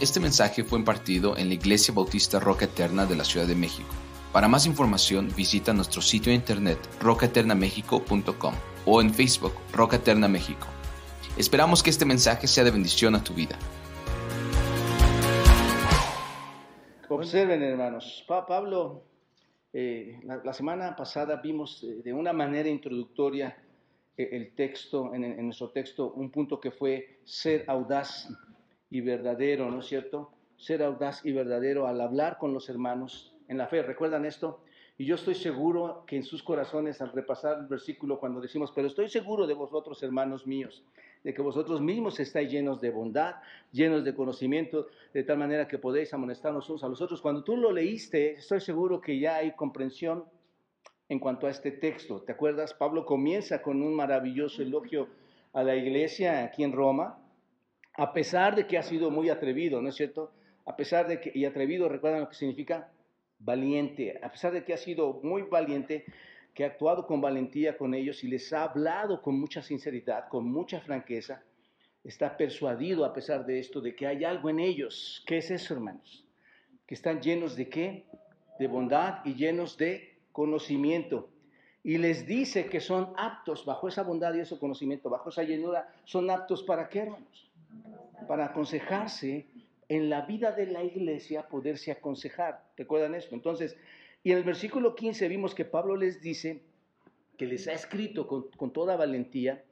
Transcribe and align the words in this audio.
Este 0.00 0.18
mensaje 0.18 0.64
fue 0.64 0.78
impartido 0.78 1.36
en 1.36 1.48
la 1.48 1.54
Iglesia 1.54 1.92
Bautista 1.92 2.40
Roca 2.40 2.64
Eterna 2.64 3.04
de 3.04 3.16
la 3.16 3.22
Ciudad 3.22 3.46
de 3.46 3.54
México. 3.54 3.90
Para 4.32 4.48
más 4.48 4.64
información 4.64 5.28
visita 5.36 5.74
nuestro 5.74 6.00
sitio 6.00 6.30
de 6.30 6.36
internet 6.36 6.78
rocaeternamexico.com 7.02 8.54
o 8.86 9.02
en 9.02 9.12
Facebook 9.12 9.52
Roca 9.74 9.96
Eterna 9.96 10.26
México. 10.26 10.66
Esperamos 11.36 11.82
que 11.82 11.90
este 11.90 12.06
mensaje 12.06 12.46
sea 12.46 12.64
de 12.64 12.70
bendición 12.70 13.14
a 13.14 13.22
tu 13.22 13.34
vida. 13.34 13.58
Observen 17.10 17.62
hermanos, 17.62 18.24
Pablo, 18.26 19.02
eh, 19.70 20.18
la, 20.24 20.54
semana 20.54 20.96
pasada 20.96 21.42
vimos 21.42 21.84
eh, 21.84 22.00
de 22.02 22.14
una 22.14 22.32
manera 22.32 22.70
introductoria 22.70 23.54
eh, 24.16 24.30
el 24.32 24.54
texto, 24.54 25.14
en 25.14 25.44
nuestro 25.44 25.68
texto, 25.72 26.10
un 26.12 26.30
punto 26.30 26.58
que 26.58 26.70
fue 26.70 27.20
ser 27.26 27.66
audaz 27.68 28.26
y 28.90 29.00
verdadero, 29.00 29.70
¿no 29.70 29.80
es 29.80 29.86
cierto? 29.86 30.32
Ser 30.56 30.82
audaz 30.82 31.24
y 31.24 31.32
verdadero 31.32 31.86
al 31.86 32.00
hablar 32.00 32.36
con 32.38 32.52
los 32.52 32.68
hermanos 32.68 33.36
en 33.48 33.56
la 33.56 33.68
fe. 33.68 33.82
¿Recuerdan 33.82 34.26
esto? 34.26 34.62
Y 34.98 35.06
yo 35.06 35.14
estoy 35.14 35.34
seguro 35.34 36.04
que 36.06 36.16
en 36.16 36.24
sus 36.24 36.42
corazones, 36.42 37.00
al 37.00 37.12
repasar 37.12 37.60
el 37.60 37.66
versículo, 37.66 38.18
cuando 38.20 38.40
decimos, 38.40 38.70
pero 38.74 38.86
estoy 38.86 39.08
seguro 39.08 39.46
de 39.46 39.54
vosotros, 39.54 40.02
hermanos 40.02 40.46
míos, 40.46 40.84
de 41.24 41.32
que 41.32 41.40
vosotros 41.40 41.80
mismos 41.80 42.20
estáis 42.20 42.50
llenos 42.50 42.82
de 42.82 42.90
bondad, 42.90 43.36
llenos 43.72 44.04
de 44.04 44.14
conocimiento, 44.14 44.88
de 45.14 45.24
tal 45.24 45.38
manera 45.38 45.66
que 45.66 45.78
podéis 45.78 46.12
amonestarnos 46.12 46.68
unos 46.68 46.84
a 46.84 46.88
los 46.88 47.00
otros. 47.00 47.22
Cuando 47.22 47.42
tú 47.42 47.56
lo 47.56 47.72
leíste, 47.72 48.32
estoy 48.32 48.60
seguro 48.60 49.00
que 49.00 49.18
ya 49.18 49.36
hay 49.36 49.52
comprensión 49.52 50.24
en 51.08 51.18
cuanto 51.18 51.46
a 51.46 51.50
este 51.50 51.70
texto. 51.70 52.20
¿Te 52.20 52.32
acuerdas? 52.32 52.74
Pablo 52.74 53.06
comienza 53.06 53.62
con 53.62 53.82
un 53.82 53.94
maravilloso 53.94 54.60
elogio 54.60 55.08
a 55.54 55.62
la 55.62 55.76
iglesia 55.76 56.44
aquí 56.44 56.62
en 56.62 56.72
Roma, 56.72 57.18
a 58.00 58.14
pesar 58.14 58.56
de 58.56 58.66
que 58.66 58.78
ha 58.78 58.82
sido 58.82 59.10
muy 59.10 59.28
atrevido, 59.28 59.82
¿no 59.82 59.90
es 59.90 59.94
cierto? 59.94 60.32
A 60.64 60.74
pesar 60.74 61.06
de 61.06 61.20
que, 61.20 61.32
y 61.34 61.44
atrevido, 61.44 61.86
recuerdan 61.86 62.22
lo 62.22 62.30
que 62.30 62.34
significa 62.34 62.90
valiente, 63.38 64.18
a 64.22 64.30
pesar 64.30 64.52
de 64.54 64.64
que 64.64 64.72
ha 64.72 64.78
sido 64.78 65.20
muy 65.22 65.42
valiente, 65.42 66.06
que 66.54 66.64
ha 66.64 66.68
actuado 66.68 67.06
con 67.06 67.20
valentía 67.20 67.76
con 67.76 67.92
ellos 67.92 68.24
y 68.24 68.28
les 68.28 68.54
ha 68.54 68.62
hablado 68.62 69.20
con 69.20 69.38
mucha 69.38 69.60
sinceridad, 69.60 70.28
con 70.28 70.50
mucha 70.50 70.80
franqueza, 70.80 71.42
está 72.02 72.38
persuadido 72.38 73.04
a 73.04 73.12
pesar 73.12 73.44
de 73.44 73.58
esto 73.58 73.82
de 73.82 73.94
que 73.94 74.06
hay 74.06 74.24
algo 74.24 74.48
en 74.48 74.60
ellos. 74.60 75.22
¿Qué 75.26 75.36
es 75.36 75.50
eso, 75.50 75.74
hermanos? 75.74 76.24
Que 76.86 76.94
están 76.94 77.20
llenos 77.20 77.54
de 77.54 77.68
qué? 77.68 78.06
De 78.58 78.66
bondad 78.66 79.18
y 79.26 79.34
llenos 79.34 79.76
de 79.76 80.16
conocimiento. 80.32 81.28
Y 81.82 81.98
les 81.98 82.26
dice 82.26 82.64
que 82.64 82.80
son 82.80 83.12
aptos, 83.18 83.66
bajo 83.66 83.88
esa 83.88 84.04
bondad 84.04 84.32
y 84.32 84.40
ese 84.40 84.58
conocimiento, 84.58 85.10
bajo 85.10 85.28
esa 85.28 85.42
llenura, 85.42 85.92
son 86.04 86.30
aptos 86.30 86.62
para 86.62 86.88
qué, 86.88 87.00
hermanos? 87.00 87.49
Para 88.28 88.46
aconsejarse 88.46 89.46
en 89.88 90.08
la 90.08 90.22
vida 90.22 90.52
de 90.52 90.66
la 90.66 90.84
iglesia, 90.84 91.48
poderse 91.48 91.90
aconsejar. 91.90 92.64
¿Recuerdan 92.76 93.14
esto? 93.14 93.34
Entonces, 93.34 93.76
y 94.22 94.32
en 94.32 94.38
el 94.38 94.44
versículo 94.44 94.94
15 94.94 95.28
vimos 95.28 95.54
que 95.54 95.64
Pablo 95.64 95.96
les 95.96 96.20
dice 96.20 96.62
que 97.36 97.46
les 97.46 97.66
ha 97.68 97.72
escrito 97.72 98.26
con, 98.26 98.72
toda 98.72 98.96
valentía, 98.96 99.64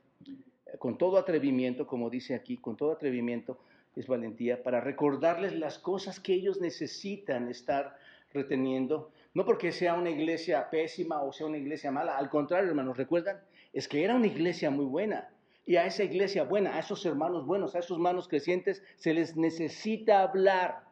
con 0.79 0.97
todo 0.97 1.19
atrevimiento, 1.19 1.87
como 1.87 2.09
dice 2.09 2.35
aquí, 2.35 2.57
con 2.57 2.77
todo 2.77 2.93
atrevimiento 2.93 3.59
es 3.95 4.07
valentía, 4.07 4.63
para 4.63 4.81
recordarles 4.81 5.59
las 5.59 5.79
cosas 5.79 6.21
que 6.21 6.33
ellos 6.33 6.61
necesitan 6.61 7.49
estar 7.49 7.97
reteniendo, 8.33 9.11
no 9.35 9.45
porque 9.45 9.73
sea 9.73 9.95
una 9.95 10.11
iglesia 10.11 10.71
pésima 10.71 11.23
o 11.23 11.33
sea 11.33 11.47
una 11.47 11.59
iglesia 11.59 11.91
mala, 11.91 12.17
al 12.17 12.31
contrario, 12.31 12.69
hermanos, 12.69 12.97
recuerdan, 12.97 13.41
es 13.73 13.89
que 13.89 14.05
era 14.05 14.15
una 14.15 14.29
iglesia 14.29 14.71
muy 14.71 14.85
buena, 14.85 15.29
y 15.69 15.77
a 15.77 15.85
esa 15.85 16.03
iglesia 16.03 16.45
buena, 16.45 16.77
a 16.77 16.79
esos 16.79 17.05
hermanos 17.05 17.45
buenos, 17.45 17.75
a 17.75 17.81
esos 17.81 17.99
hermanos 17.99 18.27
crecientes, 18.27 18.83
se 18.97 19.13
les 19.13 19.37
necesita 19.37 20.23
hablar 20.23 20.83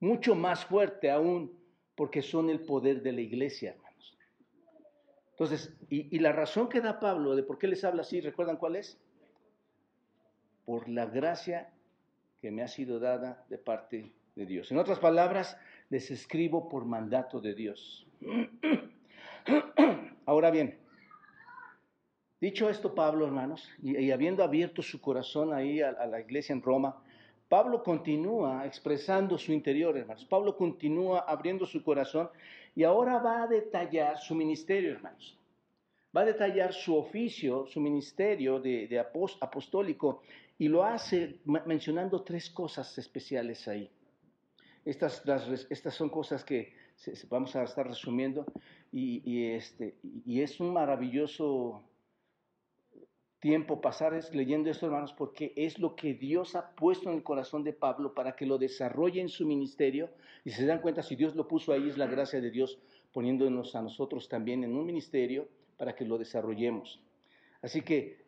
mucho 0.00 0.34
más 0.34 0.64
fuerte 0.64 1.10
aún, 1.10 1.52
porque 1.94 2.22
son 2.22 2.48
el 2.48 2.60
poder 2.60 3.02
de 3.02 3.12
la 3.12 3.20
iglesia, 3.20 3.72
hermanos. 3.72 4.16
Entonces, 5.32 5.76
y, 5.90 6.18
la 6.20 6.32
razón 6.32 6.70
que 6.70 6.80
da 6.80 7.00
Pablo 7.00 7.36
de 7.36 7.42
por 7.42 7.58
qué 7.58 7.68
les 7.68 7.84
habla 7.84 8.00
así, 8.00 8.22
¿recuerdan 8.22 8.56
cuál 8.56 8.76
es? 8.76 8.98
Por 10.64 10.88
la 10.88 11.04
gracia 11.04 11.70
que 12.40 12.50
me 12.50 12.62
ha 12.62 12.68
sido 12.68 13.00
dada 13.00 13.44
de 13.50 13.58
parte 13.58 14.14
de 14.36 14.46
Dios. 14.46 14.72
En 14.72 14.78
otras 14.78 15.00
palabras, 15.00 15.58
les 15.90 16.10
escribo 16.10 16.70
por 16.70 16.86
mandato 16.86 17.42
de 17.42 17.54
Dios. 17.54 18.06
Ahora 20.24 20.50
bien, 20.50 20.78
Dicho 22.40 22.70
esto, 22.70 22.94
Pablo, 22.94 23.26
hermanos, 23.26 23.68
y, 23.82 24.12
habiendo 24.12 24.44
abierto 24.44 24.80
su 24.80 25.00
corazón 25.00 25.52
ahí 25.52 25.80
a, 25.80 26.06
la 26.06 26.20
iglesia 26.20 26.52
en 26.52 26.62
Roma, 26.62 27.02
Pablo 27.48 27.82
continúa 27.82 28.64
expresando 28.64 29.36
su 29.36 29.52
interior, 29.52 29.96
hermanos. 29.96 30.24
Pablo 30.24 30.56
continúa 30.56 31.20
abriendo 31.20 31.66
su 31.66 31.82
corazón 31.82 32.30
y 32.76 32.84
ahora 32.84 33.18
va 33.18 33.42
a 33.42 33.46
detallar 33.48 34.18
su 34.18 34.36
ministerio, 34.36 34.92
hermanos. 34.92 35.36
Va 36.16 36.20
a 36.20 36.26
detallar 36.26 36.72
su 36.72 36.96
oficio, 36.96 37.66
su 37.66 37.80
ministerio 37.80 38.60
de, 38.60 39.04
apostólico 39.40 40.22
y 40.58 40.68
lo 40.68 40.84
hace 40.84 41.40
mencionando 41.44 42.22
tres 42.22 42.50
cosas 42.50 42.96
especiales 42.98 43.66
ahí. 43.66 43.90
Estas, 44.84 45.22
estas 45.70 45.94
son 45.94 46.08
cosas 46.08 46.44
que 46.44 46.72
vamos 47.28 47.56
a 47.56 47.64
estar 47.64 47.86
resumiendo 47.86 48.46
y, 48.92 49.44
este, 49.52 49.96
y 50.24 50.40
es 50.40 50.60
un 50.60 50.72
maravilloso 50.72 51.82
tiempo 53.40 53.80
pasar 53.80 54.18
leyendo 54.32 54.70
esto, 54.70 54.86
hermanos, 54.86 55.12
porque 55.12 55.52
es 55.56 55.78
lo 55.78 55.94
que 55.94 56.14
Dios 56.14 56.56
ha 56.56 56.74
puesto 56.74 57.08
en 57.08 57.16
el 57.16 57.22
corazón 57.22 57.62
de 57.62 57.72
Pablo 57.72 58.14
para 58.14 58.34
que 58.34 58.46
lo 58.46 58.58
desarrolle 58.58 59.20
en 59.20 59.28
su 59.28 59.46
ministerio. 59.46 60.10
Y 60.44 60.50
se 60.50 60.66
dan 60.66 60.80
cuenta, 60.80 61.02
si 61.02 61.14
Dios 61.16 61.36
lo 61.36 61.46
puso 61.46 61.72
ahí, 61.72 61.88
es 61.88 61.96
la 61.96 62.06
gracia 62.06 62.40
de 62.40 62.50
Dios 62.50 62.78
poniéndonos 63.12 63.74
a 63.74 63.82
nosotros 63.82 64.28
también 64.28 64.64
en 64.64 64.76
un 64.76 64.86
ministerio 64.86 65.48
para 65.76 65.94
que 65.94 66.04
lo 66.04 66.18
desarrollemos. 66.18 67.00
Así 67.62 67.82
que 67.82 68.26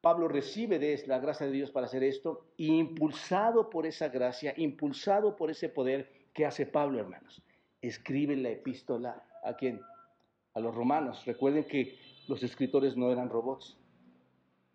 Pablo 0.00 0.28
recibe 0.28 0.78
de 0.78 1.02
la 1.06 1.18
gracia 1.18 1.46
de 1.46 1.52
Dios 1.52 1.70
para 1.70 1.86
hacer 1.86 2.02
esto, 2.02 2.46
impulsado 2.56 3.70
por 3.70 3.86
esa 3.86 4.08
gracia, 4.08 4.54
impulsado 4.56 5.36
por 5.36 5.50
ese 5.50 5.68
poder, 5.68 6.10
¿qué 6.32 6.46
hace 6.46 6.66
Pablo, 6.66 6.98
hermanos? 6.98 7.42
Escribe 7.82 8.36
la 8.36 8.50
epístola 8.50 9.22
a 9.44 9.54
quién? 9.56 9.80
A 10.54 10.60
los 10.60 10.74
romanos. 10.74 11.24
Recuerden 11.26 11.64
que 11.64 11.98
los 12.28 12.42
escritores 12.42 12.96
no 12.96 13.10
eran 13.12 13.28
robots 13.28 13.79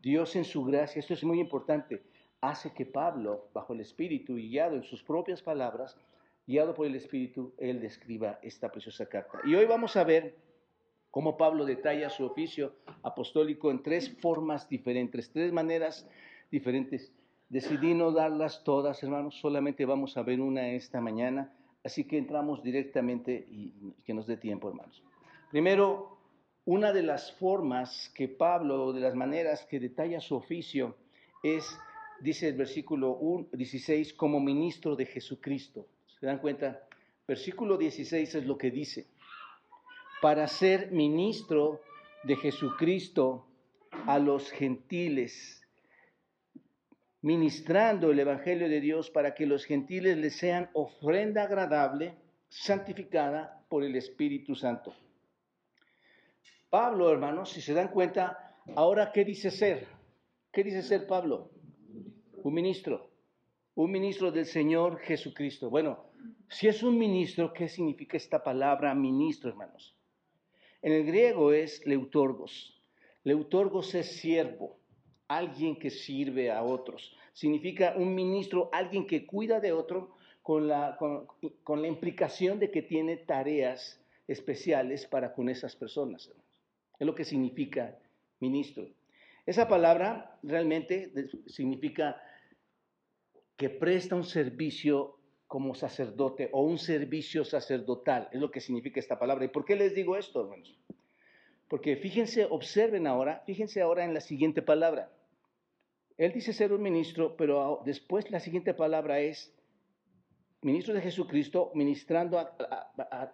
Dios 0.05 0.35
en 0.35 0.45
su 0.45 0.63
gracia, 0.63 0.99
esto 0.99 1.15
es 1.15 1.23
muy 1.23 1.39
importante, 1.39 2.03
hace 2.39 2.71
que 2.75 2.85
Pablo, 2.85 3.49
bajo 3.55 3.73
el 3.73 3.79
Espíritu 3.79 4.35
guiado 4.35 4.75
en 4.75 4.83
sus 4.83 5.01
propias 5.01 5.41
palabras, 5.41 5.97
guiado 6.45 6.75
por 6.75 6.85
el 6.85 6.93
Espíritu, 6.93 7.55
él 7.57 7.79
describa 7.79 8.37
esta 8.43 8.71
preciosa 8.71 9.07
carta. 9.07 9.39
Y 9.43 9.55
hoy 9.55 9.65
vamos 9.65 9.95
a 9.95 10.03
ver 10.03 10.35
cómo 11.09 11.37
Pablo 11.37 11.65
detalla 11.65 12.11
su 12.11 12.23
oficio 12.23 12.75
apostólico 13.01 13.71
en 13.71 13.81
tres 13.81 14.15
formas 14.21 14.69
diferentes, 14.69 15.31
tres 15.31 15.51
maneras 15.51 16.07
diferentes. 16.51 17.11
Decidí 17.49 17.95
no 17.95 18.11
darlas 18.11 18.63
todas, 18.63 19.01
hermanos, 19.01 19.39
solamente 19.39 19.85
vamos 19.85 20.17
a 20.17 20.21
ver 20.21 20.39
una 20.39 20.67
esta 20.67 21.01
mañana, 21.01 21.51
así 21.83 22.03
que 22.03 22.19
entramos 22.19 22.61
directamente 22.61 23.43
y 23.49 23.95
que 24.05 24.13
nos 24.13 24.27
dé 24.27 24.37
tiempo, 24.37 24.69
hermanos. 24.69 25.01
Primero, 25.49 26.14
una 26.65 26.91
de 26.91 27.03
las 27.03 27.31
formas 27.33 28.11
que 28.15 28.27
Pablo, 28.27 28.91
de 28.91 28.99
las 28.99 29.15
maneras 29.15 29.65
que 29.65 29.79
detalla 29.79 30.19
su 30.19 30.35
oficio, 30.35 30.97
es, 31.43 31.77
dice 32.19 32.49
el 32.49 32.55
versículo 32.55 33.19
16, 33.51 34.13
como 34.13 34.39
ministro 34.39 34.95
de 34.95 35.05
Jesucristo. 35.05 35.87
¿Se 36.19 36.25
dan 36.25 36.39
cuenta? 36.39 36.87
Versículo 37.27 37.77
16 37.77 38.35
es 38.35 38.45
lo 38.45 38.57
que 38.57 38.71
dice. 38.71 39.07
Para 40.21 40.47
ser 40.47 40.91
ministro 40.91 41.81
de 42.23 42.35
Jesucristo 42.35 43.45
a 44.07 44.17
los 44.17 44.49
gentiles, 44.49 45.61
ministrando 47.21 48.11
el 48.11 48.19
Evangelio 48.19 48.67
de 48.67 48.81
Dios 48.81 49.11
para 49.11 49.35
que 49.35 49.45
los 49.45 49.65
gentiles 49.65 50.17
les 50.17 50.35
sean 50.35 50.69
ofrenda 50.73 51.43
agradable, 51.43 52.15
santificada 52.49 53.63
por 53.69 53.83
el 53.83 53.95
Espíritu 53.95 54.55
Santo. 54.55 54.95
Pablo, 56.69 57.11
hermanos, 57.11 57.51
si 57.51 57.61
se 57.61 57.73
dan 57.73 57.89
cuenta, 57.89 58.55
ahora 58.75 59.11
¿qué 59.11 59.23
dice 59.23 59.51
ser? 59.51 59.87
¿Qué 60.51 60.63
dice 60.63 60.81
ser 60.81 61.07
Pablo? 61.07 61.51
Un 62.43 62.53
ministro, 62.53 63.11
un 63.75 63.91
ministro 63.91 64.31
del 64.31 64.45
Señor 64.45 64.99
Jesucristo. 64.99 65.69
Bueno, 65.69 66.05
si 66.49 66.67
es 66.67 66.83
un 66.83 66.97
ministro, 66.97 67.53
¿qué 67.53 67.67
significa 67.67 68.17
esta 68.17 68.43
palabra 68.43 68.93
ministro, 68.93 69.49
hermanos? 69.49 69.95
En 70.81 70.93
el 70.93 71.05
griego 71.05 71.51
es 71.51 71.85
leutorgos. 71.85 72.79
Leutorgos 73.23 73.95
es 73.95 74.19
siervo, 74.19 74.77
alguien 75.27 75.77
que 75.77 75.89
sirve 75.89 76.51
a 76.51 76.63
otros. 76.63 77.15
Significa 77.33 77.95
un 77.97 78.13
ministro, 78.13 78.69
alguien 78.71 79.07
que 79.07 79.25
cuida 79.25 79.59
de 79.59 79.71
otro 79.71 80.15
con 80.43 80.67
la, 80.67 80.97
con 81.63 81.81
la 81.81 81.87
implicación 81.87 82.59
de 82.59 82.69
que 82.69 82.83
tiene 82.83 83.17
tareas 83.17 83.99
especiales 84.27 85.05
para 85.07 85.33
con 85.33 85.49
esas 85.49 85.75
personas. 85.75 86.31
Es 86.99 87.05
lo 87.05 87.15
que 87.15 87.25
significa 87.25 87.97
ministro. 88.39 88.87
Esa 89.45 89.67
palabra 89.67 90.37
realmente 90.41 91.11
significa 91.47 92.21
que 93.57 93.69
presta 93.69 94.15
un 94.15 94.23
servicio 94.23 95.19
como 95.47 95.75
sacerdote 95.75 96.49
o 96.51 96.63
un 96.63 96.77
servicio 96.77 97.45
sacerdotal, 97.45 98.27
es 98.31 98.41
lo 98.41 98.49
que 98.49 98.59
significa 98.59 98.99
esta 98.99 99.19
palabra. 99.19 99.45
¿Y 99.45 99.49
por 99.49 99.63
qué 99.63 99.75
les 99.75 99.93
digo 99.93 100.17
esto, 100.17 100.41
hermanos? 100.41 100.77
Porque 101.67 101.95
fíjense, 101.97 102.45
observen 102.49 103.07
ahora, 103.07 103.43
fíjense 103.45 103.81
ahora 103.81 104.03
en 104.03 104.13
la 104.13 104.21
siguiente 104.21 104.61
palabra. 104.61 105.11
Él 106.17 106.31
dice 106.31 106.53
ser 106.53 106.73
un 106.73 106.81
ministro, 106.81 107.35
pero 107.37 107.81
después 107.85 108.29
la 108.31 108.39
siguiente 108.39 108.73
palabra 108.73 109.19
es 109.19 109.53
ministro 110.61 110.93
de 110.93 111.01
Jesucristo, 111.01 111.71
ministrando 111.75 112.39
a, 112.39 112.55
a 112.97 113.33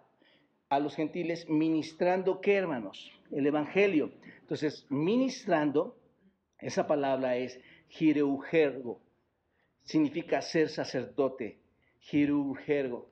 los 0.78 0.96
gentiles, 0.96 1.48
ministrando 1.48 2.40
qué, 2.40 2.54
hermanos? 2.54 3.12
El 3.30 3.46
Evangelio. 3.46 4.12
Entonces, 4.40 4.86
ministrando, 4.90 5.96
esa 6.58 6.86
palabra 6.86 7.36
es 7.36 7.60
gireugergo, 7.88 9.00
significa 9.82 10.40
ser 10.40 10.68
sacerdote, 10.68 11.58
gireugergo, 11.98 13.10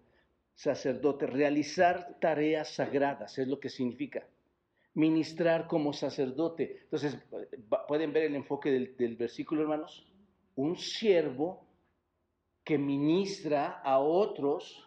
sacerdote, 0.55 1.27
realizar 1.27 2.19
tareas 2.21 2.75
sagradas, 2.75 3.39
es 3.39 3.49
lo 3.49 3.61
que 3.61 3.69
significa. 3.69 4.27
Ministrar 4.95 5.67
como 5.67 5.93
sacerdote. 5.93 6.81
Entonces, 6.83 7.19
¿pueden 7.89 8.12
ver 8.12 8.25
el 8.25 8.35
enfoque 8.35 8.71
del, 8.71 8.97
del 8.97 9.17
versículo, 9.17 9.62
hermanos? 9.62 10.07
Un 10.57 10.77
siervo 10.77 11.67
que 12.65 12.77
ministra 12.77 13.81
a 13.83 13.99
otros 13.99 14.87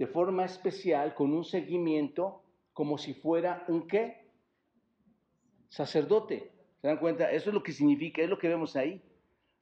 de 0.00 0.06
forma 0.06 0.46
especial, 0.46 1.14
con 1.14 1.34
un 1.34 1.44
seguimiento, 1.44 2.42
como 2.72 2.96
si 2.96 3.12
fuera 3.12 3.66
un 3.68 3.86
qué? 3.86 4.30
Sacerdote. 5.68 6.50
¿Se 6.80 6.86
dan 6.88 6.96
cuenta? 6.96 7.30
Eso 7.30 7.50
es 7.50 7.54
lo 7.54 7.62
que 7.62 7.72
significa, 7.72 8.22
es 8.22 8.30
lo 8.30 8.38
que 8.38 8.48
vemos 8.48 8.76
ahí. 8.76 9.02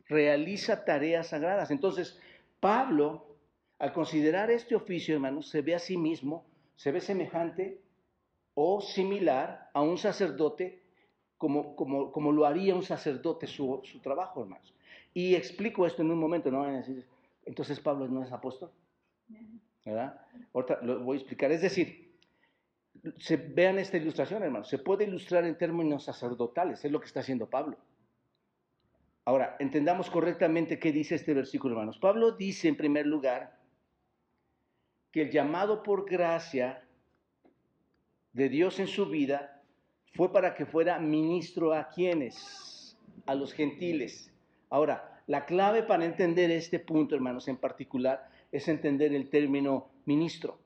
Realiza 0.07 0.85
tareas 0.85 1.31
sagradas. 1.31 1.73
Entonces, 1.73 2.21
Pablo, 2.61 3.27
al 3.81 3.93
considerar 3.93 4.49
este 4.53 4.77
oficio, 4.77 5.17
hermanos, 5.17 5.49
se 5.49 5.61
ve 5.61 5.75
a 5.75 5.81
sí 5.81 5.97
mismo, 5.97 6.47
se 6.77 6.93
ve 6.93 7.01
semejante 7.01 7.81
o 8.55 8.81
similar 8.81 9.71
a 9.75 9.83
un 9.83 9.99
sacerdote, 9.99 10.85
como, 11.37 11.75
como, 11.75 12.13
como 12.13 12.31
lo 12.31 12.47
haría 12.47 12.77
un 12.77 12.85
sacerdote 12.85 13.49
su, 13.49 13.81
su 13.83 13.99
trabajo, 13.99 14.43
hermanos. 14.43 14.73
Y 15.13 15.35
explico 15.35 15.85
esto 15.85 16.03
en 16.03 16.13
un 16.13 16.19
momento, 16.21 16.49
¿no? 16.53 16.65
Entonces, 17.45 17.81
Pablo 17.81 18.07
no 18.07 18.23
es 18.23 18.31
apóstol. 18.31 18.71
¿Verdad? 19.89 20.21
Ahorita 20.55 20.79
lo 20.83 21.01
voy 21.01 21.17
a 21.17 21.21
explicar. 21.21 21.51
Es 21.53 21.63
decir, 21.63 22.09
se, 23.19 23.37
vean 23.37 23.79
esta 23.79 23.97
ilustración, 23.97 24.43
hermanos. 24.43 24.69
Se 24.69 24.79
puede 24.79 25.05
ilustrar 25.05 25.45
en 25.45 25.57
términos 25.57 26.05
sacerdotales, 26.05 26.85
es 26.85 26.93
lo 26.93 27.01
que 27.01 27.07
está 27.07 27.21
haciendo 27.21 27.49
Pablo. 27.49 27.77
Ahora, 29.25 29.57
entendamos 29.59 30.09
correctamente 30.09 30.79
qué 30.79 30.91
dice 30.91 31.15
este 31.15 31.35
versículo, 31.35 31.75
hermanos. 31.75 31.99
Pablo 31.99 32.33
dice, 32.33 32.69
en 32.69 32.77
primer 32.77 33.07
lugar, 33.07 33.59
que 35.11 35.23
el 35.23 35.31
llamado 35.31 35.83
por 35.83 36.09
gracia 36.09 36.83
de 38.33 38.49
Dios 38.49 38.79
en 38.81 38.87
su 38.87 39.07
vida 39.07 39.63
fue 40.15 40.33
para 40.33 40.55
que 40.55 40.67
fuera 40.67 40.99
ministro 40.99 41.75
a 41.75 41.89
quienes, 41.89 42.97
a 43.27 43.35
los 43.35 43.53
gentiles. 43.53 44.33
Ahora, 44.71 45.23
la 45.27 45.45
clave 45.45 45.83
para 45.83 46.07
entender 46.07 46.51
este 46.51 46.79
punto, 46.79 47.15
hermanos, 47.15 47.49
en 47.49 47.59
particular, 47.59 48.31
es 48.53 48.69
entender 48.69 49.15
el 49.15 49.31
término 49.31 49.91
ministro. 50.05 50.59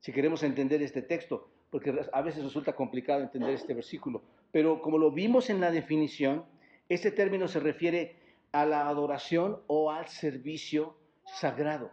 Si 0.00 0.12
queremos 0.12 0.42
entender 0.42 0.82
este 0.82 1.02
texto, 1.02 1.50
porque 1.70 1.94
a 2.12 2.22
veces 2.22 2.44
resulta 2.44 2.74
complicado 2.74 3.22
entender 3.22 3.50
este 3.50 3.74
versículo, 3.74 4.22
pero 4.50 4.82
como 4.82 4.98
lo 4.98 5.10
vimos 5.10 5.48
en 5.48 5.60
la 5.60 5.70
definición, 5.70 6.44
este 6.88 7.10
término 7.10 7.48
se 7.48 7.60
refiere 7.60 8.16
a 8.52 8.66
la 8.66 8.88
adoración 8.88 9.62
o 9.66 9.90
al 9.90 10.08
servicio 10.08 10.96
sagrado. 11.24 11.90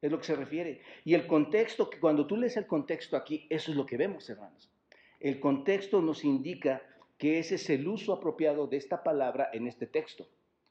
Es 0.00 0.10
lo 0.10 0.18
que 0.18 0.24
se 0.24 0.34
refiere. 0.34 0.82
Y 1.04 1.14
el 1.14 1.28
contexto, 1.28 1.88
que 1.88 2.00
cuando 2.00 2.26
tú 2.26 2.36
lees 2.36 2.56
el 2.56 2.66
contexto 2.66 3.16
aquí, 3.16 3.46
eso 3.48 3.70
es 3.70 3.76
lo 3.76 3.86
que 3.86 3.96
vemos, 3.96 4.28
hermanos. 4.28 4.68
El 5.20 5.38
contexto 5.38 6.02
nos 6.02 6.24
indica 6.24 6.82
que 7.18 7.38
ese 7.38 7.54
es 7.54 7.70
el 7.70 7.86
uso 7.86 8.12
apropiado 8.12 8.66
de 8.66 8.78
esta 8.78 9.04
palabra 9.04 9.48
en 9.52 9.68
este 9.68 9.86
texto. 9.86 10.26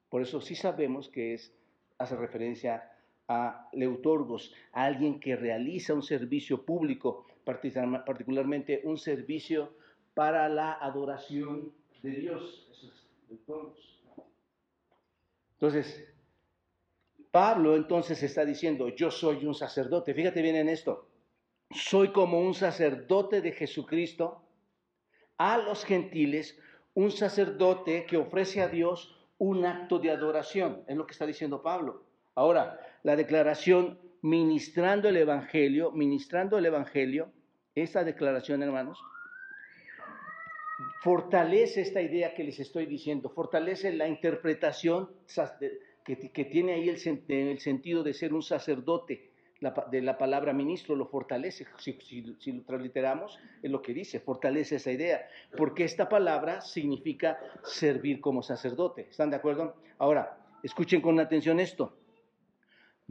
Por 0.09 0.21
eso 0.21 0.41
sí 0.41 0.55
sabemos 0.55 1.07
que 1.07 1.33
es, 1.33 1.55
hace 1.97 2.17
referencia 2.17 2.91
a 3.31 3.69
leutorgos, 3.71 4.53
a 4.73 4.83
alguien 4.85 5.19
que 5.19 5.35
realiza 5.35 5.93
un 5.93 6.03
servicio 6.03 6.65
público, 6.65 7.25
particularmente 7.45 8.81
un 8.83 8.97
servicio 8.97 9.73
para 10.13 10.49
la 10.49 10.73
adoración 10.73 11.71
de 12.03 12.11
Dios. 12.11 12.67
Entonces, 15.53 16.13
Pablo 17.31 17.77
entonces 17.77 18.21
está 18.21 18.43
diciendo, 18.43 18.89
yo 18.89 19.09
soy 19.09 19.45
un 19.45 19.55
sacerdote. 19.55 20.13
Fíjate 20.13 20.41
bien 20.41 20.57
en 20.57 20.67
esto. 20.67 21.07
Soy 21.69 22.11
como 22.11 22.41
un 22.41 22.53
sacerdote 22.53 23.39
de 23.39 23.53
Jesucristo 23.53 24.43
a 25.37 25.57
los 25.57 25.85
gentiles, 25.85 26.59
un 26.93 27.11
sacerdote 27.11 28.05
que 28.05 28.17
ofrece 28.17 28.61
a 28.61 28.67
Dios 28.67 29.17
un 29.37 29.65
acto 29.65 29.99
de 29.99 30.11
adoración. 30.11 30.83
Es 30.87 30.97
lo 30.97 31.05
que 31.05 31.13
está 31.13 31.25
diciendo 31.25 31.61
Pablo. 31.61 32.10
Ahora, 32.35 32.79
la 33.03 33.15
declaración 33.15 33.99
ministrando 34.21 35.09
el 35.09 35.17
Evangelio, 35.17 35.91
ministrando 35.91 36.57
el 36.57 36.65
Evangelio, 36.65 37.31
esta 37.75 38.03
declaración, 38.03 38.63
hermanos, 38.63 38.99
fortalece 41.01 41.81
esta 41.81 42.01
idea 42.01 42.33
que 42.33 42.43
les 42.43 42.59
estoy 42.59 42.85
diciendo, 42.85 43.29
fortalece 43.29 43.91
la 43.93 44.07
interpretación 44.07 45.09
que, 46.05 46.45
tiene 46.45 46.73
ahí 46.73 46.89
el, 46.89 47.59
sentido 47.59 48.03
de 48.03 48.13
ser 48.13 48.33
un 48.33 48.43
sacerdote 48.43 49.31
de 49.91 50.01
la 50.01 50.17
palabra 50.17 50.53
ministro, 50.53 50.95
lo 50.95 51.07
fortalece. 51.07 51.65
Si, 51.77 51.93
si, 52.39 52.51
lo 52.51 52.63
transliteramos, 52.63 53.39
es 53.61 53.69
lo 53.69 53.81
que 53.81 53.93
dice, 53.93 54.19
fortalece 54.19 54.77
esa 54.77 54.91
idea, 54.91 55.27
porque 55.57 55.83
esta 55.83 56.07
palabra 56.07 56.61
significa 56.61 57.39
servir 57.63 58.21
como 58.21 58.41
sacerdote. 58.41 59.07
¿Están 59.09 59.29
de 59.29 59.35
acuerdo? 59.35 59.75
Ahora, 59.97 60.37
escuchen 60.63 61.01
con 61.01 61.19
atención 61.19 61.59
esto 61.59 62.00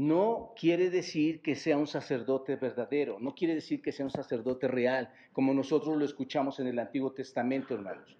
no 0.00 0.54
quiere 0.56 0.88
decir 0.88 1.42
que 1.42 1.54
sea 1.54 1.76
un 1.76 1.86
sacerdote 1.86 2.56
verdadero, 2.56 3.18
no 3.20 3.34
quiere 3.34 3.54
decir 3.54 3.82
que 3.82 3.92
sea 3.92 4.06
un 4.06 4.10
sacerdote 4.10 4.66
real, 4.66 5.12
como 5.30 5.52
nosotros 5.52 5.94
lo 5.98 6.06
escuchamos 6.06 6.58
en 6.58 6.68
el 6.68 6.78
Antiguo 6.78 7.12
Testamento, 7.12 7.74
hermanos. 7.74 8.16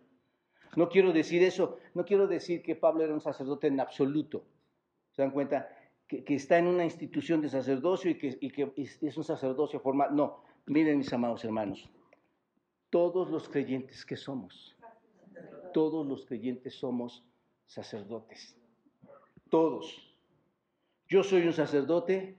No 0.77 0.91
quiero 0.91 1.11
decir 1.15 1.43
eso, 1.43 1.79
no 1.95 2.05
quiero 2.05 2.27
decir 2.27 2.61
que 2.61 2.77
Pablo 2.77 3.03
era 3.03 3.15
un 3.15 3.23
sacerdote 3.23 3.69
en 3.69 3.81
absoluto. 3.81 4.45
¿Se 5.13 5.23
dan 5.23 5.31
cuenta? 5.31 5.75
Que, 6.07 6.23
está 6.35 6.59
en 6.59 6.67
una 6.67 6.85
institución 6.85 7.41
de 7.41 7.49
sacerdocio 7.49 8.11
y 8.11 8.19
que, 8.19 8.37
y 8.39 8.51
que 8.51 8.71
es 8.77 9.17
un 9.17 9.25
sacerdocio 9.25 9.81
formal. 9.81 10.15
No, 10.15 10.45
miren 10.67 10.99
mis 10.99 11.11
amados 11.15 11.43
hermanos, 11.47 11.89
todos 12.91 13.31
los 13.31 13.49
creyentes 13.49 14.05
que 14.05 14.19
somos, 14.19 14.77
todos 15.73 16.07
los 16.07 16.27
creyentes 16.27 16.75
somos 16.75 17.25
sacerdotes. 17.65 18.55
Todos. 19.49 20.10
Yo 21.11 21.25
soy 21.25 21.45
un 21.45 21.53
sacerdote. 21.53 22.37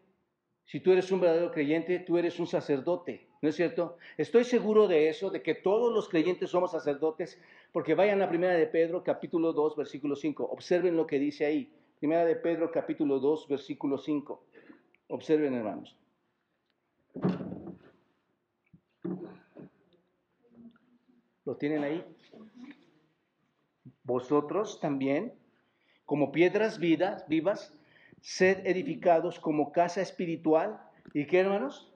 Si 0.63 0.79
tú 0.79 0.93
eres 0.93 1.11
un 1.11 1.19
verdadero 1.19 1.51
creyente, 1.51 1.99
tú 1.99 2.17
eres 2.17 2.39
un 2.39 2.47
sacerdote, 2.47 3.27
¿no 3.41 3.49
es 3.49 3.55
cierto? 3.57 3.97
Estoy 4.17 4.45
seguro 4.45 4.87
de 4.87 5.09
eso, 5.09 5.29
de 5.29 5.41
que 5.41 5.53
todos 5.53 5.93
los 5.93 6.07
creyentes 6.07 6.49
somos 6.49 6.71
sacerdotes, 6.71 7.37
porque 7.73 7.93
vayan 7.93 8.21
a 8.21 8.29
Primera 8.29 8.53
de 8.53 8.67
Pedro, 8.67 9.03
capítulo 9.03 9.51
2, 9.51 9.75
versículo 9.75 10.15
5. 10.15 10.45
Observen 10.45 10.95
lo 10.95 11.05
que 11.05 11.19
dice 11.19 11.45
ahí. 11.45 11.73
Primera 11.99 12.23
de 12.23 12.37
Pedro, 12.37 12.71
capítulo 12.71 13.19
2, 13.19 13.49
versículo 13.49 13.97
5. 13.97 14.45
Observen, 15.09 15.53
hermanos. 15.55 15.97
¿Lo 21.43 21.57
tienen 21.57 21.83
ahí? 21.83 22.05
Vosotros 24.03 24.79
también, 24.79 25.33
como 26.05 26.31
piedras 26.31 26.79
vidas, 26.79 27.27
vivas, 27.27 27.73
sed 28.21 28.65
edificados 28.65 29.39
como 29.39 29.71
casa 29.71 30.01
espiritual. 30.01 30.79
¿Y 31.13 31.25
qué, 31.25 31.39
hermanos? 31.39 31.91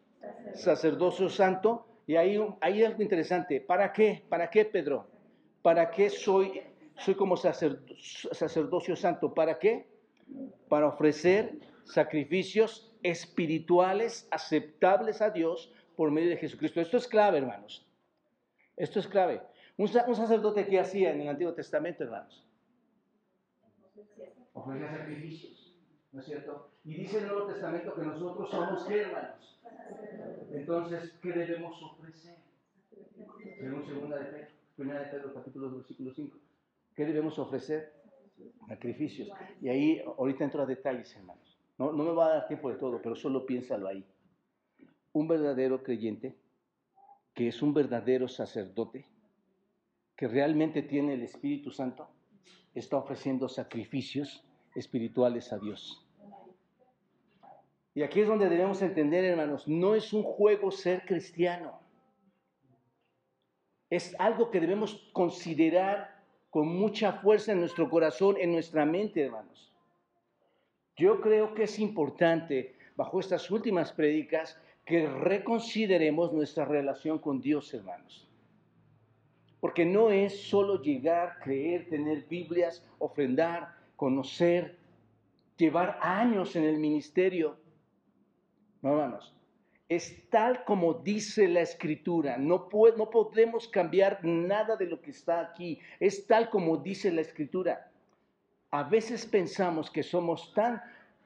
Sacerdocio 0.53 1.29
santo. 1.29 1.87
Y 2.07 2.15
ahí 2.17 2.37
hay 2.61 2.83
algo 2.83 3.01
interesante. 3.01 3.61
¿Para 3.61 3.93
qué? 3.93 4.23
¿Para 4.29 4.49
qué, 4.49 4.65
Pedro? 4.65 5.07
¿Para 5.61 5.89
qué 5.89 6.09
soy, 6.09 6.61
soy 6.97 7.15
como 7.15 7.37
sacerdocio 7.37 8.95
santo? 8.95 9.33
¿Para 9.33 9.57
qué? 9.57 9.87
Para 10.67 10.87
ofrecer 10.87 11.57
sacrificios 11.85 12.91
espirituales 13.03 14.27
aceptables 14.31 15.21
a 15.21 15.29
Dios 15.29 15.71
por 15.95 16.11
medio 16.11 16.29
de 16.29 16.37
Jesucristo. 16.37 16.81
Esto 16.81 16.97
es 16.97 17.07
clave, 17.07 17.37
hermanos. 17.37 17.87
Esto 18.75 18.99
es 18.99 19.07
clave. 19.07 19.41
Un, 19.77 19.87
sacerdote 19.87 20.65
que 20.67 20.79
hacía 20.79 21.13
en 21.13 21.21
el 21.21 21.27
Antiguo 21.27 21.53
Testamento, 21.53 22.03
hermanos. 22.03 22.45
Ofrecía 24.53 24.89
sacrificios. 24.89 25.54
¿No 26.15 26.21
es 26.21 26.27
cierto? 26.27 26.69
Y 26.85 26.93
dice 26.93 27.17
el 27.17 27.27
Nuevo 27.27 27.47
Testamento 27.47 27.93
que 27.93 28.01
nosotros 28.01 28.49
somos 28.49 28.85
¿qué, 28.85 29.01
hermanos? 29.01 29.59
Entonces, 30.53 31.13
¿qué 31.21 31.33
debemos 31.33 31.83
ofrecer? 31.83 32.37
Segunda 33.85 34.19
de 34.19 34.25
Pedro, 34.25 34.47
primera 34.77 34.99
de 35.01 35.07
Pedro, 35.07 35.33
capítulo 35.33 35.67
2, 35.67 35.77
versículo 35.79 36.13
5. 36.13 36.37
¿Qué 36.95 37.05
debemos 37.05 37.37
ofrecer? 37.37 37.93
Sacrificios. 38.65 39.29
Y 39.61 39.67
ahí, 39.67 40.01
ahorita 40.17 40.45
entro 40.45 40.63
a 40.63 40.65
detalles, 40.65 41.13
hermanos. 41.17 41.59
No, 41.77 41.91
no 41.91 42.05
me 42.05 42.13
va 42.13 42.27
a 42.27 42.29
dar 42.29 42.47
tiempo 42.47 42.69
de 42.69 42.77
todo, 42.77 43.01
pero 43.01 43.15
solo 43.17 43.45
piénsalo 43.45 43.89
ahí. 43.89 44.05
Un 45.11 45.27
verdadero 45.27 45.83
creyente, 45.83 46.37
que 47.33 47.49
es 47.49 47.61
un 47.61 47.73
verdadero 47.73 48.29
sacerdote, 48.29 49.05
que 50.15 50.29
realmente 50.29 50.81
tiene 50.81 51.15
el 51.15 51.23
Espíritu 51.23 51.71
Santo, 51.71 52.07
está 52.73 52.95
ofreciendo 52.95 53.49
sacrificios 53.49 54.45
espirituales 54.75 55.51
a 55.51 55.57
Dios. 55.57 56.04
Y 57.95 58.03
aquí 58.03 58.19
es 58.19 58.27
donde 58.27 58.49
debemos 58.49 58.81
entender, 58.81 59.23
hermanos, 59.23 59.67
no 59.69 59.95
es 59.95 60.11
un 60.11 60.21
juego 60.21 60.69
ser 60.69 61.05
cristiano. 61.05 61.79
Es 63.89 64.13
algo 64.19 64.51
que 64.51 64.59
debemos 64.59 65.09
considerar 65.13 66.21
con 66.49 66.67
mucha 66.67 67.13
fuerza 67.13 67.53
en 67.53 67.61
nuestro 67.61 67.89
corazón, 67.89 68.35
en 68.37 68.51
nuestra 68.51 68.85
mente, 68.85 69.23
hermanos. 69.23 69.73
Yo 70.97 71.21
creo 71.21 71.53
que 71.53 71.63
es 71.63 71.79
importante, 71.79 72.75
bajo 72.97 73.21
estas 73.21 73.49
últimas 73.49 73.93
prédicas, 73.93 74.59
que 74.85 75.07
reconsideremos 75.07 76.33
nuestra 76.33 76.65
relación 76.65 77.19
con 77.19 77.39
Dios, 77.39 77.73
hermanos. 77.73 78.27
Porque 79.61 79.85
no 79.85 80.11
es 80.11 80.43
solo 80.43 80.81
llegar, 80.81 81.39
creer, 81.39 81.87
tener 81.89 82.25
Biblias, 82.25 82.85
ofrendar, 82.99 83.73
conocer, 83.95 84.77
llevar 85.57 85.97
años 86.01 86.57
en 86.57 86.65
el 86.65 86.77
ministerio. 86.77 87.57
No, 88.85 88.91
hermanos, 88.91 89.33
es 89.89 90.29
tal 90.29 90.63
como 90.63 90.93
dice 90.93 91.47
la 91.47 91.61
escritura. 91.61 92.37
No, 92.37 92.69
no 92.97 93.09
podemos 93.09 93.67
cambiar 93.67 94.23
nada 94.23 94.75
de 94.75 94.85
lo 94.85 95.01
que 95.01 95.09
está 95.09 95.39
aquí. 95.39 95.79
Es 95.99 96.27
tal 96.27 96.51
como 96.51 96.77
dice 96.77 97.11
la 97.11 97.21
escritura. 97.21 97.89
A 98.69 98.83
veces 98.83 99.25
pensamos 99.25 99.89
que 99.89 100.03
somos 100.03 100.53
tan 100.53 100.83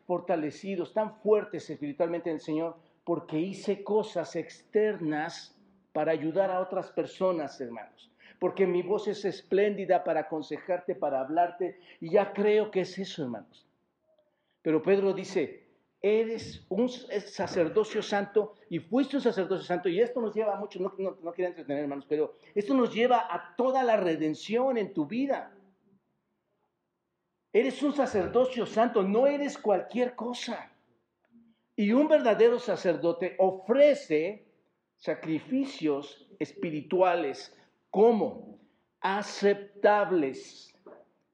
fortalecidos, 0.08 0.94
tan 0.94 1.18
fuertes 1.18 1.70
espiritualmente 1.70 2.30
en 2.30 2.38
el 2.38 2.42
Señor, 2.42 2.78
porque 3.04 3.38
hice 3.38 3.84
cosas 3.84 4.38
externas 4.38 5.54
para 5.92 6.13
ayudar 6.13 6.51
a 6.51 6.62
otras 6.62 6.89
personas, 6.92 7.60
hermanos. 7.60 8.10
Porque 8.39 8.66
mi 8.66 8.84
voz 8.84 9.10
es 9.10 9.25
espléndida 9.25 10.06
para 10.06 10.22
aconsejarte, 10.22 10.96
para 10.96 11.20
hablarte, 11.20 11.78
y 12.00 12.12
ya 12.12 12.32
creo 12.32 12.72
que 12.72 12.82
es 12.82 12.98
eso, 12.98 13.24
hermanos. 13.24 13.68
Pero 14.62 14.82
Pedro 14.82 15.12
dice, 15.12 15.69
eres 16.01 16.65
un 16.70 16.88
sacerdocio 16.89 18.01
santo 18.01 18.56
y 18.70 18.79
fuiste 18.79 19.18
un 19.18 19.22
sacerdocio 19.22 19.65
santo. 19.65 19.89
Y 19.89 20.00
esto 20.00 20.22
nos 20.22 20.34
lleva 20.34 20.56
a 20.56 20.60
mucho, 20.60 20.79
no, 20.79 20.94
no, 20.98 21.34
quiero 21.34 21.50
entretener 21.50 21.84
hermanos, 21.84 22.06
pero 22.08 22.36
esto 22.56 22.74
nos 22.74 22.94
lleva 22.94 23.27
a 23.29 23.56
toda 23.56 23.84
la 23.84 23.98
redención 23.98 24.77
en 24.77 24.94
tu 24.94 25.06
vida. 25.06 25.53
Eres 27.51 27.82
un 27.82 27.94
sacerdocio 27.94 28.65
santo, 28.65 29.03
no 29.03 29.27
eres 29.27 29.58
cualquier 29.58 30.15
cosa. 30.15 30.72
Y 31.75 31.91
un 31.94 32.08
verdadero 32.08 32.60
sacerdote 32.60 33.36
ofrece 33.39 34.46
sacrificios 34.98 36.29
espirituales 36.38 37.56
como 37.89 38.60
aceptables, 39.00 40.75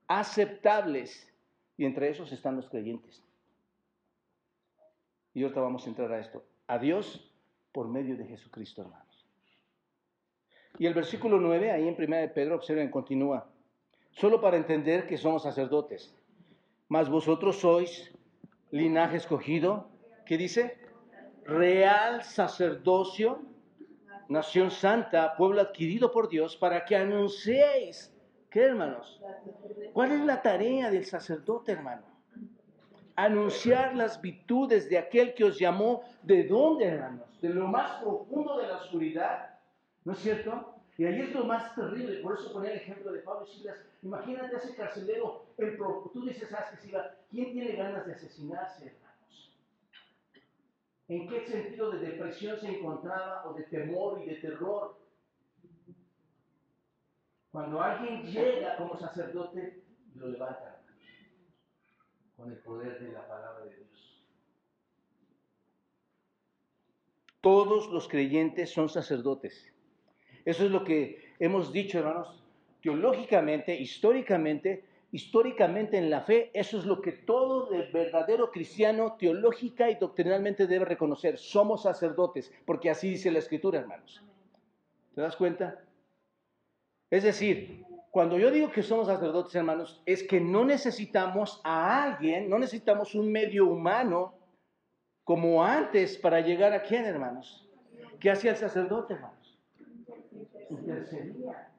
aceptables. 0.08 1.32
Y 1.78 1.86
entre 1.86 2.10
esos 2.10 2.32
están 2.32 2.56
los 2.56 2.70
creyentes. 2.70 3.25
Y 5.36 5.44
ahorita 5.44 5.60
vamos 5.60 5.86
a 5.86 5.90
entrar 5.90 6.12
a 6.14 6.20
esto. 6.20 6.44
A 6.66 6.80
Dios 6.80 7.30
por 7.74 7.90
medio 7.90 8.16
de 8.16 8.26
Jesucristo, 8.26 8.82
hermanos. 8.82 9.28
Y 10.80 10.88
el 10.88 10.94
versículo 10.94 11.40
9, 11.40 11.72
ahí 11.72 11.88
en 11.88 11.96
primera 11.96 12.22
de 12.22 12.30
Pedro, 12.30 12.56
observen, 12.56 12.90
continúa. 12.90 13.46
Solo 14.12 14.40
para 14.40 14.56
entender 14.56 15.06
que 15.08 15.18
somos 15.18 15.44
sacerdotes. 15.44 16.16
Mas 16.88 17.10
vosotros 17.10 17.58
sois 17.58 18.14
linaje 18.72 19.18
escogido. 19.18 19.90
¿Qué 20.26 20.38
dice? 20.38 20.78
Real 21.44 22.24
sacerdocio, 22.24 23.42
nación 24.30 24.72
santa, 24.72 25.36
pueblo 25.36 25.60
adquirido 25.60 26.14
por 26.14 26.30
Dios, 26.30 26.56
para 26.56 26.86
que 26.86 26.96
anunciéis. 26.96 28.16
¿Qué, 28.50 28.62
hermanos? 28.62 29.22
¿Cuál 29.92 30.14
es 30.14 30.22
la 30.22 30.42
tarea 30.42 30.90
del 30.90 31.06
sacerdote, 31.06 31.74
hermano? 31.74 32.15
Anunciar 33.16 33.96
las 33.96 34.22
virtudes 34.22 34.90
de 34.90 34.98
aquel 34.98 35.34
que 35.34 35.46
os 35.46 35.58
llamó, 35.58 36.04
¿de 36.24 36.44
dónde, 36.44 36.86
hermanos? 36.86 37.42
De 37.42 37.50
lo 37.50 37.68
más 37.68 38.02
profundo 38.02 38.58
de 38.58 38.68
la 38.68 38.78
oscuridad, 38.78 39.60
¿no 40.04 40.14
es 40.14 40.20
cierto? 40.20 40.74
Y 40.98 41.06
ahí 41.06 41.22
es 41.22 41.34
lo 41.34 41.46
más 41.46 41.76
terrible, 41.76 42.22
por 42.22 42.38
eso 42.38 42.52
ponía 42.54 42.72
el 42.72 42.78
ejemplo 42.78 43.12
de 43.12 43.20
Pablo 43.20 43.46
y 43.46 43.52
Silas. 43.52 43.78
Imagínate 44.02 44.56
a 44.56 44.60
ese 44.60 44.76
carcelero, 44.76 45.46
el 45.58 45.78
tú 45.78 46.26
dices, 46.26 46.50
¿sabes 46.50 46.70
que 46.72 46.88
Silas? 46.88 47.08
¿Quién 47.30 47.52
tiene 47.52 47.76
ganas 47.76 48.06
de 48.06 48.14
asesinarse, 48.14 48.86
hermanos? 48.86 49.58
¿En 51.08 51.28
qué 51.28 51.46
sentido 51.46 51.92
de 51.92 52.00
depresión 52.00 52.58
se 52.60 52.68
encontraba 52.68 53.46
o 53.46 53.54
de 53.54 53.64
temor 53.64 54.22
y 54.24 54.30
de 54.30 54.36
terror? 54.36 54.98
Cuando 57.52 57.82
alguien 57.82 58.24
llega 58.24 58.76
como 58.78 58.98
sacerdote, 58.98 59.84
lo 60.16 60.28
levanta 60.28 60.75
con 62.36 62.52
el 62.52 62.58
poder 62.60 63.00
de 63.00 63.12
la 63.12 63.28
palabra 63.28 63.66
de 63.66 63.76
Dios. 63.76 64.22
Todos 67.42 67.92
los 67.92 68.08
creyentes 68.08 68.72
son 68.72 68.90
sacerdotes. 68.90 69.72
Eso 70.46 70.66
es 70.66 70.72
lo 70.72 70.84
que 70.84 71.34
hemos 71.40 71.72
dicho, 71.72 72.00
hermanos, 72.00 72.44
teológicamente, 72.82 73.76
históricamente, 73.76 74.84
históricamente 75.12 75.98
en 75.98 76.10
la 76.10 76.22
fe, 76.22 76.52
eso 76.54 76.78
es 76.78 76.86
lo 76.86 77.02
que 77.02 77.12
todo 77.12 77.72
el 77.72 77.92
verdadero 77.92 78.52
cristiano 78.52 79.16
teológica 79.18 79.90
y 79.90 79.96
doctrinalmente 79.96 80.68
debe 80.68 80.86
reconocer. 80.86 81.38
Somos 81.38 81.84
sacerdotes, 81.84 82.52
porque 82.66 82.90
así 82.90 83.12
dice 83.12 83.32
la 83.32 83.40
escritura, 83.40 83.80
hermanos. 83.80 84.24
¿Te 85.14 85.22
das 85.22 85.36
cuenta? 85.36 85.82
Es 87.10 87.24
decir, 87.24 87.86
cuando 88.16 88.38
yo 88.38 88.50
digo 88.50 88.72
que 88.72 88.82
somos 88.82 89.08
sacerdotes, 89.08 89.54
hermanos, 89.56 90.02
es 90.06 90.24
que 90.24 90.40
no 90.40 90.64
necesitamos 90.64 91.60
a 91.66 92.02
alguien, 92.02 92.50
no 92.50 92.58
necesitamos 92.58 93.14
un 93.14 93.30
medio 93.30 93.66
humano 93.68 94.36
como 95.26 95.62
antes 95.62 96.18
para 96.18 96.40
llegar 96.40 96.72
a 96.72 96.82
quién, 96.82 97.04
hermanos. 97.04 97.70
¿Qué 98.22 98.32
hacía 98.32 98.52
el 98.52 98.56
sacerdote, 98.56 99.16
hermanos? 99.16 99.60
Intercedía. 100.70 101.74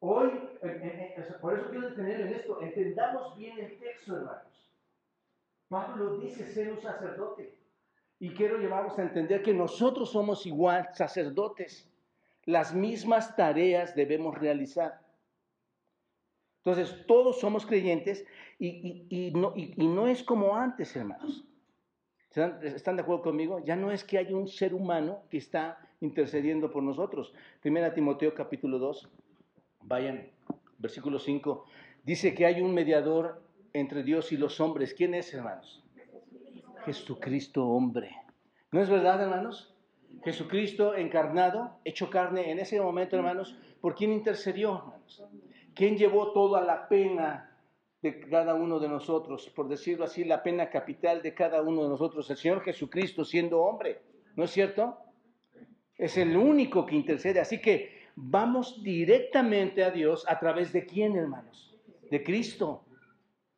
Hoy, 0.00 0.28
eh, 0.28 0.80
eh, 0.82 1.14
eh, 1.16 1.32
por 1.40 1.58
eso 1.58 1.70
quiero 1.70 1.88
detener 1.88 2.20
en 2.20 2.34
esto, 2.34 2.60
entendamos 2.60 3.34
bien 3.34 3.58
el 3.58 3.78
texto, 3.78 4.16
hermanos. 4.16 4.70
Pablo 5.70 6.18
dice 6.18 6.44
ser 6.44 6.72
un 6.72 6.82
sacerdote. 6.82 7.58
Y 8.18 8.34
quiero 8.34 8.58
llevarnos 8.58 8.98
a 8.98 9.02
entender 9.02 9.42
que 9.42 9.54
nosotros 9.54 10.12
somos 10.12 10.44
igual 10.44 10.90
sacerdotes. 10.92 11.90
Las 12.44 12.74
mismas 12.74 13.34
tareas 13.34 13.94
debemos 13.94 14.38
realizar. 14.38 15.07
Entonces, 16.64 17.06
todos 17.06 17.40
somos 17.40 17.64
creyentes 17.64 18.24
y, 18.58 19.32
no, 19.34 19.54
no, 19.76 20.06
es 20.08 20.22
como 20.22 20.56
antes, 20.56 20.94
hermanos. 20.96 21.44
¿Están 22.62 22.96
de 22.96 23.02
acuerdo 23.02 23.22
conmigo? 23.22 23.64
Ya 23.64 23.74
no 23.74 23.90
es 23.90 24.04
que 24.04 24.18
hay 24.18 24.32
un 24.32 24.48
ser 24.48 24.74
humano 24.74 25.22
que 25.30 25.38
está 25.38 25.78
intercediendo 26.00 26.70
por 26.70 26.82
nosotros. 26.82 27.32
Primera 27.60 27.94
Timoteo 27.94 28.34
capítulo 28.34 28.78
2, 28.78 29.08
vayan, 29.82 30.30
versículo 30.78 31.18
5, 31.18 31.64
dice 32.04 32.34
que 32.34 32.46
hay 32.46 32.60
un 32.60 32.74
mediador 32.74 33.42
entre 33.72 34.02
Dios 34.02 34.32
y 34.32 34.36
los 34.36 34.60
hombres. 34.60 34.94
¿Quién 34.94 35.14
es, 35.14 35.32
hermanos? 35.34 35.82
Jesucristo 36.84 37.66
hombre. 37.66 38.10
¿No 38.70 38.80
es 38.80 38.88
verdad, 38.88 39.22
hermanos? 39.22 39.74
Jesucristo 40.24 40.94
encarnado, 40.94 41.78
hecho 41.84 42.10
carne 42.10 42.50
en 42.50 42.58
ese 42.58 42.80
momento, 42.80 43.16
hermanos, 43.16 43.56
¿por 43.80 43.94
quién 43.94 44.12
intercedió, 44.12 44.76
hermanos? 44.76 45.24
¿Quién 45.78 45.96
llevó 45.96 46.32
toda 46.32 46.60
la 46.60 46.88
pena 46.88 47.56
de 48.02 48.18
cada 48.18 48.54
uno 48.54 48.80
de 48.80 48.88
nosotros? 48.88 49.48
Por 49.54 49.68
decirlo 49.68 50.06
así, 50.06 50.24
la 50.24 50.42
pena 50.42 50.70
capital 50.70 51.22
de 51.22 51.34
cada 51.34 51.62
uno 51.62 51.84
de 51.84 51.88
nosotros, 51.88 52.28
el 52.30 52.36
Señor 52.36 52.62
Jesucristo 52.62 53.24
siendo 53.24 53.60
hombre, 53.60 54.00
¿no 54.34 54.42
es 54.42 54.50
cierto? 54.50 54.98
Es 55.96 56.16
el 56.16 56.36
único 56.36 56.84
que 56.84 56.96
intercede. 56.96 57.38
Así 57.38 57.60
que 57.60 58.08
vamos 58.16 58.82
directamente 58.82 59.84
a 59.84 59.92
Dios 59.92 60.24
a 60.26 60.40
través 60.40 60.72
de 60.72 60.84
quién, 60.84 61.14
hermanos? 61.14 61.76
De 62.10 62.24
Cristo. 62.24 62.82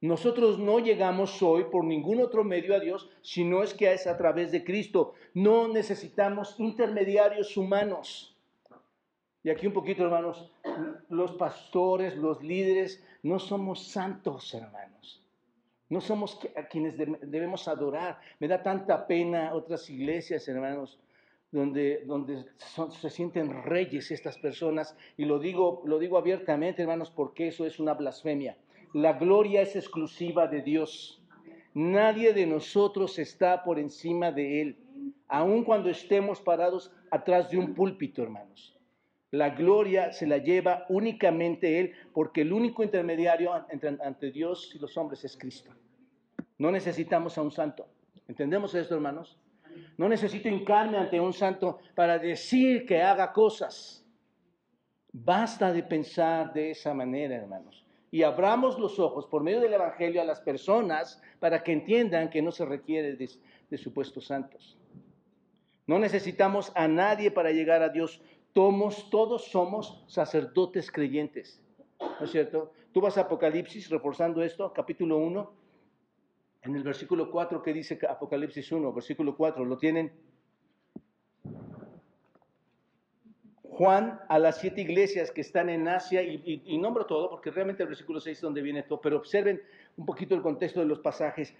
Nosotros 0.02 0.58
no 0.58 0.78
llegamos 0.78 1.42
hoy 1.42 1.64
por 1.72 1.86
ningún 1.86 2.20
otro 2.20 2.44
medio 2.44 2.76
a 2.76 2.80
Dios, 2.80 3.08
sino 3.22 3.62
es 3.62 3.72
que 3.72 3.90
es 3.94 4.06
a 4.06 4.18
través 4.18 4.52
de 4.52 4.62
Cristo. 4.62 5.14
No 5.32 5.68
necesitamos 5.68 6.54
intermediarios 6.60 7.56
humanos. 7.56 8.29
Y 9.42 9.50
aquí 9.50 9.66
un 9.66 9.72
poquito, 9.72 10.04
hermanos, 10.04 10.50
los 11.08 11.32
pastores, 11.32 12.16
los 12.16 12.42
líderes, 12.42 13.02
no 13.22 13.38
somos 13.38 13.86
santos, 13.86 14.52
hermanos. 14.54 15.24
No 15.88 16.00
somos 16.00 16.38
a 16.56 16.68
quienes 16.68 16.96
debemos 16.96 17.66
adorar. 17.66 18.20
Me 18.38 18.48
da 18.48 18.62
tanta 18.62 19.06
pena 19.06 19.54
otras 19.54 19.88
iglesias, 19.90 20.46
hermanos, 20.46 21.00
donde, 21.50 22.04
donde 22.06 22.44
se 23.00 23.10
sienten 23.10 23.64
reyes 23.64 24.10
estas 24.10 24.38
personas. 24.38 24.96
Y 25.16 25.24
lo 25.24 25.38
digo, 25.38 25.82
lo 25.86 25.98
digo 25.98 26.18
abiertamente, 26.18 26.82
hermanos, 26.82 27.10
porque 27.10 27.48
eso 27.48 27.66
es 27.66 27.80
una 27.80 27.94
blasfemia. 27.94 28.56
La 28.92 29.14
gloria 29.14 29.62
es 29.62 29.74
exclusiva 29.74 30.46
de 30.48 30.62
Dios. 30.62 31.22
Nadie 31.72 32.34
de 32.34 32.46
nosotros 32.46 33.18
está 33.18 33.64
por 33.64 33.78
encima 33.78 34.32
de 34.32 34.60
Él, 34.60 34.76
aun 35.28 35.64
cuando 35.64 35.88
estemos 35.88 36.40
parados 36.40 36.92
atrás 37.10 37.50
de 37.50 37.58
un 37.58 37.74
púlpito, 37.74 38.22
hermanos. 38.22 38.76
La 39.30 39.50
gloria 39.50 40.12
se 40.12 40.26
la 40.26 40.38
lleva 40.38 40.86
únicamente 40.88 41.78
Él, 41.78 41.92
porque 42.12 42.42
el 42.42 42.52
único 42.52 42.82
intermediario 42.82 43.52
entre, 43.70 43.96
ante 44.02 44.30
Dios 44.30 44.72
y 44.74 44.78
los 44.78 44.96
hombres 44.96 45.24
es 45.24 45.36
Cristo. 45.36 45.70
No 46.58 46.70
necesitamos 46.70 47.38
a 47.38 47.42
un 47.42 47.50
santo. 47.50 47.86
¿Entendemos 48.26 48.74
esto, 48.74 48.94
hermanos? 48.94 49.38
No 49.96 50.08
necesito 50.08 50.48
hincarme 50.48 50.98
ante 50.98 51.20
un 51.20 51.32
santo 51.32 51.78
para 51.94 52.18
decir 52.18 52.86
que 52.86 53.02
haga 53.02 53.32
cosas. 53.32 54.04
Basta 55.12 55.72
de 55.72 55.82
pensar 55.82 56.52
de 56.52 56.70
esa 56.70 56.94
manera, 56.94 57.36
hermanos. 57.36 57.84
Y 58.10 58.22
abramos 58.22 58.78
los 58.78 58.98
ojos 58.98 59.26
por 59.26 59.42
medio 59.42 59.60
del 59.60 59.74
Evangelio 59.74 60.20
a 60.20 60.24
las 60.24 60.40
personas 60.40 61.22
para 61.38 61.62
que 61.62 61.72
entiendan 61.72 62.30
que 62.30 62.42
no 62.42 62.50
se 62.50 62.64
requiere 62.64 63.16
de, 63.16 63.78
supuestos 63.78 64.26
santos. 64.26 64.76
No 65.86 65.98
necesitamos 65.98 66.72
a 66.74 66.88
nadie 66.88 67.30
para 67.30 67.52
llegar 67.52 67.82
a 67.82 67.88
Dios. 67.88 68.20
Todos 68.52 69.44
somos 69.50 70.04
sacerdotes 70.08 70.90
creyentes. 70.90 71.60
¿No 72.00 72.24
es 72.24 72.30
cierto? 72.30 72.72
Tú 72.92 73.00
vas 73.00 73.16
a 73.18 73.22
Apocalipsis 73.22 73.88
reforzando 73.88 74.42
esto, 74.42 74.72
capítulo 74.72 75.18
1, 75.18 75.52
en 76.62 76.76
el 76.76 76.82
versículo 76.82 77.30
4 77.30 77.62
que 77.62 77.72
dice 77.72 77.98
Apocalipsis 78.08 78.72
1, 78.72 78.92
versículo 78.92 79.36
4, 79.36 79.64
¿lo 79.64 79.78
tienen? 79.78 80.12
Juan 83.62 84.20
a 84.28 84.38
las 84.38 84.58
siete 84.60 84.82
iglesias 84.82 85.30
que 85.30 85.40
están 85.40 85.70
en 85.70 85.88
Asia, 85.88 86.22
y, 86.22 86.76
nombro 86.78 87.06
todo 87.06 87.30
porque 87.30 87.50
realmente 87.50 87.82
el 87.82 87.88
versículo 87.88 88.20
6 88.20 88.36
es 88.36 88.42
donde 88.42 88.60
viene 88.60 88.82
todo, 88.82 89.00
pero 89.00 89.16
observen 89.16 89.62
un 89.96 90.04
poquito 90.04 90.34
el 90.34 90.42
contexto 90.42 90.80
de 90.80 90.86
los 90.86 90.98
pasajes. 90.98 91.54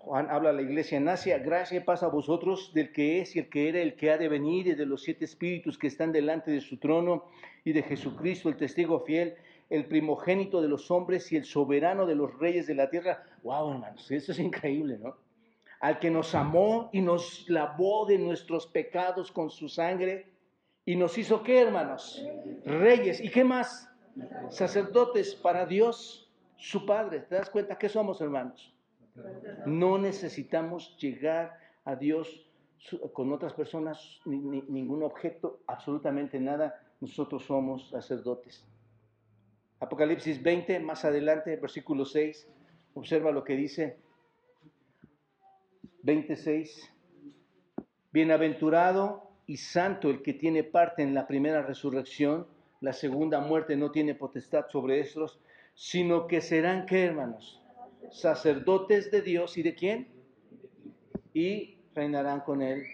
Juan 0.00 0.30
habla 0.30 0.50
a 0.50 0.52
la 0.52 0.62
iglesia 0.62 0.96
en 0.98 1.08
Asia, 1.08 1.38
gracia 1.38 1.84
pasa 1.84 2.06
a 2.06 2.08
vosotros 2.08 2.72
del 2.72 2.92
que 2.92 3.20
es 3.20 3.36
y 3.36 3.40
el 3.40 3.48
que 3.48 3.68
era, 3.68 3.80
el 3.80 3.94
que 3.94 4.10
ha 4.10 4.18
de 4.18 4.28
venir 4.28 4.66
y 4.68 4.74
de 4.74 4.86
los 4.86 5.02
siete 5.02 5.24
espíritus 5.24 5.76
que 5.76 5.88
están 5.88 6.12
delante 6.12 6.50
de 6.50 6.60
su 6.60 6.78
trono 6.78 7.24
y 7.64 7.72
de 7.72 7.82
Jesucristo, 7.82 8.48
el 8.48 8.56
testigo 8.56 9.00
fiel, 9.00 9.34
el 9.70 9.86
primogénito 9.86 10.62
de 10.62 10.68
los 10.68 10.90
hombres 10.90 11.30
y 11.32 11.36
el 11.36 11.44
soberano 11.44 12.06
de 12.06 12.14
los 12.14 12.38
reyes 12.38 12.66
de 12.66 12.74
la 12.74 12.88
tierra. 12.88 13.22
Wow, 13.42 13.72
hermanos, 13.72 14.10
eso 14.10 14.32
es 14.32 14.38
increíble, 14.38 14.98
¿no? 14.98 15.16
Al 15.80 15.98
que 15.98 16.10
nos 16.10 16.34
amó 16.34 16.90
y 16.92 17.00
nos 17.00 17.48
lavó 17.48 18.06
de 18.06 18.18
nuestros 18.18 18.66
pecados 18.66 19.30
con 19.30 19.50
su 19.50 19.68
sangre 19.68 20.26
y 20.84 20.96
nos 20.96 21.18
hizo 21.18 21.42
qué, 21.42 21.60
hermanos? 21.60 22.24
Reyes. 22.64 23.20
¿Y 23.20 23.30
qué 23.30 23.44
más? 23.44 23.90
Sacerdotes 24.48 25.34
para 25.34 25.66
Dios, 25.66 26.32
su 26.56 26.86
Padre. 26.86 27.20
¿Te 27.20 27.34
das 27.34 27.50
cuenta 27.50 27.76
qué 27.78 27.88
somos, 27.88 28.20
hermanos? 28.20 28.74
No 29.66 29.98
necesitamos 29.98 30.96
llegar 30.98 31.58
a 31.84 31.96
Dios 31.96 32.46
con 33.12 33.32
otras 33.32 33.54
personas, 33.54 34.20
ningún 34.24 35.02
objeto, 35.02 35.60
absolutamente 35.66 36.38
nada. 36.38 36.82
Nosotros 37.00 37.44
somos 37.44 37.90
sacerdotes. 37.90 38.66
Apocalipsis 39.80 40.42
20, 40.42 40.80
más 40.80 41.04
adelante, 41.04 41.56
versículo 41.56 42.04
6, 42.04 42.48
observa 42.94 43.30
lo 43.30 43.44
que 43.44 43.56
dice. 43.56 43.98
26. 46.02 46.92
Bienaventurado 48.10 49.30
y 49.46 49.56
santo 49.56 50.10
el 50.10 50.22
que 50.22 50.34
tiene 50.34 50.64
parte 50.64 51.02
en 51.02 51.14
la 51.14 51.26
primera 51.26 51.62
resurrección, 51.62 52.46
la 52.80 52.92
segunda 52.92 53.40
muerte 53.40 53.76
no 53.76 53.90
tiene 53.90 54.14
potestad 54.14 54.66
sobre 54.68 55.00
estos, 55.00 55.40
sino 55.74 56.26
que 56.26 56.40
serán, 56.40 56.86
¿qué 56.86 57.04
hermanos? 57.04 57.57
Sacerdotes 58.10 59.10
de 59.10 59.22
Dios 59.22 59.56
y 59.58 59.62
de 59.62 59.74
quién? 59.74 60.08
Y 61.34 61.78
reinarán 61.94 62.40
con 62.40 62.62
él 62.62 62.84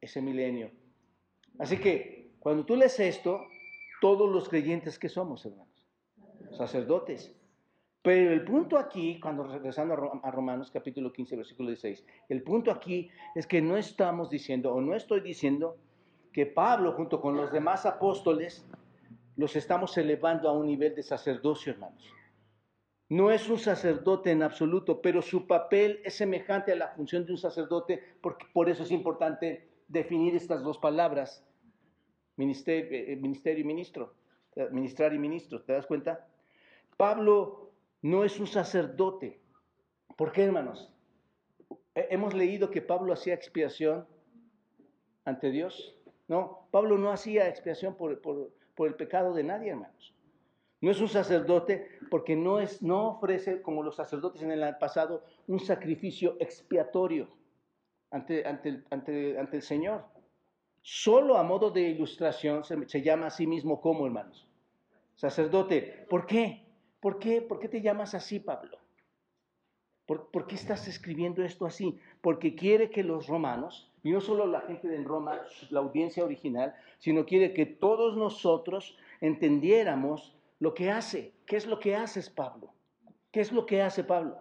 ese 0.00 0.20
milenio. 0.20 0.70
Así 1.58 1.78
que 1.78 2.32
cuando 2.38 2.64
tú 2.64 2.76
lees 2.76 2.98
esto, 3.00 3.46
todos 4.00 4.30
los 4.30 4.48
creyentes 4.48 4.98
que 4.98 5.08
somos, 5.08 5.46
hermanos, 5.46 5.88
sacerdotes. 6.52 7.34
Pero 8.02 8.32
el 8.32 8.44
punto 8.44 8.76
aquí, 8.76 9.18
cuando 9.18 9.44
regresando 9.44 10.20
a 10.22 10.30
Romanos 10.30 10.70
capítulo 10.70 11.10
15, 11.10 11.36
versículo 11.36 11.70
16, 11.70 12.04
el 12.28 12.42
punto 12.42 12.70
aquí 12.70 13.08
es 13.34 13.46
que 13.46 13.62
no 13.62 13.78
estamos 13.78 14.28
diciendo, 14.28 14.74
o 14.74 14.80
no 14.80 14.94
estoy 14.94 15.20
diciendo, 15.20 15.78
que 16.34 16.46
Pablo 16.46 16.92
junto 16.92 17.20
con 17.20 17.36
los 17.36 17.52
demás 17.52 17.86
apóstoles 17.86 18.66
los 19.36 19.54
estamos 19.56 19.96
elevando 19.96 20.48
a 20.48 20.52
un 20.52 20.66
nivel 20.66 20.94
de 20.94 21.02
sacerdocio, 21.02 21.72
hermanos. 21.72 22.12
No 23.08 23.30
es 23.30 23.48
un 23.48 23.58
sacerdote 23.58 24.30
en 24.30 24.42
absoluto, 24.42 25.02
pero 25.02 25.22
su 25.22 25.46
papel 25.46 26.00
es 26.04 26.14
semejante 26.14 26.72
a 26.72 26.76
la 26.76 26.88
función 26.88 27.26
de 27.26 27.32
un 27.32 27.38
sacerdote, 27.38 28.02
porque 28.20 28.46
por 28.52 28.68
eso 28.68 28.82
es 28.82 28.90
importante 28.90 29.68
definir 29.88 30.34
estas 30.34 30.62
dos 30.62 30.78
palabras, 30.78 31.44
ministerio, 32.36 32.90
eh, 32.92 33.16
ministerio 33.16 33.62
y 33.62 33.66
ministro, 33.66 34.14
ministrar 34.70 35.12
y 35.12 35.18
ministro, 35.18 35.62
¿te 35.62 35.72
das 35.72 35.86
cuenta? 35.86 36.26
Pablo 36.96 37.72
no 38.02 38.24
es 38.24 38.38
un 38.38 38.46
sacerdote. 38.46 39.40
¿Por 40.16 40.32
qué, 40.32 40.44
hermanos? 40.44 40.92
Hemos 41.94 42.34
leído 42.34 42.70
que 42.70 42.82
Pablo 42.82 43.12
hacía 43.12 43.34
expiación 43.34 44.06
ante 45.24 45.50
Dios. 45.50 45.96
No, 46.28 46.68
Pablo 46.70 46.98
no 46.98 47.10
hacía 47.10 47.48
expiación 47.48 47.96
por, 47.96 48.12
el 48.12 48.94
pecado 48.94 49.34
de 49.34 49.44
nadie, 49.44 49.70
hermanos. 49.70 50.13
No 50.80 50.90
es 50.90 51.00
un 51.00 51.08
sacerdote 51.08 51.88
porque 52.10 52.36
no, 52.36 52.60
es, 52.60 52.82
no 52.82 53.08
ofrece, 53.08 53.62
como 53.62 53.82
los 53.82 53.96
sacerdotes 53.96 54.42
en 54.42 54.50
el 54.50 54.76
pasado, 54.76 55.24
un 55.46 55.60
sacrificio 55.60 56.36
expiatorio 56.40 57.28
ante, 58.10 58.46
ante, 58.46 58.84
ante, 58.90 59.56
el 59.56 59.62
Señor. 59.62 60.04
Solo 60.82 61.38
a 61.38 61.42
modo 61.42 61.70
de 61.70 61.80
ilustración 61.80 62.62
se, 62.64 63.02
llama 63.02 63.26
a 63.26 63.30
sí 63.30 63.46
mismo 63.46 63.80
como, 63.80 64.06
hermanos. 64.06 64.46
Sacerdote. 65.14 66.06
¿Por 66.10 66.26
qué? 66.26 66.64
¿Por 67.00 67.18
qué? 67.18 67.40
¿Por 67.40 67.58
qué 67.58 67.68
te 67.68 67.80
llamas 67.80 68.14
así, 68.14 68.38
Pablo? 68.38 68.78
¿Por, 70.06 70.46
qué 70.46 70.54
estás 70.54 70.86
escribiendo 70.86 71.42
esto 71.42 71.64
así? 71.64 71.98
Porque 72.20 72.54
quiere 72.54 72.90
que 72.90 73.02
los 73.02 73.26
romanos, 73.26 73.90
y 74.02 74.10
no 74.10 74.20
solo 74.20 74.46
la 74.46 74.60
gente 74.60 74.86
de 74.86 75.02
Roma, 75.02 75.40
la 75.70 75.80
audiencia 75.80 76.24
original, 76.24 76.74
sino 76.98 77.24
quiere 77.24 77.54
que 77.54 77.64
todos 77.64 78.16
nosotros 78.16 78.98
entendiéramos 79.22 80.33
lo 80.58 80.74
que 80.74 80.90
hace. 80.90 81.34
¿Qué 81.46 81.56
es 81.56 81.66
lo 81.66 81.78
que 81.78 81.96
haces, 81.96 82.30
Pablo? 82.30 82.72
¿Qué 83.30 83.40
es 83.40 83.52
lo 83.52 83.66
que 83.66 83.82
hace 83.82 84.04
Pablo? 84.04 84.38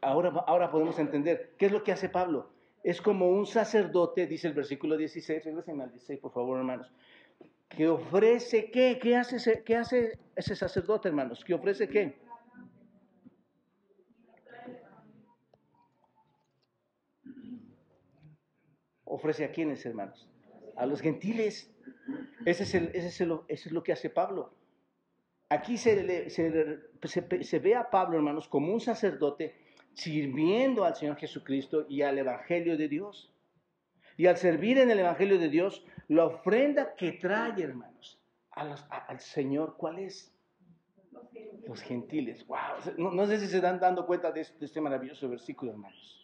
Ahora, 0.00 0.30
ahora 0.46 0.70
podemos 0.70 0.98
entender. 0.98 1.54
¿Qué 1.58 1.66
es 1.66 1.72
lo 1.72 1.82
que 1.82 1.92
hace 1.92 2.08
Pablo? 2.08 2.50
Es 2.82 3.02
como 3.02 3.28
un 3.28 3.46
sacerdote, 3.46 4.26
dice 4.26 4.48
el 4.48 4.54
versículo 4.54 4.96
16, 4.96 5.44
regresen 5.44 5.80
al 5.80 5.90
16, 5.90 6.20
por 6.20 6.32
favor, 6.32 6.58
hermanos 6.58 6.90
que 7.68 7.88
ofrece 7.88 8.70
qué, 8.70 8.98
qué 9.00 9.16
hace, 9.16 9.36
ese, 9.36 9.62
qué 9.64 9.76
hace 9.76 10.18
ese 10.34 10.54
sacerdote, 10.54 11.08
hermanos, 11.08 11.44
que 11.44 11.54
ofrece 11.54 11.88
qué. 11.88 12.18
Ofrece 19.04 19.44
a 19.44 19.52
quiénes, 19.52 19.84
hermanos? 19.86 20.28
A 20.76 20.84
los 20.86 21.00
gentiles. 21.00 21.72
Ese 22.44 22.62
es, 22.62 22.74
el, 22.74 22.90
ese 22.94 23.08
es, 23.08 23.20
es 23.48 23.72
lo 23.72 23.82
que 23.82 23.92
hace 23.92 24.10
Pablo. 24.10 24.54
Aquí 25.48 25.76
se, 25.76 26.30
se, 26.30 27.44
se 27.44 27.58
ve 27.58 27.74
a 27.74 27.90
Pablo, 27.90 28.16
hermanos, 28.16 28.48
como 28.48 28.72
un 28.72 28.80
sacerdote 28.80 29.54
sirviendo 29.94 30.84
al 30.84 30.94
Señor 30.94 31.16
Jesucristo 31.16 31.86
y 31.88 32.02
al 32.02 32.18
Evangelio 32.18 32.76
de 32.76 32.88
Dios. 32.88 33.32
Y 34.16 34.26
al 34.26 34.36
servir 34.36 34.78
en 34.78 34.90
el 34.90 35.00
Evangelio 35.00 35.38
de 35.38 35.48
Dios, 35.48 35.84
la 36.08 36.26
ofrenda 36.26 36.94
que 36.96 37.12
trae, 37.12 37.62
hermanos, 37.62 38.20
al 38.50 39.20
Señor, 39.20 39.76
¿cuál 39.76 39.98
es? 39.98 40.32
Los 41.66 41.82
gentiles. 41.82 42.46
Wow. 42.46 43.12
No, 43.14 43.26
sé 43.26 43.38
si 43.38 43.46
se 43.46 43.56
están 43.56 43.80
dando 43.80 44.06
cuenta 44.06 44.32
de 44.32 44.42
este, 44.42 44.58
de 44.58 44.66
este 44.66 44.80
maravilloso 44.80 45.28
versículo, 45.28 45.72
hermanos. 45.72 46.22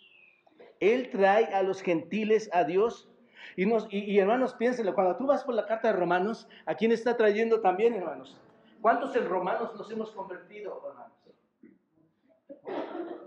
Él 0.80 1.10
trae 1.10 1.46
a 1.46 1.62
los 1.62 1.82
gentiles 1.82 2.48
a 2.52 2.64
Dios. 2.64 3.08
Y, 3.56 3.66
nos, 3.66 3.86
y, 3.90 4.18
hermanos, 4.18 4.54
piénsenlo, 4.54 4.94
cuando 4.94 5.16
tú 5.16 5.26
vas 5.26 5.44
por 5.44 5.54
la 5.54 5.66
carta 5.66 5.88
de 5.88 5.94
Romanos, 5.94 6.48
¿a 6.66 6.74
quién 6.74 6.92
está 6.92 7.16
trayendo 7.16 7.60
también, 7.60 7.94
hermanos? 7.94 8.40
¿Cuántos 8.80 9.14
en 9.16 9.28
Romanos 9.28 9.74
nos 9.76 9.90
hemos 9.90 10.10
convertido, 10.10 10.82
hermanos? 10.88 11.12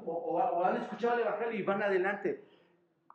O, 0.06 0.40
han 0.64 0.78
escuchado 0.78 1.16
el 1.16 1.22
Evangelio 1.22 1.60
y 1.60 1.64
van 1.64 1.82
adelante. 1.82 2.44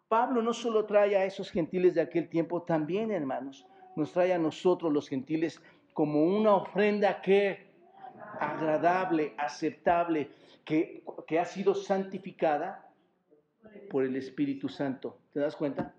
Pablo 0.09 0.43
no 0.43 0.53
solo 0.53 0.87
trae 0.87 1.17
a 1.17 1.25
esos 1.25 1.51
gentiles 1.51 1.95
de 1.95 2.01
aquel 2.01 2.29
tiempo, 2.29 2.63
también, 2.63 3.11
hermanos, 3.11 3.67
nos 3.95 4.13
trae 4.13 4.33
a 4.33 4.39
nosotros 4.39 4.93
los 4.93 5.09
gentiles 5.09 5.63
como 5.93 6.25
una 6.25 6.55
ofrenda 6.55 7.21
que 7.21 7.71
agradable, 8.41 9.35
aceptable, 9.39 10.31
que, 10.65 11.05
que 11.27 11.39
ha 11.39 11.45
sido 11.45 11.75
santificada 11.75 12.91
por 13.91 14.05
el 14.05 14.17
Espíritu 14.17 14.69
Santo. 14.69 15.19
¿Te 15.33 15.41
das 15.41 15.57
cuenta? 15.57 15.95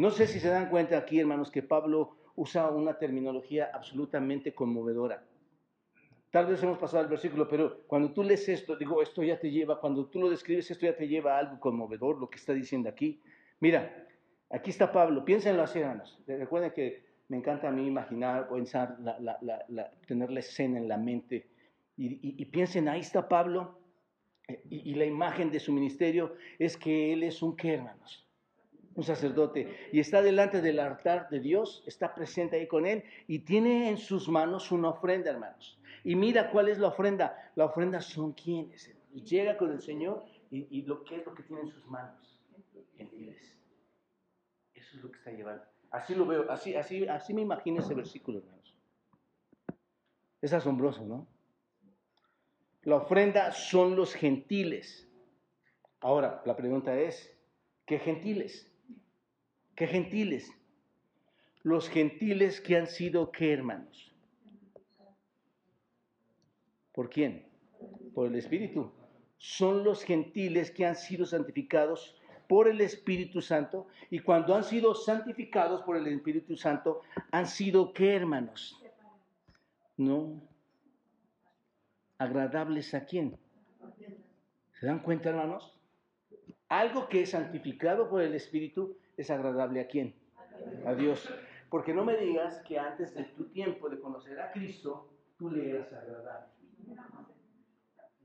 No 0.00 0.10
sé 0.10 0.26
si 0.26 0.40
se 0.40 0.48
dan 0.48 0.70
cuenta 0.70 0.96
aquí, 0.96 1.20
hermanos, 1.20 1.50
que 1.50 1.62
Pablo 1.62 2.16
usa 2.34 2.70
una 2.70 2.96
terminología 2.96 3.70
absolutamente 3.70 4.54
conmovedora. 4.54 5.22
Tal 6.30 6.46
vez 6.46 6.62
hemos 6.62 6.78
pasado 6.78 7.02
el 7.02 7.10
versículo, 7.10 7.46
pero 7.46 7.82
cuando 7.86 8.10
tú 8.10 8.22
lees 8.22 8.48
esto, 8.48 8.76
digo, 8.76 9.02
esto 9.02 9.22
ya 9.22 9.38
te 9.38 9.50
lleva, 9.50 9.78
cuando 9.78 10.06
tú 10.06 10.18
lo 10.18 10.30
describes, 10.30 10.70
esto 10.70 10.86
ya 10.86 10.96
te 10.96 11.06
lleva 11.06 11.36
a 11.36 11.40
algo 11.40 11.60
conmovedor, 11.60 12.18
lo 12.18 12.30
que 12.30 12.38
está 12.38 12.54
diciendo 12.54 12.88
aquí. 12.88 13.20
Mira, 13.60 14.06
aquí 14.48 14.70
está 14.70 14.90
Pablo, 14.90 15.22
piénsenlo 15.22 15.64
así, 15.64 15.80
hermanos. 15.80 16.18
Recuerden 16.26 16.70
que 16.70 17.04
me 17.28 17.36
encanta 17.36 17.68
a 17.68 17.70
mí 17.70 17.86
imaginar, 17.86 18.48
pensar, 18.48 18.96
tener 20.06 20.30
la 20.30 20.40
escena 20.40 20.78
en 20.78 20.88
la 20.88 20.96
mente. 20.96 21.46
Y, 21.98 22.42
piensen, 22.46 22.88
ahí 22.88 23.00
está 23.00 23.28
Pablo, 23.28 23.78
y, 24.70 24.94
la 24.94 25.04
imagen 25.04 25.50
de 25.50 25.60
su 25.60 25.74
ministerio 25.74 26.36
es 26.58 26.78
que 26.78 27.12
él 27.12 27.22
es 27.22 27.42
un 27.42 27.54
qué, 27.54 27.74
hermanos, 27.74 28.29
un 28.94 29.04
sacerdote, 29.04 29.90
y 29.92 30.00
está 30.00 30.20
delante 30.20 30.60
del 30.60 30.80
altar 30.80 31.28
de 31.30 31.40
Dios, 31.40 31.82
está 31.86 32.14
presente 32.14 32.56
ahí 32.56 32.66
con 32.66 32.86
él, 32.86 33.04
y 33.26 33.40
tiene 33.40 33.88
en 33.88 33.98
sus 33.98 34.28
manos 34.28 34.72
una 34.72 34.90
ofrenda, 34.90 35.30
hermanos. 35.30 35.80
Y 36.04 36.16
mira 36.16 36.50
cuál 36.50 36.68
es 36.68 36.78
la 36.78 36.88
ofrenda. 36.88 37.52
La 37.54 37.66
ofrenda 37.66 38.00
son 38.00 38.32
quienes. 38.32 38.90
Llega 39.12 39.56
con 39.56 39.72
el 39.72 39.80
Señor 39.80 40.24
y, 40.50 40.82
lo 40.82 41.04
que 41.04 41.16
es 41.16 41.26
lo 41.26 41.34
que 41.34 41.42
tiene 41.42 41.62
en 41.62 41.68
sus 41.68 41.86
manos. 41.86 42.40
Gentiles. 42.96 43.56
Eso 44.74 44.96
es 44.96 45.02
lo 45.02 45.10
que 45.10 45.18
está 45.18 45.30
llevando. 45.30 45.64
Así 45.90 46.14
lo 46.14 46.26
veo, 46.26 46.50
así, 46.50 46.74
así, 46.74 47.06
así 47.08 47.34
me 47.34 47.42
imagino 47.42 47.80
ese 47.80 47.94
versículo, 47.94 48.38
hermanos. 48.38 48.76
Es 50.40 50.52
asombroso, 50.52 51.04
¿no? 51.04 51.26
La 52.82 52.96
ofrenda 52.96 53.52
son 53.52 53.96
los 53.96 54.14
gentiles. 54.14 55.08
Ahora, 56.00 56.42
la 56.46 56.56
pregunta 56.56 56.98
es, 56.98 57.36
¿qué 57.84 57.98
gentiles? 57.98 58.69
¿Qué 59.80 59.86
gentiles? 59.86 60.52
Los 61.62 61.88
gentiles 61.88 62.60
que 62.60 62.76
han 62.76 62.86
sido, 62.86 63.32
¿qué 63.32 63.50
hermanos? 63.50 64.12
¿Por 66.92 67.08
quién? 67.08 67.46
Por 68.12 68.26
el 68.26 68.34
Espíritu. 68.34 68.92
Son 69.38 69.82
los 69.82 70.04
gentiles 70.04 70.70
que 70.70 70.84
han 70.84 70.96
sido 70.96 71.24
santificados 71.24 72.14
por 72.46 72.68
el 72.68 72.82
Espíritu 72.82 73.40
Santo 73.40 73.86
y 74.10 74.18
cuando 74.18 74.54
han 74.54 74.64
sido 74.64 74.94
santificados 74.94 75.80
por 75.80 75.96
el 75.96 76.06
Espíritu 76.08 76.58
Santo, 76.58 77.00
han 77.30 77.46
sido 77.46 77.94
qué 77.94 78.14
hermanos? 78.14 78.78
No. 79.96 80.42
Agradables 82.18 82.92
a 82.92 83.06
quién? 83.06 83.38
¿Se 84.78 84.84
dan 84.84 84.98
cuenta, 84.98 85.30
hermanos? 85.30 85.74
Algo 86.68 87.08
que 87.08 87.22
es 87.22 87.30
santificado 87.30 88.10
por 88.10 88.20
el 88.20 88.34
Espíritu 88.34 88.98
es 89.20 89.30
agradable 89.30 89.80
a 89.80 89.86
quién? 89.86 90.14
A 90.86 90.94
Dios. 90.94 91.28
Porque 91.68 91.94
no 91.94 92.04
me 92.04 92.16
digas 92.16 92.60
que 92.66 92.78
antes 92.78 93.14
de 93.14 93.24
tu 93.24 93.44
tiempo 93.50 93.88
de 93.88 94.00
conocer 94.00 94.40
a 94.40 94.52
Cristo, 94.52 95.08
tú 95.36 95.50
le 95.50 95.70
eras 95.70 95.92
agradable 95.92 96.60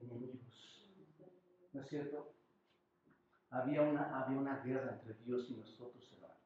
enemigos. 0.01 0.81
¿No 1.73 1.81
es 1.81 1.89
cierto? 1.89 2.33
Había 3.49 3.81
una, 3.81 4.21
había 4.21 4.37
una 4.37 4.57
guerra 4.63 4.93
entre 4.93 5.13
Dios 5.25 5.49
y 5.49 5.55
nosotros, 5.55 6.11
hermanos. 6.13 6.37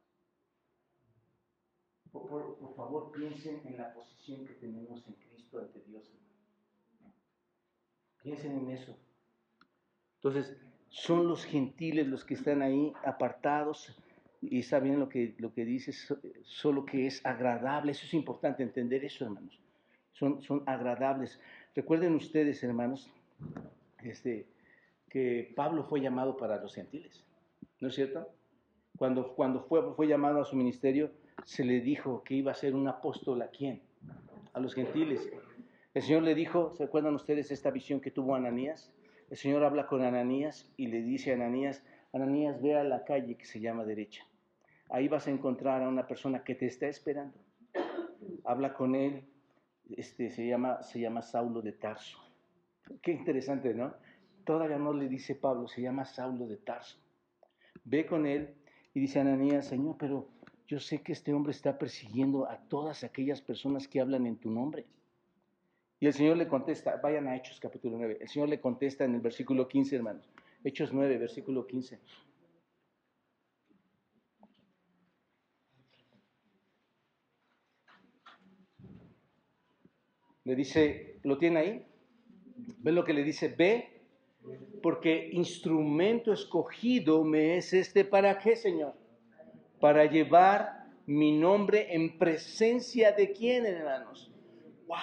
Por, 2.11 2.75
favor, 2.75 3.11
piensen 3.11 3.61
en 3.65 3.77
la 3.77 3.93
posición 3.93 4.45
que 4.45 4.53
tenemos 4.55 5.05
en 5.07 5.13
Cristo 5.13 5.59
ante 5.59 5.79
Dios. 5.81 6.11
Piensen 8.21 8.57
en 8.59 8.71
eso. 8.71 8.97
Entonces, 10.15 10.57
son 10.89 11.27
los 11.27 11.45
gentiles 11.45 12.07
los 12.07 12.25
que 12.25 12.33
están 12.33 12.61
ahí 12.61 12.93
apartados 13.05 13.95
y 14.41 14.63
saben 14.63 14.99
lo 14.99 15.09
que, 15.09 15.35
lo 15.37 15.53
que 15.53 15.65
dice, 15.65 15.91
solo 16.43 16.85
que 16.85 17.07
es 17.07 17.25
agradable. 17.25 17.91
Eso 17.91 18.05
es 18.05 18.13
importante 18.13 18.63
entender 18.63 19.03
eso, 19.03 19.25
hermanos. 19.25 19.59
Son, 20.13 20.41
son 20.41 20.63
agradables. 20.65 21.39
Recuerden 21.75 22.15
ustedes, 22.15 22.63
hermanos, 22.63 23.11
este, 24.03 24.47
que 25.09 25.51
Pablo 25.55 25.83
fue 25.83 26.01
llamado 26.01 26.37
para 26.37 26.61
los 26.61 26.75
gentiles, 26.75 27.23
¿no 27.79 27.87
es 27.89 27.95
cierto? 27.95 28.27
Cuando, 28.97 29.33
cuando 29.35 29.61
fue, 29.63 29.93
fue 29.93 30.07
llamado 30.07 30.41
a 30.41 30.45
su 30.45 30.55
ministerio, 30.55 31.11
se 31.45 31.63
le 31.63 31.79
dijo 31.81 32.23
que 32.23 32.35
iba 32.35 32.51
a 32.51 32.55
ser 32.55 32.75
un 32.75 32.87
apóstol 32.87 33.41
a 33.41 33.47
quién? 33.47 33.81
A 34.53 34.59
los 34.59 34.75
gentiles. 34.75 35.29
El 35.93 36.01
Señor 36.01 36.23
le 36.23 36.35
dijo, 36.35 36.73
¿se 36.75 36.83
acuerdan 36.83 37.15
ustedes 37.15 37.51
esta 37.51 37.71
visión 37.71 37.99
que 37.99 38.11
tuvo 38.11 38.35
Ananías? 38.35 38.91
El 39.29 39.37
Señor 39.37 39.63
habla 39.63 39.87
con 39.87 40.03
Ananías 40.03 40.71
y 40.75 40.87
le 40.87 41.01
dice 41.01 41.31
a 41.31 41.35
Ananías, 41.35 41.83
Ananías, 42.13 42.61
ve 42.61 42.75
a 42.75 42.83
la 42.83 43.05
calle 43.05 43.35
que 43.35 43.45
se 43.45 43.59
llama 43.59 43.85
derecha. 43.85 44.25
Ahí 44.89 45.07
vas 45.07 45.27
a 45.27 45.31
encontrar 45.31 45.83
a 45.83 45.87
una 45.87 46.07
persona 46.07 46.43
que 46.43 46.55
te 46.55 46.65
está 46.65 46.87
esperando. 46.87 47.37
Habla 48.43 48.73
con 48.73 48.95
él, 48.95 49.23
este, 49.95 50.29
se, 50.31 50.47
llama, 50.47 50.81
se 50.83 50.99
llama 50.99 51.21
Saulo 51.21 51.61
de 51.61 51.73
Tarso. 51.73 52.17
Qué 53.01 53.11
interesante, 53.11 53.73
¿no? 53.73 53.93
Todavía 54.43 54.79
no 54.79 54.93
le 54.93 55.07
dice 55.07 55.35
Pablo, 55.35 55.67
se 55.67 55.81
llama 55.81 56.05
Saulo 56.05 56.47
de 56.47 56.57
Tarso. 56.57 56.97
Ve 57.83 58.05
con 58.05 58.25
él 58.25 58.55
y 58.93 58.99
dice 58.99 59.19
Ananías, 59.19 59.67
Señor, 59.67 59.95
pero 59.99 60.27
yo 60.67 60.79
sé 60.79 61.01
que 61.01 61.11
este 61.11 61.33
hombre 61.33 61.51
está 61.51 61.77
persiguiendo 61.77 62.49
a 62.49 62.57
todas 62.67 63.03
aquellas 63.03 63.41
personas 63.41 63.87
que 63.87 64.01
hablan 64.01 64.25
en 64.25 64.37
tu 64.37 64.49
nombre. 64.49 64.85
Y 65.99 66.07
el 66.07 66.13
Señor 66.13 66.37
le 66.37 66.47
contesta, 66.47 66.95
vayan 66.97 67.27
a 67.27 67.35
Hechos 67.35 67.59
capítulo 67.59 67.97
9. 67.97 68.19
El 68.21 68.29
Señor 68.29 68.49
le 68.49 68.59
contesta 68.61 69.03
en 69.03 69.15
el 69.15 69.21
versículo 69.21 69.67
15, 69.67 69.95
hermanos. 69.95 70.29
Hechos 70.63 70.93
9, 70.93 71.17
versículo 71.17 71.67
15. 71.67 71.99
Le 80.49 80.55
dice, 80.55 81.19
¿lo 81.21 81.37
tiene 81.37 81.59
ahí? 81.59 81.85
¿Ven 82.79 82.95
lo 82.95 83.05
que 83.05 83.13
le 83.13 83.23
dice? 83.23 83.49
Ve, 83.49 84.01
porque 84.81 85.29
instrumento 85.31 86.33
escogido 86.33 87.23
me 87.23 87.57
es 87.57 87.71
este 87.71 88.03
para 88.03 88.39
qué, 88.39 88.55
Señor? 88.55 88.95
Para 89.79 90.05
llevar 90.05 90.87
mi 91.05 91.37
nombre 91.37 91.93
en 91.93 92.17
presencia 92.17 93.11
de 93.11 93.31
quién, 93.31 93.67
hermanos. 93.67 94.33
¡Wow! 94.87 94.97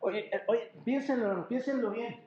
Oye, 0.00 0.34
eh, 0.34 0.40
oye, 0.46 0.72
piénsenlo, 0.82 1.46
piénsenlo 1.46 1.90
bien. 1.90 2.18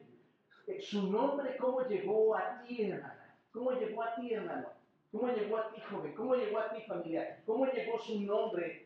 Eh, 0.68 0.80
su 0.80 1.12
nombre, 1.12 1.58
¿cómo 1.58 1.82
llegó 1.88 2.36
a 2.36 2.62
ti, 2.62 2.84
hermano? 2.84 3.16
¿Cómo 3.52 3.72
llegó 3.72 4.04
a 4.04 4.14
ti, 4.14 4.32
hermano? 4.32 4.68
¿Cómo 5.12 5.28
llegó 5.34 5.58
a 5.58 5.74
ti, 5.74 5.82
joven? 5.90 6.14
¿Cómo 6.14 6.36
llegó 6.36 6.60
a 6.60 6.72
ti, 6.72 6.84
familia? 6.84 7.42
¿Cómo 7.48 7.66
llegó 7.66 7.98
su 7.98 8.22
nombre? 8.22 8.86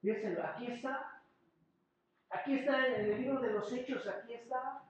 Piénsenlo, 0.00 0.42
aquí 0.42 0.66
está 0.66 1.14
Aquí 2.34 2.54
está 2.54 2.86
en 2.86 3.12
el 3.12 3.20
libro 3.20 3.40
de 3.40 3.52
los 3.52 3.72
Hechos, 3.72 4.06
aquí 4.06 4.34
está. 4.34 4.82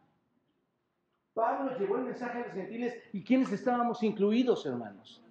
Pablo 1.34 1.76
llevó 1.78 1.96
el 1.96 2.04
mensaje 2.04 2.38
a 2.38 2.46
los 2.46 2.54
gentiles 2.54 2.96
y 3.12 3.24
¿quiénes 3.24 3.52
estábamos 3.52 4.02
incluidos, 4.02 4.64
hermanos? 4.66 5.22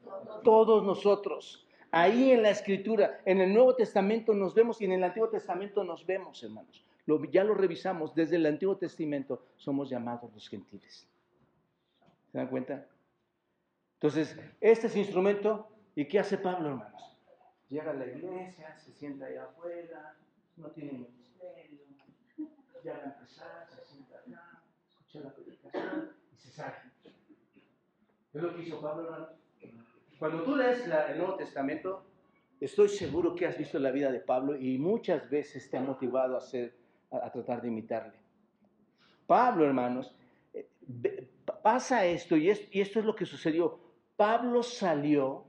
Todos 0.43 0.84
nosotros. 0.84 1.65
Ahí 1.91 2.32
en 2.32 2.43
la 2.43 2.49
escritura, 2.49 3.21
en 3.26 3.39
el 3.39 3.54
Nuevo 3.54 3.76
Testamento 3.76 4.34
nos 4.34 4.54
vemos 4.54 4.82
y 4.82 4.86
en 4.86 4.93
el 4.93 5.04
Antiguo 5.04 5.30
Testamento 5.30 5.84
nos 5.84 6.06
vemos, 6.06 6.43
hermanos. 6.43 6.86
ya 7.32 7.43
lo 7.43 7.54
revisamos, 7.54 8.13
desde 8.13 8.36
el 8.36 8.45
Antiguo 8.45 8.78
Testamento 8.78 9.45
somos 9.56 9.89
llamados 9.89 10.34
los 10.34 10.49
gentiles. 10.49 11.08
¿Se 12.32 12.38
dan 12.38 12.47
cuenta? 12.47 12.86
Entonces, 13.95 14.38
este 14.60 14.88
es 14.88 14.95
instrumento. 14.95 15.69
¿Y 15.95 16.06
qué 16.06 16.19
hace 16.19 16.38
Pablo, 16.38 16.69
hermanos? 16.69 17.17
Llega 17.69 17.91
a 17.91 17.93
la 17.93 18.08
iglesia, 18.08 18.76
se 18.80 18.91
sienta 18.91 19.28
ahí 19.28 19.38
afuera, 19.38 20.15
no 20.58 20.69
tiene 20.71 21.08
ya 22.84 22.93
va 22.93 23.00
a 23.00 23.06
empezar, 23.06 23.67
se 23.69 23.86
sienta 23.86 24.17
acá, 24.17 24.62
escucha 24.89 25.19
la 25.22 25.34
predicación 25.34 26.12
y 26.32 26.36
se 26.36 26.52
sale. 26.52 26.76
Es 28.34 28.41
lo 28.41 28.56
que 28.56 28.63
hizo 28.63 28.82
Pablo, 28.82 29.04
hermano. 29.04 29.28
Cuando 30.19 30.43
tú 30.43 30.56
lees 30.56 30.86
el 30.86 31.17
Nuevo 31.17 31.36
Testamento, 31.36 32.06
estoy 32.60 32.89
seguro 32.89 33.36
que 33.36 33.46
has 33.46 33.58
visto 33.58 33.80
la 33.80 33.91
vida 33.91 34.12
de 34.12 34.19
Pablo 34.19 34.56
y 34.56 34.78
muchas 34.78 35.30
veces 35.30 35.69
te 35.69 35.78
ha 35.78 35.82
motivado 35.82 36.36
a, 36.36 36.38
hacer, 36.39 36.76
a, 37.12 37.32
tratar 37.32 37.62
de 37.62 37.67
imitarle. 37.67 38.13
Pablo, 39.28 39.65
hermanos, 39.65 40.13
eh, 40.54 40.67
pasa 41.62 42.06
esto 42.06 42.36
y, 42.36 42.52
y 42.72 42.82
esto 42.82 43.00
es 43.00 43.06
lo 43.06 43.15
que 43.15 43.26
sucedió. 43.26 43.80
Pablo 44.15 44.63
salió 44.63 45.46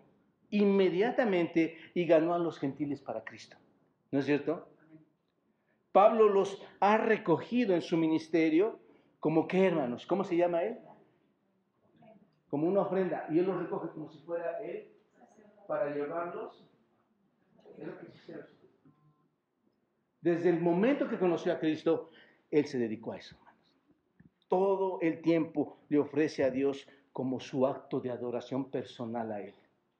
inmediatamente 0.50 1.78
y 1.94 2.04
ganó 2.06 2.34
a 2.34 2.38
los 2.38 2.58
gentiles 2.58 3.00
para 3.00 3.24
Cristo. 3.24 3.56
¿No 4.10 4.20
es 4.20 4.26
cierto? 4.26 4.68
Pablo 5.94 6.28
los 6.28 6.60
ha 6.80 6.96
recogido 6.96 7.72
en 7.72 7.80
su 7.80 7.96
ministerio 7.96 8.80
como 9.20 9.46
que, 9.46 9.64
hermanos, 9.64 10.04
¿cómo 10.06 10.24
se 10.24 10.36
llama 10.36 10.64
él? 10.64 10.76
Como 12.48 12.66
una 12.66 12.80
ofrenda. 12.80 13.28
Y 13.30 13.38
él 13.38 13.46
los 13.46 13.56
recoge 13.60 13.90
como 13.90 14.10
si 14.10 14.18
fuera 14.18 14.58
él 14.60 14.92
para 15.68 15.94
llevarlos. 15.94 16.66
Desde 20.20 20.50
el 20.50 20.60
momento 20.60 21.08
que 21.08 21.16
conoció 21.16 21.52
a 21.52 21.60
Cristo, 21.60 22.10
él 22.50 22.64
se 22.64 22.80
dedicó 22.80 23.12
a 23.12 23.18
eso, 23.18 23.36
hermanos. 23.36 23.60
Todo 24.48 24.98
el 25.00 25.22
tiempo 25.22 25.78
le 25.90 26.00
ofrece 26.00 26.42
a 26.42 26.50
Dios 26.50 26.88
como 27.12 27.38
su 27.38 27.68
acto 27.68 28.00
de 28.00 28.10
adoración 28.10 28.68
personal 28.68 29.30
a 29.30 29.40
él. 29.40 29.54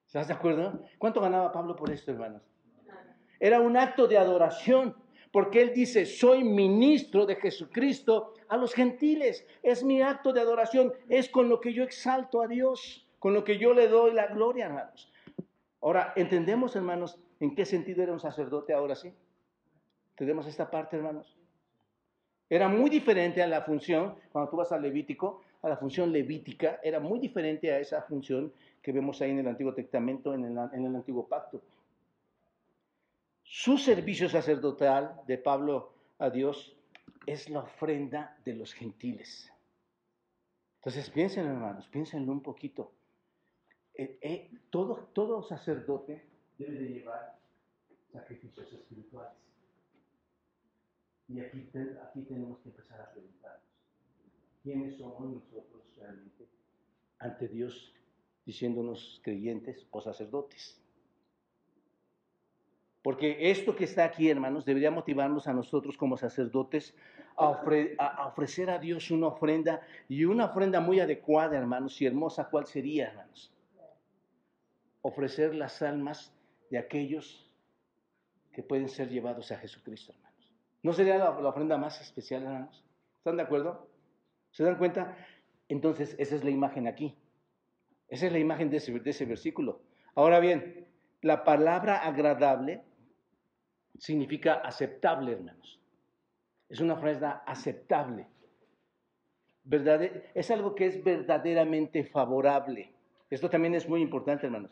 ¿Estás 0.08 0.26
de 0.26 0.34
acuerdo? 0.34 0.80
¿Cuánto 0.98 1.20
ganaba 1.20 1.52
Pablo 1.52 1.76
por 1.76 1.92
esto, 1.92 2.10
hermanos? 2.10 2.42
Era 3.38 3.60
un 3.60 3.76
acto 3.76 4.08
de 4.08 4.18
adoración, 4.18 4.96
porque 5.34 5.60
Él 5.60 5.72
dice, 5.74 6.06
soy 6.06 6.44
ministro 6.44 7.26
de 7.26 7.34
Jesucristo 7.34 8.34
a 8.46 8.56
los 8.56 8.72
gentiles. 8.72 9.44
Es 9.64 9.82
mi 9.82 10.00
acto 10.00 10.32
de 10.32 10.40
adoración, 10.40 10.92
es 11.08 11.28
con 11.28 11.48
lo 11.48 11.60
que 11.60 11.72
yo 11.72 11.82
exalto 11.82 12.40
a 12.40 12.46
Dios, 12.46 13.04
con 13.18 13.34
lo 13.34 13.42
que 13.42 13.58
yo 13.58 13.74
le 13.74 13.88
doy 13.88 14.12
la 14.12 14.28
gloria, 14.28 14.66
hermanos. 14.66 15.12
Ahora, 15.82 16.12
¿entendemos, 16.14 16.76
hermanos, 16.76 17.18
en 17.40 17.56
qué 17.56 17.64
sentido 17.64 18.04
era 18.04 18.12
un 18.12 18.20
sacerdote 18.20 18.74
ahora 18.74 18.94
sí? 18.94 19.12
¿Entendemos 20.10 20.46
esta 20.46 20.70
parte, 20.70 20.98
hermanos? 20.98 21.36
Era 22.48 22.68
muy 22.68 22.88
diferente 22.88 23.42
a 23.42 23.48
la 23.48 23.62
función, 23.62 24.14
cuando 24.30 24.52
tú 24.52 24.56
vas 24.58 24.70
al 24.70 24.82
Levítico, 24.82 25.42
a 25.62 25.68
la 25.68 25.76
función 25.76 26.12
levítica, 26.12 26.78
era 26.80 27.00
muy 27.00 27.18
diferente 27.18 27.72
a 27.72 27.80
esa 27.80 28.02
función 28.02 28.52
que 28.80 28.92
vemos 28.92 29.20
ahí 29.20 29.32
en 29.32 29.40
el 29.40 29.48
Antiguo 29.48 29.74
Testamento, 29.74 30.32
en 30.32 30.44
el, 30.44 30.56
en 30.74 30.84
el 30.84 30.94
Antiguo 30.94 31.26
Pacto. 31.26 31.60
Su 33.44 33.78
servicio 33.78 34.28
sacerdotal 34.28 35.20
de 35.26 35.38
Pablo 35.38 35.92
a 36.18 36.30
Dios 36.30 36.74
es 37.26 37.48
la 37.50 37.60
ofrenda 37.60 38.36
de 38.44 38.54
los 38.54 38.72
gentiles. 38.72 39.52
Entonces 40.76 41.08
piensen, 41.10 41.46
hermanos, 41.46 41.86
piénsenlo 41.88 42.32
un 42.32 42.42
poquito. 42.42 42.92
Eh, 43.94 44.18
eh, 44.20 44.50
todo, 44.70 45.42
sacerdote 45.42 46.26
debe 46.58 46.78
de 46.78 46.88
llevar 46.88 47.38
sacrificios 48.12 48.72
espirituales. 48.72 49.38
Y 51.28 51.40
aquí, 51.40 51.70
aquí 52.02 52.22
tenemos 52.22 52.58
que 52.58 52.70
empezar 52.70 53.00
a 53.00 53.12
preguntarnos, 53.12 53.62
¿quiénes 54.62 54.96
somos 54.96 55.20
nosotros 55.20 55.82
realmente 55.96 56.48
ante 57.18 57.48
Dios 57.48 57.94
diciéndonos 58.44 59.20
creyentes 59.22 59.86
o 59.90 60.00
sacerdotes? 60.00 60.83
Porque 63.04 63.50
esto 63.50 63.76
que 63.76 63.84
está 63.84 64.02
aquí, 64.04 64.30
hermanos, 64.30 64.64
debería 64.64 64.90
motivarnos 64.90 65.46
a 65.46 65.52
nosotros 65.52 65.98
como 65.98 66.16
sacerdotes 66.16 66.94
a, 67.36 67.50
ofrecer 68.26 68.70
a 68.70 68.78
Dios 68.78 69.10
una 69.10 69.26
ofrenda 69.26 69.82
y 70.08 70.24
una 70.24 70.46
ofrenda 70.46 70.80
muy 70.80 71.00
adecuada, 71.00 71.58
hermanos, 71.58 72.00
y 72.00 72.06
hermosa. 72.06 72.48
¿Cuál 72.48 72.64
sería, 72.64 73.08
hermanos? 73.08 73.52
Ofrecer 75.02 75.54
las 75.54 75.82
almas 75.82 76.32
de 76.70 76.78
aquellos 76.78 77.52
que 78.54 78.62
pueden 78.62 78.88
ser 78.88 79.10
llevados 79.10 79.52
a 79.52 79.58
Jesucristo, 79.58 80.14
hermanos. 80.14 80.50
¿No 80.82 80.94
sería 80.94 81.18
la, 81.18 81.28
ofrenda 81.28 81.76
más 81.76 82.00
especial, 82.00 82.44
hermanos? 82.44 82.82
¿Están 83.18 83.36
de 83.36 83.42
acuerdo? 83.42 83.86
¿Se 84.50 84.64
dan 84.64 84.78
cuenta? 84.78 85.14
Entonces, 85.68 86.16
esa 86.18 86.36
es 86.36 86.42
la 86.42 86.50
imagen 86.50 86.88
aquí. 86.88 87.14
Esa 88.08 88.28
es 88.28 88.32
la 88.32 88.38
imagen 88.38 88.70
de 88.70 88.78
ese, 88.78 88.98
de 88.98 89.10
ese 89.10 89.26
versículo. 89.26 89.82
Ahora 90.14 90.40
bien, 90.40 90.88
la 91.20 91.44
palabra 91.44 91.98
agradable 91.98 92.82
significa 93.98 94.54
aceptable, 94.54 95.32
hermanos. 95.32 95.78
Es 96.68 96.80
una 96.80 96.94
ofrenda 96.94 97.42
aceptable. 97.46 98.26
es 100.34 100.50
algo 100.50 100.74
que 100.74 100.86
es 100.86 101.02
verdaderamente 101.02 102.04
favorable. 102.04 102.92
Esto 103.30 103.48
también 103.48 103.74
es 103.74 103.88
muy 103.88 104.02
importante, 104.02 104.46
hermanos. 104.46 104.70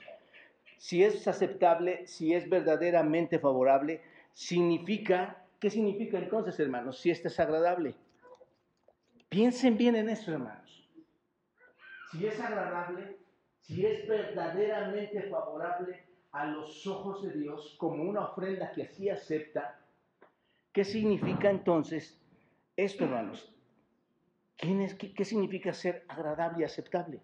Si 0.79 1.03
es 1.03 1.27
aceptable, 1.29 2.07
si 2.07 2.35
es 2.35 2.49
verdaderamente 2.49 3.39
favorable, 3.39 4.01
significa, 4.33 5.45
¿qué 5.61 5.71
significa 5.71 6.19
entonces, 6.19 6.59
hermanos? 6.59 6.99
Si 6.99 7.11
esto 7.11 7.29
es 7.29 7.39
agradable. 7.39 7.95
Piensen 9.29 9.77
bien 9.79 9.97
en 9.97 10.09
eso, 10.09 10.33
hermanos. 10.33 10.89
Si 12.11 12.27
es 12.27 12.39
agradable, 12.39 13.17
si 13.61 13.87
es 13.87 14.07
verdaderamente 14.07 15.23
favorable, 15.23 16.05
a 16.33 16.47
los 16.47 16.87
ojos 16.87 17.23
de 17.23 17.33
Dios 17.33 17.77
como 17.79 18.03
una 18.03 18.25
ofrenda 18.25 18.73
que 18.73 18.85
así 18.85 19.09
acepta, 19.09 19.79
¿qué 20.73 20.85
significa 20.85 21.51
entonces 21.51 22.19
esto, 22.77 23.05
hermanos? 23.05 23.55
qué, 24.57 25.25
significa 25.25 25.73
ser 25.73 26.05
agradable 26.09 26.61
y 26.61 26.65
aceptable? 26.65 27.21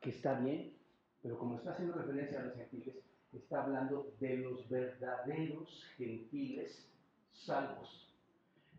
Que 0.00 0.10
está 0.10 0.34
bien, 0.34 0.76
pero 1.22 1.38
como 1.38 1.56
está 1.56 1.72
haciendo 1.72 1.94
referencia 1.94 2.40
a 2.40 2.44
los 2.44 2.54
gentiles, 2.56 2.96
está 3.32 3.62
hablando 3.62 4.12
de 4.18 4.36
los 4.38 4.68
verdaderos 4.68 5.86
gentiles 5.96 6.88
salvos. 7.32 8.12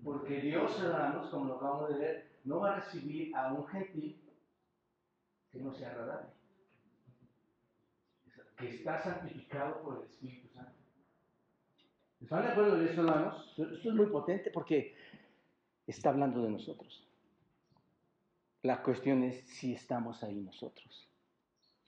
Porque 0.04 0.42
Dios, 0.42 0.78
hermanos, 0.82 1.30
como 1.30 1.46
lo 1.46 1.56
acabamos 1.56 1.94
de 1.94 2.00
ver, 2.00 2.28
no 2.44 2.60
va 2.60 2.74
a 2.74 2.80
recibir 2.82 3.34
a 3.36 3.54
un 3.54 3.66
gentil 3.68 4.22
que 5.50 5.60
no 5.60 5.74
sea 5.74 5.92
agradable 5.92 6.30
que 8.68 8.76
está 8.76 9.02
santificado 9.02 9.82
por 9.82 9.98
el 9.98 10.10
Espíritu 10.10 10.48
Santo. 10.50 10.72
¿Están 12.22 12.44
de 12.44 12.50
acuerdo 12.50 12.78
de 12.78 12.92
eso, 12.92 13.02
hermanos? 13.02 13.54
Esto 13.58 13.90
es 13.90 13.96
muy 13.96 14.06
potente 14.08 14.50
porque 14.52 14.96
está 15.86 16.10
hablando 16.10 16.42
de 16.42 16.50
nosotros. 16.50 17.06
La 18.62 18.82
cuestión 18.82 19.24
es 19.24 19.42
si 19.42 19.74
estamos 19.74 20.24
ahí 20.24 20.40
nosotros 20.40 21.10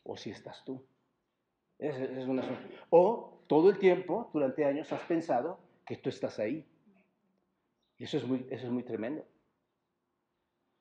o 0.03 0.17
si 0.17 0.31
estás 0.31 0.63
tú. 0.65 0.85
Es, 1.79 1.95
es 1.95 2.27
una, 2.27 2.43
o 2.89 3.43
todo 3.47 3.69
el 3.69 3.79
tiempo, 3.79 4.29
durante 4.33 4.65
años, 4.65 4.91
has 4.91 5.01
pensado 5.03 5.59
que 5.85 5.97
tú 5.97 6.09
estás 6.09 6.39
ahí. 6.39 6.65
Y 7.97 8.03
eso 8.03 8.17
es 8.17 8.25
muy, 8.25 8.45
eso 8.49 8.65
es 8.65 8.71
muy 8.71 8.83
tremendo. 8.83 9.25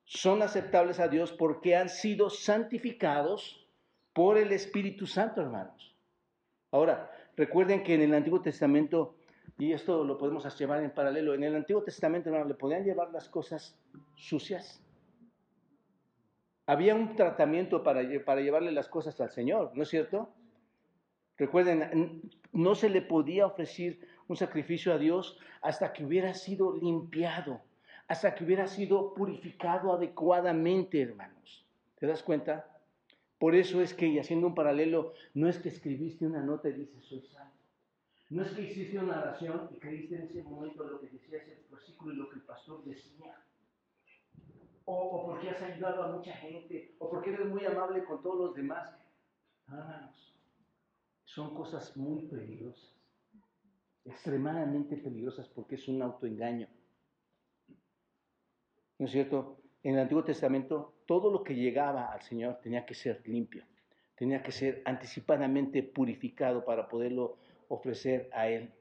Son 0.03 0.41
aceptables 0.41 0.99
a 0.99 1.07
Dios 1.07 1.31
porque 1.31 1.75
han 1.75 1.89
sido 1.89 2.29
santificados 2.29 3.64
por 4.15 4.37
el 4.37 4.53
Espíritu 4.53 5.05
Santo, 5.05 5.41
hermanos. 5.41 5.93
Ahora, 6.71 7.11
recuerden 7.35 7.83
que 7.83 7.95
en 7.95 8.01
el 8.01 8.13
Antiguo 8.13 8.41
Testamento, 8.41 9.17
y 9.57 9.73
esto 9.73 10.05
lo 10.05 10.17
podemos 10.17 10.57
llevar 10.57 10.81
en 10.81 10.91
paralelo, 10.91 11.33
en 11.33 11.43
el 11.43 11.53
Antiguo 11.53 11.83
Testamento, 11.83 12.29
hermanos, 12.29 12.47
le 12.47 12.55
podían 12.55 12.85
llevar 12.85 13.11
las 13.11 13.27
cosas 13.27 13.77
sucias. 14.15 14.81
Había 16.65 16.95
un 16.95 17.17
tratamiento 17.17 17.83
para, 17.83 18.03
para 18.23 18.39
llevarle 18.39 18.71
las 18.71 18.87
cosas 18.87 19.19
al 19.19 19.31
Señor, 19.31 19.71
¿no 19.75 19.83
es 19.83 19.89
cierto? 19.89 20.33
Recuerden, 21.37 22.31
no 22.53 22.73
se 22.73 22.89
le 22.89 23.01
podía 23.01 23.45
ofrecer 23.45 23.99
un 24.29 24.37
sacrificio 24.37 24.93
a 24.93 24.97
Dios 24.97 25.37
hasta 25.61 25.91
que 25.91 26.05
hubiera 26.05 26.33
sido 26.33 26.73
limpiado, 26.77 27.61
hasta 28.07 28.33
que 28.33 28.45
hubiera 28.45 28.67
sido 28.67 29.13
purificado 29.13 29.91
adecuadamente, 29.91 31.01
hermanos. 31.01 31.65
¿Te 31.99 32.07
das 32.07 32.23
cuenta? 32.23 32.74
Por 33.39 33.55
eso 33.55 33.81
es 33.81 33.93
que, 33.93 34.07
y 34.07 34.19
haciendo 34.19 34.47
un 34.47 34.55
paralelo, 34.55 35.13
no 35.33 35.49
es 35.49 35.59
que 35.59 35.69
escribiste 35.69 36.25
una 36.25 36.41
nota 36.41 36.69
y 36.69 36.73
dices, 36.73 37.03
soy 37.03 37.21
santo. 37.21 37.55
No 38.29 38.43
es 38.43 38.51
que 38.51 38.61
hiciste 38.61 38.97
una 38.97 39.19
oración 39.21 39.69
y 39.71 39.79
creíste 39.79 40.15
en 40.15 40.23
ese 40.23 40.41
momento 40.43 40.83
lo 40.83 40.99
que 40.99 41.07
decía 41.07 41.37
ese 41.37 41.63
versículo 41.69 42.13
y 42.13 42.17
lo 42.17 42.29
que 42.29 42.37
el 42.37 42.41
pastor 42.41 42.83
decía. 42.85 43.39
O, 44.85 45.25
porque 45.25 45.49
has 45.49 45.61
ayudado 45.61 46.03
a 46.03 46.11
mucha 46.15 46.33
gente, 46.33 46.95
o 46.99 47.09
porque 47.09 47.31
eres 47.31 47.47
muy 47.47 47.65
amable 47.65 48.03
con 48.03 48.21
todos 48.21 48.47
los 48.47 48.55
demás. 48.55 48.95
Hermanos, 49.67 50.35
son 51.25 51.53
cosas 51.55 51.95
muy 51.97 52.23
peligrosas, 52.27 52.95
extremadamente 54.05 54.95
peligrosas 54.95 55.47
porque 55.49 55.75
es 55.75 55.87
un 55.87 56.01
autoengaño. 56.01 56.67
¿No 58.97 59.05
es 59.05 59.11
cierto? 59.11 59.57
En 59.85 59.93
el 59.93 59.99
Antiguo 59.99 60.23
Testamento 60.23 60.95
todo 61.05 61.31
lo 61.31 61.43
que 61.43 61.53
llegaba 61.53 62.11
al 62.11 62.23
Señor 62.23 62.59
tenía 62.63 62.87
que 62.87 62.95
ser 62.95 63.21
limpio, 63.27 63.63
tenía 64.15 64.41
que 64.41 64.51
ser 64.51 64.81
anticipadamente 64.83 65.83
purificado 65.83 66.65
para 66.65 66.87
poderlo 66.87 67.37
ofrecer 67.67 68.27
a 68.33 68.47
Él. 68.47 68.73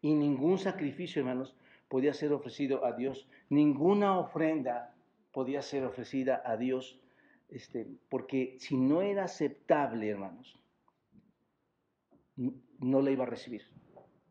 Y 0.00 0.12
ningún 0.14 0.58
sacrificio, 0.58 1.20
hermanos, 1.20 1.56
podía 1.86 2.12
ser 2.12 2.32
ofrecido 2.32 2.84
a 2.84 2.96
Dios, 2.96 3.28
ninguna 3.48 4.18
ofrenda 4.18 4.96
podía 5.30 5.62
ser 5.62 5.84
ofrecida 5.84 6.42
a 6.44 6.56
Dios, 6.56 6.98
este, 7.48 7.86
porque 8.08 8.56
si 8.58 8.76
no 8.76 9.00
era 9.00 9.22
aceptable, 9.22 10.08
hermanos, 10.08 10.58
no 12.34 13.00
la 13.00 13.12
iba 13.12 13.22
a 13.22 13.28
recibir. 13.28 13.62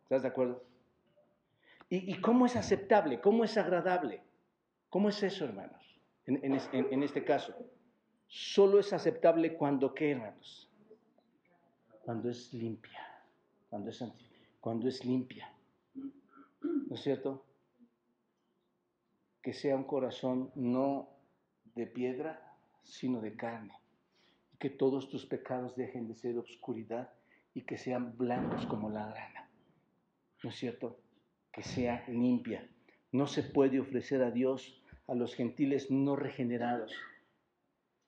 ¿Estás 0.01 0.23
de 0.23 0.27
acuerdo? 0.27 0.61
¿Y, 1.87 2.11
y 2.11 2.19
cómo 2.19 2.47
es 2.47 2.57
aceptable? 2.57 3.21
¿Cómo 3.21 3.45
es 3.45 3.57
agradable? 3.57 4.23
¿Cómo 4.93 5.09
es 5.09 5.23
eso, 5.23 5.45
hermanos? 5.45 5.81
En, 6.27 7.01
este 7.01 7.25
caso, 7.25 7.51
solo 8.27 8.77
es 8.77 8.93
aceptable 8.93 9.57
cuando 9.57 9.91
qué, 9.91 10.11
hermanos? 10.11 10.69
Cuando 12.03 12.29
es 12.29 12.53
limpia, 12.53 13.01
cuando 13.71 13.89
es, 13.89 14.05
cuando 14.61 14.87
es 14.87 15.03
limpia. 15.03 15.51
¿No 15.95 16.93
es 16.93 17.01
cierto? 17.01 17.43
Que 19.41 19.51
sea 19.51 19.75
un 19.75 19.85
corazón 19.85 20.51
no 20.53 21.09
de 21.73 21.87
piedra, 21.87 22.55
sino 22.83 23.19
de 23.19 23.35
carne. 23.35 23.73
que 24.59 24.69
todos 24.69 25.09
tus 25.09 25.25
pecados 25.25 25.75
dejen 25.75 26.07
de 26.07 26.13
ser 26.13 26.37
obscuridad 26.37 27.11
y 27.55 27.63
que 27.63 27.79
sean 27.79 28.15
blancos 28.15 28.67
como 28.67 28.91
la 28.91 29.07
grana. 29.07 29.49
¿No 30.43 30.51
es 30.51 30.55
cierto? 30.55 30.99
Que 31.51 31.63
sea 31.63 32.05
limpia. 32.07 32.69
No 33.11 33.25
se 33.25 33.41
puede 33.41 33.79
ofrecer 33.79 34.21
a 34.21 34.29
Dios 34.29 34.79
a 35.07 35.15
los 35.15 35.35
gentiles 35.35 35.91
no 35.91 36.15
regenerados. 36.15 36.93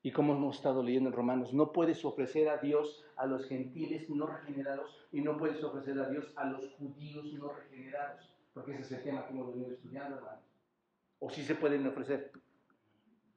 Y 0.02 0.12
como 0.12 0.34
hemos 0.34 0.58
estado 0.58 0.84
leyendo 0.84 1.10
en 1.10 1.16
Romanos, 1.16 1.54
no 1.54 1.72
puedes 1.72 2.06
ofrecer 2.06 2.48
a 2.48 2.58
Dios 2.58 3.04
a 3.18 3.26
los 3.26 3.48
gentiles 3.48 4.10
no 4.10 4.28
regenerados 4.28 5.08
y 5.12 5.22
no 5.22 5.38
puedes 5.38 5.64
ofrecer 5.64 6.00
a 6.00 6.10
Dios 6.10 6.32
a 6.36 6.46
los 6.46 6.70
judíos 6.74 7.26
no 7.34 7.52
regenerados, 7.52 8.32
porque 8.54 8.74
ese 8.74 8.82
es 8.82 8.92
el 8.92 9.04
tema 9.04 9.26
que 9.26 9.34
hemos 9.34 9.54
venido 9.54 9.72
estudiando, 9.72 10.18
hermanos. 10.18 10.44
O 11.20 11.30
sí 11.30 11.44
se 11.44 11.56
pueden 11.56 11.88
ofrecer, 11.88 12.32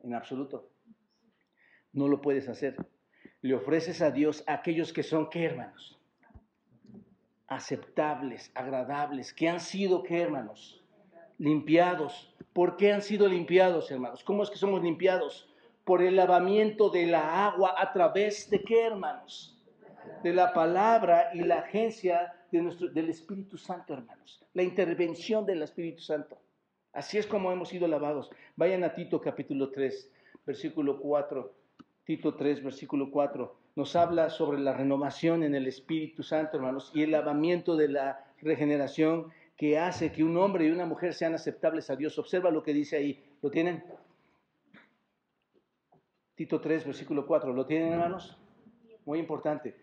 en 0.01 0.15
absoluto. 0.15 0.69
No 1.93 2.07
lo 2.07 2.21
puedes 2.21 2.49
hacer. 2.49 2.77
Le 3.41 3.55
ofreces 3.55 4.03
a 4.03 4.11
Dios 4.11 4.45
a 4.47 4.55
aquellos 4.55 4.93
que 4.93 5.03
son, 5.03 5.31
¿qué 5.31 5.45
hermanos? 5.45 5.99
Aceptables, 7.47 8.53
agradables, 8.55 9.33
que 9.33 9.49
han 9.49 9.61
sido, 9.61 10.03
¿qué 10.03 10.21
hermanos? 10.21 10.85
Limpiados. 11.39 12.35
¿Por 12.53 12.77
qué 12.77 12.93
han 12.93 13.03
sido 13.03 13.29
limpiados, 13.29 13.91
hermanos? 13.91 14.23
¿Cómo 14.25 14.43
es 14.43 14.51
que 14.51 14.57
somos 14.57 14.83
limpiados? 14.83 15.49
por 15.89 16.03
el 16.03 16.17
lavamiento 16.17 16.91
de 16.91 17.07
la 17.07 17.47
agua 17.47 17.75
a 17.79 17.95
través 17.95 18.51
de 18.51 18.61
qué, 18.61 18.85
hermanos? 18.85 19.59
De 20.23 20.35
la 20.35 20.53
palabra 20.53 21.31
y 21.33 21.39
la 21.39 21.61
agencia 21.61 22.35
de 22.53 22.61
nuestro, 22.61 22.89
del 22.89 23.09
Espíritu 23.09 23.57
Santo, 23.57 23.95
hermanos. 23.95 24.45
La 24.53 24.63
intervención 24.63 25.47
del 25.47 25.63
Espíritu 25.63 26.03
Santo. 26.03 26.37
Así 26.93 27.17
es 27.17 27.27
como 27.27 27.51
hemos 27.53 27.71
sido 27.71 27.89
lavados. 27.89 28.31
Vayan 28.55 28.85
a 28.85 28.93
Tito 28.93 29.19
capítulo 29.19 29.71
3, 29.71 30.13
versículo 30.45 31.01
4. 31.01 31.55
Tito 32.05 32.35
3, 32.35 32.65
versículo 32.65 33.11
4. 33.11 33.57
Nos 33.75 33.97
habla 33.97 34.29
sobre 34.29 34.59
la 34.59 34.75
renovación 34.75 35.43
en 35.43 35.55
el 35.55 35.67
Espíritu 35.67 36.23
Santo, 36.23 36.59
hermanos, 36.59 36.93
y 36.95 37.03
el 37.03 37.13
lavamiento 37.13 37.77
de 37.77 37.89
la 37.89 38.27
regeneración 38.43 39.33
que 39.59 39.77
hace 39.77 40.13
que 40.13 40.23
un 40.23 40.37
hombre 40.37 40.67
y 40.67 40.71
una 40.71 40.87
mujer 40.87 41.13
sean 41.13 41.35
aceptables 41.35 41.91
a 41.91 41.97
Dios. 41.97 42.17
Observa 42.17 42.49
lo 42.49 42.63
que 42.63 42.73
dice 42.73 42.97
ahí. 42.97 43.25
¿Lo 43.43 43.51
tienen? 43.51 43.85
Tito 46.37 46.61
3, 46.61 46.87
versículo 46.87 47.27
4. 47.27 47.53
¿Lo 47.53 47.67
tienen, 47.67 47.93
hermanos? 47.93 48.39
Muy 49.05 49.19
importante. 49.19 49.75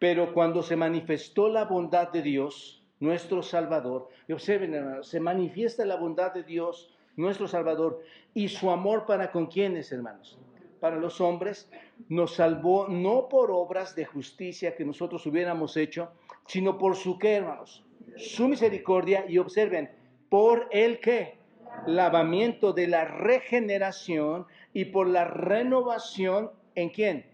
Pero 0.00 0.34
cuando 0.34 0.60
se 0.60 0.74
manifestó 0.74 1.48
la 1.48 1.66
bondad 1.66 2.10
de 2.10 2.20
Dios, 2.20 2.84
nuestro 2.98 3.44
Salvador, 3.44 4.08
y 4.26 4.32
observen, 4.32 4.74
hermanos, 4.74 5.06
se 5.06 5.20
manifiesta 5.20 5.84
la 5.84 5.96
bondad 5.96 6.34
de 6.34 6.42
Dios, 6.42 6.92
nuestro 7.14 7.46
Salvador, 7.46 8.02
y 8.34 8.48
su 8.48 8.72
amor 8.72 9.06
para 9.06 9.30
con 9.30 9.46
quienes, 9.46 9.92
hermanos, 9.92 10.36
para 10.80 10.96
los 10.96 11.20
hombres, 11.20 11.70
nos 12.08 12.34
salvó 12.34 12.88
no 12.88 13.28
por 13.28 13.52
obras 13.52 13.94
de 13.94 14.04
justicia 14.04 14.74
que 14.74 14.84
nosotros 14.84 15.24
hubiéramos 15.26 15.76
hecho, 15.76 16.10
sino 16.48 16.76
por 16.76 16.96
su 16.96 17.18
qué, 17.18 17.36
hermanos, 17.36 17.85
su 18.16 18.48
misericordia, 18.48 19.24
y 19.28 19.38
observen, 19.38 19.90
por 20.28 20.68
el 20.70 21.00
qué, 21.00 21.38
lavamiento 21.86 22.72
de 22.72 22.88
la 22.88 23.04
regeneración 23.04 24.46
y 24.72 24.86
por 24.86 25.08
la 25.08 25.24
renovación 25.24 26.50
en 26.74 26.90
quién? 26.90 27.26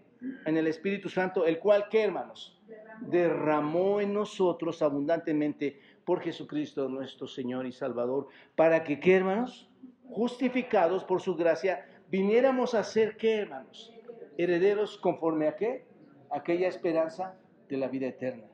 En 0.45 0.57
el 0.57 0.67
Espíritu 0.67 1.09
Santo, 1.09 1.45
el 1.45 1.59
cual, 1.59 1.87
¿qué 1.89 2.03
hermanos? 2.03 2.61
Derramó 3.01 3.99
en 3.99 4.13
nosotros 4.13 4.81
abundantemente 4.81 5.79
por 6.05 6.21
Jesucristo 6.21 6.87
nuestro 6.89 7.27
Señor 7.27 7.65
y 7.65 7.71
Salvador, 7.71 8.27
para 8.55 8.83
que, 8.83 8.99
¿qué 8.99 9.15
hermanos? 9.15 9.69
Justificados 10.09 11.03
por 11.03 11.21
su 11.21 11.35
gracia, 11.35 11.85
viniéramos 12.09 12.73
a 12.73 12.83
ser, 12.83 13.17
¿qué 13.17 13.37
hermanos? 13.37 13.93
Herederos 14.37 14.97
conforme 14.97 15.47
a 15.47 15.55
qué? 15.55 15.85
Aquella 16.29 16.67
esperanza 16.67 17.35
de 17.69 17.77
la 17.77 17.87
vida 17.87 18.07
eterna. 18.07 18.45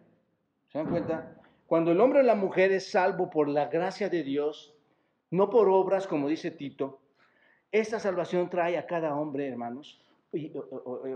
¿Se 0.70 0.78
dan 0.78 0.90
cuenta? 0.90 1.39
Cuando 1.70 1.92
el 1.92 2.02
hombre 2.02 2.22
o 2.22 2.24
la 2.24 2.34
mujer 2.34 2.72
es 2.72 2.90
salvo 2.90 3.30
por 3.30 3.48
la 3.48 3.68
gracia 3.68 4.10
de 4.10 4.24
Dios, 4.24 4.74
no 5.30 5.52
por 5.52 5.70
obras, 5.70 6.08
como 6.08 6.28
dice 6.28 6.50
Tito, 6.50 7.00
esta 7.72 8.00
salvación 8.00 8.50
trae 8.50 8.76
a 8.76 8.88
cada 8.88 9.14
hombre, 9.14 9.48
hermanos, 9.48 10.04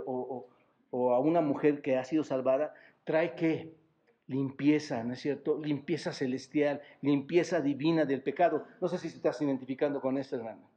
o, 0.05 1.11
a 1.11 1.19
una 1.19 1.41
mujer 1.41 1.81
que 1.81 1.97
ha 1.97 2.03
sido 2.03 2.23
salvada, 2.23 2.75
trae 3.03 3.33
qué? 3.33 3.73
Limpieza, 4.27 5.03
¿no 5.03 5.13
es 5.13 5.21
cierto? 5.21 5.59
Limpieza 5.59 6.13
celestial, 6.13 6.83
limpieza 7.01 7.59
divina 7.59 8.05
del 8.05 8.21
pecado. 8.21 8.67
No 8.79 8.87
sé 8.87 8.99
si 8.99 9.09
te 9.09 9.15
estás 9.15 9.41
identificando 9.41 10.01
con 10.01 10.19
esto, 10.19 10.35
hermano. 10.35 10.69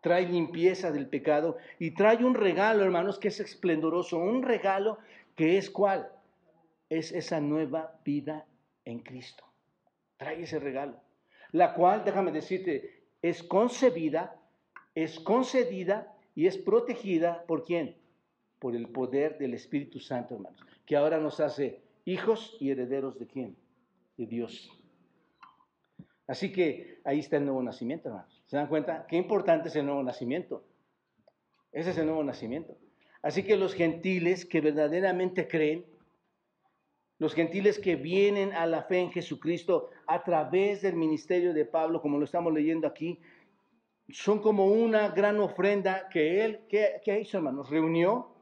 Trae 0.00 0.28
limpieza 0.28 0.92
del 0.92 1.08
pecado 1.08 1.56
y 1.80 1.90
trae 1.90 2.24
un 2.24 2.34
regalo, 2.36 2.84
hermanos, 2.84 3.18
que 3.18 3.28
es 3.28 3.40
esplendoroso. 3.40 4.16
Un 4.18 4.44
regalo 4.44 4.98
que 5.34 5.58
es 5.58 5.70
cuál? 5.70 6.08
Es 6.88 7.10
esa 7.10 7.40
nueva 7.40 7.98
vida 8.04 8.46
en 8.86 9.00
Cristo. 9.00 9.44
Trae 10.16 10.42
ese 10.42 10.58
regalo. 10.58 10.98
La 11.52 11.74
cual, 11.74 12.04
déjame 12.04 12.32
decirte, 12.32 13.02
es 13.20 13.42
concebida 13.42 14.40
es 14.96 15.20
concedida 15.20 16.12
y 16.34 16.46
es 16.46 16.56
protegida 16.56 17.44
por 17.46 17.64
quién? 17.64 17.96
Por 18.58 18.74
el 18.74 18.88
poder 18.88 19.38
del 19.38 19.54
Espíritu 19.54 20.00
Santo, 20.00 20.34
hermanos, 20.34 20.58
que 20.86 20.96
ahora 20.96 21.18
nos 21.18 21.38
hace 21.38 21.82
hijos 22.06 22.56
y 22.58 22.70
herederos 22.70 23.18
de 23.18 23.26
quién? 23.26 23.56
De 24.16 24.26
Dios. 24.26 24.72
Así 26.26 26.50
que 26.50 26.98
ahí 27.04 27.20
está 27.20 27.36
el 27.36 27.44
nuevo 27.44 27.62
nacimiento, 27.62 28.08
hermanos. 28.08 28.42
¿Se 28.46 28.56
dan 28.56 28.68
cuenta? 28.68 29.06
Qué 29.06 29.16
importante 29.16 29.68
es 29.68 29.76
el 29.76 29.84
nuevo 29.84 30.02
nacimiento. 30.02 30.64
Ese 31.72 31.90
es 31.90 31.98
el 31.98 32.06
nuevo 32.06 32.24
nacimiento. 32.24 32.76
Así 33.20 33.42
que 33.42 33.56
los 33.56 33.74
gentiles 33.74 34.46
que 34.46 34.62
verdaderamente 34.62 35.46
creen, 35.46 35.84
los 37.18 37.34
gentiles 37.34 37.78
que 37.78 37.96
vienen 37.96 38.52
a 38.52 38.66
la 38.66 38.82
fe 38.82 39.00
en 39.00 39.10
Jesucristo 39.10 39.90
a 40.06 40.22
través 40.22 40.82
del 40.82 40.96
ministerio 40.96 41.54
de 41.54 41.64
Pablo, 41.64 42.02
como 42.02 42.18
lo 42.18 42.24
estamos 42.24 42.52
leyendo 42.52 42.86
aquí, 42.86 43.20
son 44.10 44.40
como 44.40 44.66
una 44.66 45.08
gran 45.08 45.40
ofrenda 45.40 46.08
que 46.08 46.44
él, 46.44 46.60
¿qué, 46.68 47.20
hizo, 47.20 47.38
hermanos? 47.38 47.70
Reunió. 47.70 48.34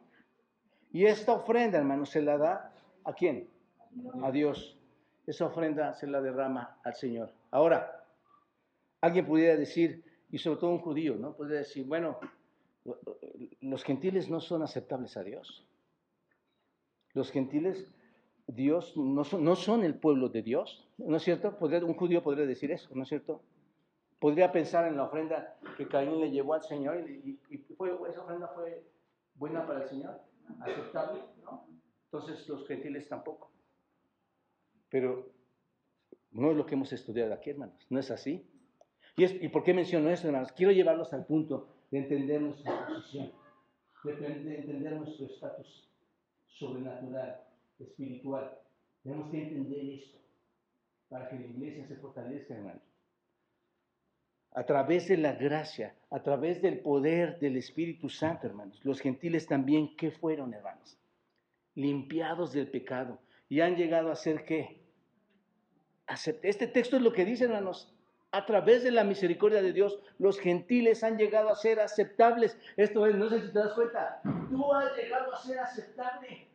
Y 0.93 1.07
esta 1.07 1.33
ofrenda, 1.33 1.79
hermanos, 1.79 2.11
se 2.11 2.23
la 2.23 2.37
da 2.37 2.75
a 3.05 3.13
quién? 3.15 3.49
A 4.23 4.31
Dios. 4.31 4.79
Esa 5.27 5.47
ofrenda 5.47 5.95
se 5.95 6.07
la 6.07 6.21
derrama 6.21 6.79
al 6.85 6.95
Señor. 6.95 7.33
Ahora, 7.51 8.05
alguien 9.01 9.27
pudiera 9.27 9.57
decir, 9.57 10.05
y 10.31 10.39
sobre 10.39 10.61
todo 10.61 10.71
un 10.71 10.81
judío, 10.81 11.17
¿no? 11.17 11.35
Podría 11.35 11.59
decir, 11.59 11.87
bueno, 11.87 12.19
los 13.61 13.83
gentiles 13.85 14.29
no 14.29 14.41
son 14.41 14.63
aceptables 14.63 15.17
a 15.17 15.23
Dios. 15.23 15.67
Los 17.15 17.31
gentiles, 17.31 17.91
Dios, 18.47 18.97
no 18.97 19.25
son, 19.25 19.85
el 19.85 19.95
pueblo 19.95 20.29
de 20.29 20.43
Dios, 20.43 20.87
¿no 20.99 21.17
es 21.17 21.23
cierto? 21.23 21.57
un 21.61 21.95
judío 21.95 22.23
podría 22.23 22.47
decir 22.47 22.71
eso, 22.71 22.91
¿no 22.95 23.03
es 23.03 23.09
cierto? 23.09 23.43
Podría 24.19 24.53
pensar 24.53 24.87
en 24.87 24.97
la 24.97 25.05
ofrenda 25.05 25.57
que 25.77 25.89
Caín 25.89 26.21
le 26.21 26.31
llevó 26.31 26.55
al 26.55 26.63
Señor 26.63 27.09
y, 27.09 27.41
esa 27.51 28.23
ofrenda 28.23 28.49
fue 28.49 28.85
buena 29.35 29.67
para 29.67 29.83
el 29.83 29.89
Señor, 29.89 30.21
aceptable, 30.61 31.21
¿no? 31.43 31.67
Entonces 32.05 32.49
los 32.49 32.67
gentiles 32.69 33.09
tampoco. 33.09 33.51
Pero 34.91 35.31
no 36.31 36.51
es 36.51 36.57
lo 36.57 36.67
que 36.67 36.75
hemos 36.75 36.93
estudiado 36.93 37.33
aquí, 37.33 37.51
hermanos, 37.51 37.87
no 37.91 37.99
es 37.99 38.11
así. 38.11 38.47
¿Y, 39.17 39.25
es, 39.25 39.43
¿y 39.43 39.49
por 39.49 39.65
qué 39.65 39.73
menciono 39.73 40.11
esto, 40.11 40.29
hermanos? 40.29 40.53
Quiero 40.53 40.73
llevarlos 40.73 41.13
al 41.13 41.25
punto 41.27 41.69
de 41.91 41.99
entender 41.99 42.43
nuestra 42.43 42.87
posición, 42.87 43.33
de 44.05 44.57
entender 44.59 44.93
nuestro 44.93 45.27
estatus 45.27 45.89
sobrenatural, 46.47 47.44
espiritual. 47.79 48.59
Tenemos 49.03 49.31
que 49.31 49.43
entender 49.43 49.95
esto 50.01 50.19
para 51.09 51.29
que 51.29 51.39
la 51.39 51.47
iglesia 51.47 51.87
se 51.87 51.97
fortalezca, 51.97 52.55
hermanos 52.55 52.95
a 54.55 54.65
través 54.65 55.09
de 55.09 55.17
la 55.17 55.33
gracia, 55.33 55.95
a 56.11 56.23
través 56.23 56.63
del 56.63 56.79
poder 56.79 57.41
del 57.41 57.57
Espíritu 57.57 58.09
Santo, 58.09 58.47
hermanos. 58.47 58.81
Los 58.85 59.01
gentiles 59.01 59.47
también, 59.49 59.97
¿qué 59.97 60.13
fueron, 60.13 60.55
hermanos? 60.55 60.97
Limpiados 61.75 62.53
del 62.53 62.69
pecado. 62.69 63.19
Y 63.49 63.61
han 63.61 63.77
llegado 63.77 64.13
a 64.13 64.17
ser 64.17 64.45
qué? 64.45 64.81
Este 66.43 66.69
texto 66.69 66.97
es 66.97 67.03
lo 67.03 67.13
que 67.13 67.25
dice, 67.25 67.45
hermanos. 67.45 67.93
A 68.31 68.47
través 68.47 68.85
de 68.85 68.93
la 68.93 69.03
misericordia 69.03 69.61
de 69.61 69.73
Dios, 69.73 69.99
los 70.19 70.39
gentiles 70.39 71.03
han 71.03 71.19
llegado 71.19 71.51
a 71.51 71.57
ser 71.57 71.81
aceptables. 71.81 72.57
Esto 72.77 73.07
es, 73.07 73.17
no 73.17 73.29
sé 73.29 73.41
si 73.41 73.53
te 73.53 73.59
das 73.59 73.73
cuenta, 73.75 74.21
tú 74.51 74.73
has 74.73 74.97
llegado 74.97 75.35
a 75.35 75.39
ser 75.39 75.59
aceptable. 75.59 76.49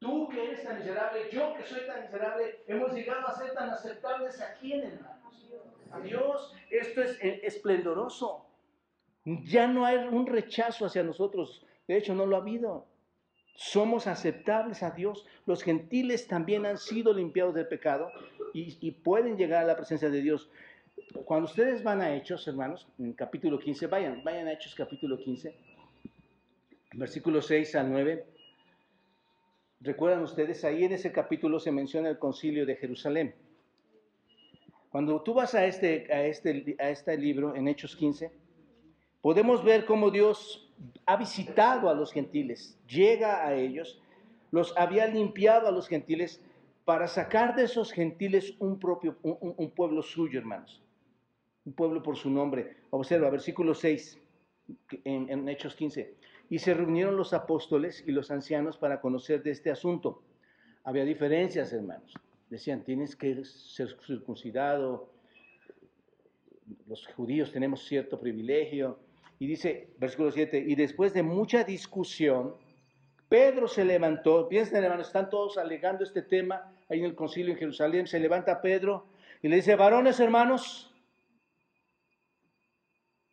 Tú 0.00 0.28
que 0.30 0.44
eres 0.44 0.64
tan 0.64 0.78
miserable, 0.78 1.28
yo 1.30 1.54
que 1.54 1.62
soy 1.62 1.86
tan 1.86 2.02
miserable, 2.02 2.64
hemos 2.66 2.92
llegado 2.92 3.28
a 3.28 3.38
ser 3.38 3.52
tan 3.52 3.68
aceptables 3.70 4.40
aquí 4.40 4.72
en 4.72 4.84
el 4.84 5.00
a 5.92 6.00
Dios. 6.00 6.54
Esto 6.70 7.02
es 7.02 7.18
eh, 7.22 7.40
esplendoroso. 7.42 8.46
Ya 9.24 9.66
no 9.66 9.84
hay 9.84 9.98
un 9.98 10.26
rechazo 10.26 10.86
hacia 10.86 11.02
nosotros. 11.02 11.66
De 11.86 11.96
hecho, 11.96 12.14
no 12.14 12.26
lo 12.26 12.36
ha 12.36 12.40
habido. 12.40 12.86
Somos 13.54 14.06
aceptables 14.06 14.82
a 14.82 14.92
Dios. 14.92 15.26
Los 15.44 15.62
gentiles 15.62 16.26
también 16.26 16.64
han 16.64 16.78
sido 16.78 17.12
limpiados 17.12 17.54
del 17.54 17.68
pecado 17.68 18.10
y, 18.54 18.90
pueden 18.92 19.36
llegar 19.36 19.64
a 19.64 19.66
la 19.66 19.76
presencia 19.76 20.08
de 20.08 20.22
Dios. 20.22 20.48
Cuando 21.24 21.46
ustedes 21.46 21.82
van 21.82 22.00
a 22.00 22.14
Hechos, 22.14 22.46
hermanos, 22.48 22.88
en 22.98 23.12
capítulo 23.12 23.58
15, 23.58 23.86
vayan, 23.86 24.24
vayan 24.24 24.48
a 24.48 24.52
Hechos 24.52 24.74
capítulo 24.74 25.18
15, 25.18 25.54
versículos 26.94 27.46
6 27.46 27.74
al 27.76 27.90
9. 27.90 28.26
Recuerdan 29.80 30.22
ustedes, 30.22 30.62
ahí 30.64 30.84
en 30.84 30.92
ese 30.92 31.10
capítulo 31.10 31.58
se 31.58 31.72
menciona 31.72 32.10
el 32.10 32.18
concilio 32.18 32.66
de 32.66 32.76
Jerusalén. 32.76 33.34
Cuando 34.90 35.22
tú 35.22 35.32
vas 35.32 35.54
a 35.54 35.64
este, 35.64 36.12
a 36.12 36.26
este, 36.26 36.76
a 36.78 36.90
este 36.90 37.16
libro, 37.16 37.54
en 37.54 37.66
Hechos 37.66 37.96
15, 37.96 38.30
podemos 39.22 39.64
ver 39.64 39.86
cómo 39.86 40.10
Dios 40.10 40.70
ha 41.06 41.16
visitado 41.16 41.88
a 41.88 41.94
los 41.94 42.12
gentiles, 42.12 42.78
llega 42.86 43.46
a 43.46 43.54
ellos, 43.54 44.02
los 44.50 44.76
había 44.76 45.06
limpiado 45.06 45.68
a 45.68 45.72
los 45.72 45.88
gentiles 45.88 46.42
para 46.84 47.06
sacar 47.06 47.54
de 47.54 47.64
esos 47.64 47.92
gentiles 47.92 48.54
un 48.58 48.78
propio, 48.78 49.16
un, 49.22 49.70
pueblo 49.70 50.02
suyo, 50.02 50.40
hermanos. 50.40 50.82
Un 51.64 51.72
pueblo 51.72 52.02
por 52.02 52.16
su 52.16 52.28
nombre. 52.28 52.78
Observa, 52.90 53.30
versículo 53.30 53.74
6, 53.74 54.18
en, 55.04 55.48
Hechos 55.48 55.76
15. 55.76 56.16
Y 56.50 56.58
se 56.58 56.74
reunieron 56.74 57.16
los 57.16 57.32
apóstoles 57.32 58.04
y 58.06 58.12
los 58.12 58.30
ancianos 58.30 58.76
para 58.76 59.00
conocer 59.00 59.42
de 59.42 59.52
este 59.52 59.70
asunto. 59.70 60.22
Había 60.84 61.04
diferencias, 61.04 61.72
hermanos. 61.72 62.12
Decían, 62.50 62.84
tienes 62.84 63.16
que 63.16 63.42
ser 63.44 63.96
circuncidado. 64.04 65.08
Los 66.86 67.06
judíos 67.06 67.52
tenemos 67.52 67.84
cierto 67.86 68.20
privilegio. 68.20 68.98
Y 69.38 69.46
dice, 69.46 69.88
versículo 69.96 70.30
7, 70.30 70.58
y 70.66 70.74
después 70.74 71.14
de 71.14 71.22
mucha 71.22 71.64
discusión, 71.64 72.54
Pedro 73.30 73.68
se 73.68 73.84
levantó, 73.84 74.48
piensen 74.48 74.82
hermanos, 74.82 75.06
están 75.06 75.30
todos 75.30 75.56
alegando 75.56 76.02
este 76.02 76.20
tema 76.20 76.74
ahí 76.90 76.98
en 76.98 77.04
el 77.06 77.14
concilio 77.14 77.52
en 77.52 77.58
Jerusalén, 77.58 78.06
se 78.08 78.18
levanta 78.18 78.60
Pedro 78.60 79.06
y 79.40 79.48
le 79.48 79.56
dice, 79.56 79.76
varones 79.76 80.18
hermanos, 80.18 80.92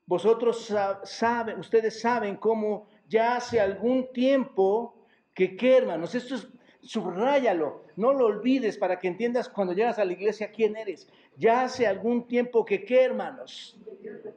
vosotros 0.05 0.73
saben, 1.03 1.59
ustedes 1.59 1.99
saben 1.99 2.37
cómo 2.37 2.87
ya 3.07 3.37
hace 3.37 3.59
algún 3.59 4.11
tiempo 4.13 4.95
que 5.33 5.55
qué 5.55 5.77
hermanos, 5.77 6.15
esto 6.15 6.35
es, 6.35 6.47
subráyalo, 6.81 7.83
no 7.95 8.13
lo 8.13 8.25
olvides 8.25 8.77
para 8.77 8.99
que 8.99 9.07
entiendas 9.07 9.49
cuando 9.49 9.73
llegas 9.73 9.99
a 9.99 10.05
la 10.05 10.13
iglesia 10.13 10.51
quién 10.51 10.75
eres. 10.75 11.07
Ya 11.35 11.63
hace 11.63 11.85
algún 11.85 12.27
tiempo 12.27 12.65
que 12.65 12.85
qué 12.85 13.03
hermanos, 13.03 13.77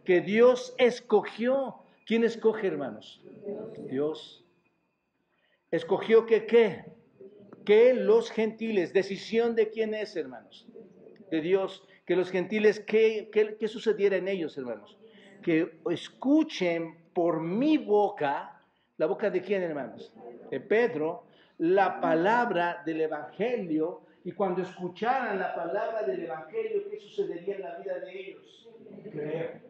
que 0.05 0.21
Dios 0.21 0.75
escogió. 0.79 1.77
¿Quién 2.07 2.25
escoge 2.25 2.67
hermanos? 2.67 3.23
Dios 3.89 4.45
escogió 5.71 6.27
que 6.27 6.47
qué? 6.47 6.85
Que 7.65 7.95
los 7.95 8.31
gentiles, 8.31 8.93
decisión 8.93 9.55
de 9.55 9.71
quién 9.71 9.95
es, 9.95 10.17
hermanos, 10.17 10.67
de 11.31 11.41
Dios, 11.41 11.85
que 12.07 12.17
los 12.17 12.31
gentiles, 12.31 12.81
¿qué, 12.81 13.31
qué, 13.31 13.69
sucediera 13.69 14.17
en 14.17 14.29
ellos, 14.29 14.57
hermanos? 14.59 14.99
Que 15.43 15.79
escuchen 15.91 16.97
por 17.13 17.41
mi 17.41 17.79
boca, 17.79 18.60
la 19.01 19.07
boca 19.07 19.31
de 19.31 19.41
quién, 19.41 19.63
hermanos? 19.63 20.13
De 20.51 20.61
Pedro, 20.61 21.25
la 21.57 22.03
palabra 22.03 22.83
del 22.85 23.01
Evangelio, 23.01 24.03
y 24.25 24.33
cuando 24.33 24.61
escucharan 24.61 25.39
la 25.39 25.55
palabra 25.55 26.03
del 26.03 26.25
Evangelio, 26.25 26.83
¿qué 26.91 27.01
sucedería 27.01 27.57
en 27.57 27.63
la 27.63 27.79
vida 27.79 27.99
de 27.99 28.21
ellos? 28.21 28.69
Creer. 29.11 29.63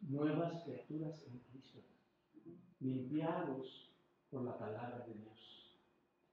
Nuevas 0.00 0.64
criaturas 0.64 1.24
en 1.28 1.38
Cristo, 1.38 1.78
limpiados 2.80 3.94
por 4.28 4.42
la 4.42 4.58
palabra 4.58 5.06
de 5.06 5.14
Dios, 5.14 5.78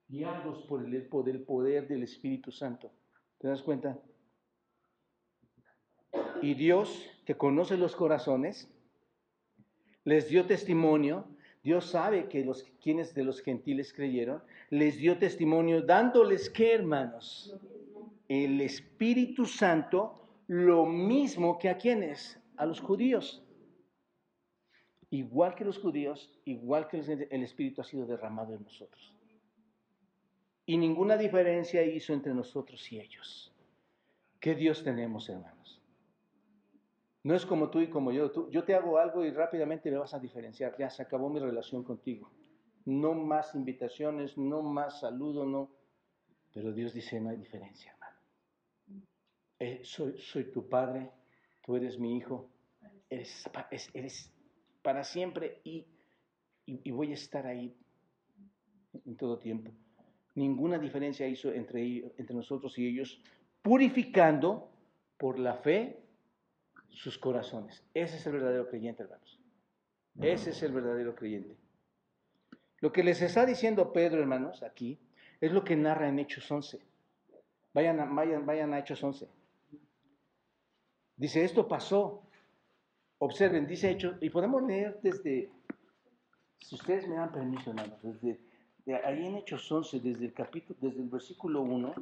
guiados 0.07 0.63
por 0.63 0.83
el 0.83 1.43
poder 1.43 1.87
del 1.87 2.01
Espíritu 2.01 2.51
Santo. 2.51 2.91
¿Te 3.37 3.49
das 3.49 3.61
cuenta? 3.61 3.99
Y 6.41 6.55
Dios, 6.55 7.07
que 7.23 7.37
conoce 7.37 7.77
los 7.77 7.95
corazones, 7.95 8.67
les 10.09 10.27
dio 10.27 10.45
testimonio. 10.45 11.15
Dios 11.63 11.83
sabe 11.97 12.27
que 12.29 12.43
los 12.43 12.63
quienes 12.81 13.13
de 13.13 13.23
los 13.23 13.41
gentiles 13.41 13.93
creyeron, 13.93 14.41
les 14.69 14.97
dio 14.97 15.17
testimonio 15.17 15.81
dándoles 15.81 16.49
que, 16.49 16.73
hermanos, 16.73 17.55
el 18.27 18.61
Espíritu 18.61 19.45
Santo, 19.45 19.99
lo 20.47 20.85
mismo 20.85 21.59
que 21.59 21.69
a 21.69 21.77
quienes, 21.77 22.39
a 22.57 22.65
los 22.65 22.79
judíos 22.79 23.43
igual 25.11 25.55
que 25.55 25.65
los 25.65 25.79
judíos, 25.79 26.29
igual 26.45 26.87
que 26.87 26.99
el 26.99 27.43
Espíritu 27.43 27.81
ha 27.81 27.83
sido 27.83 28.05
derramado 28.05 28.53
en 28.53 28.63
nosotros. 28.63 29.13
Y 30.65 30.77
ninguna 30.77 31.17
diferencia 31.17 31.83
hizo 31.83 32.13
entre 32.13 32.33
nosotros 32.33 32.91
y 32.91 32.99
ellos. 32.99 33.51
¿Qué 34.39 34.53
Dios 34.53 34.83
tenemos, 34.83 35.27
hermanos? 35.27 35.58
No 37.23 37.35
es 37.35 37.45
como 37.45 37.69
tú 37.69 37.81
y 37.81 37.89
como 37.89 38.11
yo. 38.11 38.49
yo 38.49 38.63
te 38.63 38.75
hago 38.75 38.97
algo 38.97 39.25
y 39.25 39.31
rápidamente 39.31 39.91
me 39.91 39.97
vas 39.97 40.13
a 40.13 40.19
diferenciar. 40.19 40.75
Ya 40.77 40.89
se 40.89 41.01
acabó 41.01 41.29
mi 41.29 41.39
relación 41.39 41.83
contigo. 41.83 42.31
No 42.85 43.13
más 43.13 43.55
invitaciones, 43.55 44.37
no 44.37 44.61
más 44.61 45.01
saludo, 45.01 45.45
no. 45.45 45.69
Pero 46.53 46.71
Dios 46.71 46.93
dice, 46.93 47.19
no 47.19 47.29
hay 47.29 47.37
diferencia, 47.37 47.91
hermano. 47.91 48.17
Eh, 49.59 49.81
soy, 49.83 50.17
soy 50.17 50.45
tu 50.45 50.67
padre, 50.69 51.11
tú 51.61 51.75
eres 51.75 51.99
mi 51.99 52.17
hijo, 52.17 52.49
eres, 53.09 53.45
eres 53.93 54.31
para 54.81 55.03
siempre 55.03 55.61
y, 55.63 55.85
voy 56.91 57.11
a 57.11 57.15
estar 57.15 57.45
ahí 57.45 57.75
en 59.05 59.17
todo 59.17 59.37
tiempo. 59.37 59.71
Ninguna 60.35 60.79
diferencia 60.79 61.27
hizo 61.27 61.51
entre, 61.51 62.13
entre 62.17 62.35
nosotros 62.35 62.77
y 62.79 62.87
ellos, 62.87 63.21
purificando 63.61 64.71
por 65.17 65.37
la 65.37 65.55
fe 65.55 66.08
sus 66.91 67.17
corazones. 67.17 67.83
Ese 67.93 68.17
es 68.17 68.25
el 68.25 68.33
verdadero 68.33 68.67
creyente, 68.69 69.03
hermanos. 69.03 69.39
Ese 70.19 70.49
es 70.51 70.63
el 70.63 70.71
verdadero 70.71 71.15
creyente. 71.15 71.55
Lo 72.79 72.91
que 72.91 73.03
les 73.03 73.21
está 73.21 73.45
diciendo 73.45 73.93
Pedro, 73.93 74.19
hermanos, 74.19 74.63
aquí, 74.63 74.99
es 75.39 75.51
lo 75.51 75.63
que 75.63 75.75
narra 75.75 76.09
en 76.09 76.19
Hechos 76.19 76.49
11. 76.49 76.79
Vayan 77.73 77.99
a, 77.99 78.05
vayan, 78.05 78.45
vayan 78.45 78.73
a 78.73 78.79
Hechos 78.79 79.03
11. 79.03 79.27
Dice, 81.15 81.43
esto 81.43 81.67
pasó 81.67 82.23
Observen, 83.21 83.67
dice 83.67 83.91
hecho, 83.91 84.15
y 84.21 84.29
podemos 84.29 84.63
leer 84.63 84.97
desde, 85.03 85.51
si 86.57 86.75
ustedes 86.75 87.05
me 87.05 87.15
dan 87.15 87.33
permiso, 87.33 87.71
hermanos, 87.71 87.99
desde 88.01 88.39
ahí 89.03 89.25
en 89.25 89.35
Hechos 89.35 89.69
11, 89.69 89.99
desde 89.99 90.25
el 90.27 90.33
capítulo, 90.33 90.79
desde 90.81 91.01
el 91.01 91.09
versículo 91.09 91.61
1. 91.61 91.93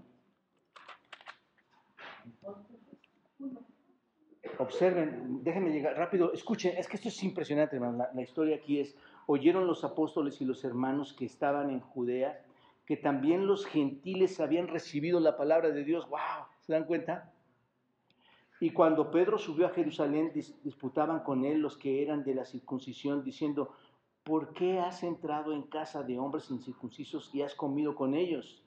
Observen, 4.60 5.44
déjenme 5.44 5.72
llegar 5.72 5.96
rápido, 5.98 6.34
escuchen, 6.34 6.76
es 6.78 6.88
que 6.88 6.98
esto 6.98 7.10
es 7.10 7.24
impresionante, 7.24 7.76
hermano. 7.76 8.06
La, 8.14 8.22
historia 8.22 8.58
aquí 8.58 8.80
es, 8.80 8.96
oyeron 9.26 9.68
los 9.68 9.84
apóstoles 9.84 10.42
y 10.42 10.46
los 10.46 10.64
hermanos 10.64 11.14
que 11.14 11.26
estaban 11.26 11.70
en 11.70 11.80
Judea, 11.80 12.44
que 12.86 12.98
también 12.98 13.48
los 13.48 13.66
gentiles 13.66 14.40
habían 14.40 14.68
recibido 14.68 15.20
la 15.20 15.38
palabra 15.38 15.72
de 15.72 15.84
Dios. 15.84 16.08
¡Wow! 16.10 16.48
¿Se 16.62 16.74
dan 16.74 16.86
cuenta? 16.86 17.32
Y 18.60 18.72
cuando 18.72 19.12
Pedro 19.12 19.38
subió 19.38 19.68
a 19.68 19.72
Jerusalén, 19.72 20.32
disputaban 20.34 21.20
con 21.20 21.46
él 21.46 21.60
los 21.60 21.78
que 21.78 22.02
eran 22.02 22.24
de 22.24 22.34
la 22.34 22.46
circuncisión, 22.46 23.24
diciendo, 23.24 23.76
¿por 24.24 24.54
qué 24.54 24.80
has 24.80 25.04
entrado 25.04 25.54
en 25.54 25.64
casa 25.64 26.04
de 26.04 26.18
hombres 26.18 26.50
incircuncisos 26.50 27.34
y 27.34 27.44
has 27.44 27.54
comido 27.54 27.94
con 27.94 28.16
ellos? 28.16 28.64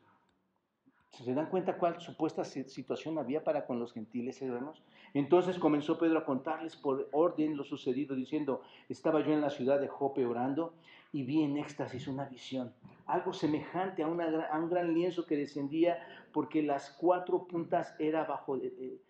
¿Se 1.11 1.35
dan 1.35 1.51
cuenta 1.51 1.77
cuál 1.77 2.01
supuesta 2.01 2.45
situación 2.45 3.19
había 3.19 3.43
para 3.43 3.67
con 3.67 3.81
los 3.81 3.93
gentiles, 3.93 4.41
hermanos? 4.43 4.83
Entonces 5.15 5.59
comenzó 5.59 5.99
Pedro 5.99 6.19
a 6.19 6.25
contarles 6.25 6.77
por 6.77 7.09
orden 7.13 7.57
lo 7.57 7.65
sucedido, 7.65 8.15
diciendo, 8.15 8.63
estaba 8.89 9.21
yo 9.21 9.33
en 9.33 9.41
la 9.41 9.51
ciudad 9.51 9.81
de 9.81 9.89
Jope 9.89 10.25
orando 10.25 10.75
y 11.13 11.25
vi 11.25 11.43
en 11.43 11.57
éxtasis 11.57 12.07
una 12.07 12.27
visión, 12.27 12.73
algo 13.07 13.33
semejante 13.33 14.03
a, 14.03 14.09
un 14.09 14.71
gran 14.71 14.95
lienzo 14.95 15.27
que 15.27 15.37
descendía 15.37 15.99
porque 16.33 16.63
las 16.63 16.91
cuatro 16.91 17.47
puntas 17.47 17.95
era 17.99 18.25
bajo... 18.25 18.57
De, 18.57 19.01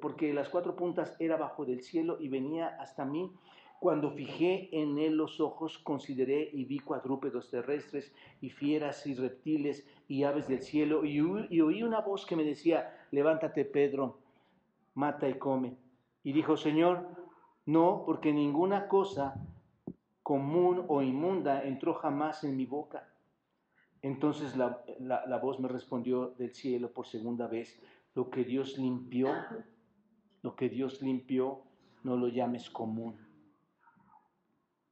porque 0.00 0.34
las 0.34 0.48
cuatro 0.48 0.74
puntas 0.74 1.16
era 1.20 1.36
bajo 1.36 1.64
del 1.64 1.82
cielo 1.82 2.18
y 2.20 2.28
venía 2.28 2.76
hasta 2.80 3.04
mí. 3.04 3.32
Cuando 3.78 4.10
fijé 4.12 4.68
en 4.72 4.98
él 4.98 5.16
los 5.16 5.40
ojos, 5.40 5.78
consideré 5.78 6.50
y 6.52 6.64
vi 6.64 6.78
cuadrúpedos 6.78 7.50
terrestres 7.50 8.12
y 8.40 8.50
fieras 8.50 9.06
y 9.06 9.14
reptiles 9.14 9.86
y 10.06 10.22
aves 10.22 10.46
del 10.46 10.62
cielo 10.62 11.04
y, 11.04 11.20
oí 11.20 11.82
una 11.82 12.00
voz 12.00 12.26
que 12.26 12.36
me 12.36 12.44
decía, 12.44 13.06
levántate 13.10 13.64
Pedro, 13.64 14.18
mata 14.94 15.28
y 15.28 15.38
come. 15.38 15.76
Y 16.22 16.32
dijo, 16.32 16.56
Señor, 16.56 17.08
no, 17.66 18.02
porque 18.06 18.32
ninguna 18.32 18.88
cosa 18.88 19.34
común 20.22 20.84
o 20.88 21.02
inmunda 21.02 21.64
entró 21.64 21.94
jamás 21.94 22.44
en 22.44 22.56
mi 22.56 22.66
boca. 22.66 23.08
Entonces 24.02 24.56
la, 24.56 24.82
la 25.00 25.38
voz 25.38 25.60
me 25.60 25.68
respondió 25.68 26.28
del 26.38 26.54
cielo 26.54 26.92
por 26.92 27.06
segunda 27.06 27.46
vez, 27.46 27.80
lo 28.14 28.30
que 28.30 28.44
Dios 28.44 28.78
limpió, 28.78 29.28
lo 30.42 30.56
que 30.56 30.68
Dios 30.68 31.02
limpió, 31.02 31.62
no 32.02 32.16
lo 32.16 32.28
llames 32.28 32.68
común. 32.68 33.16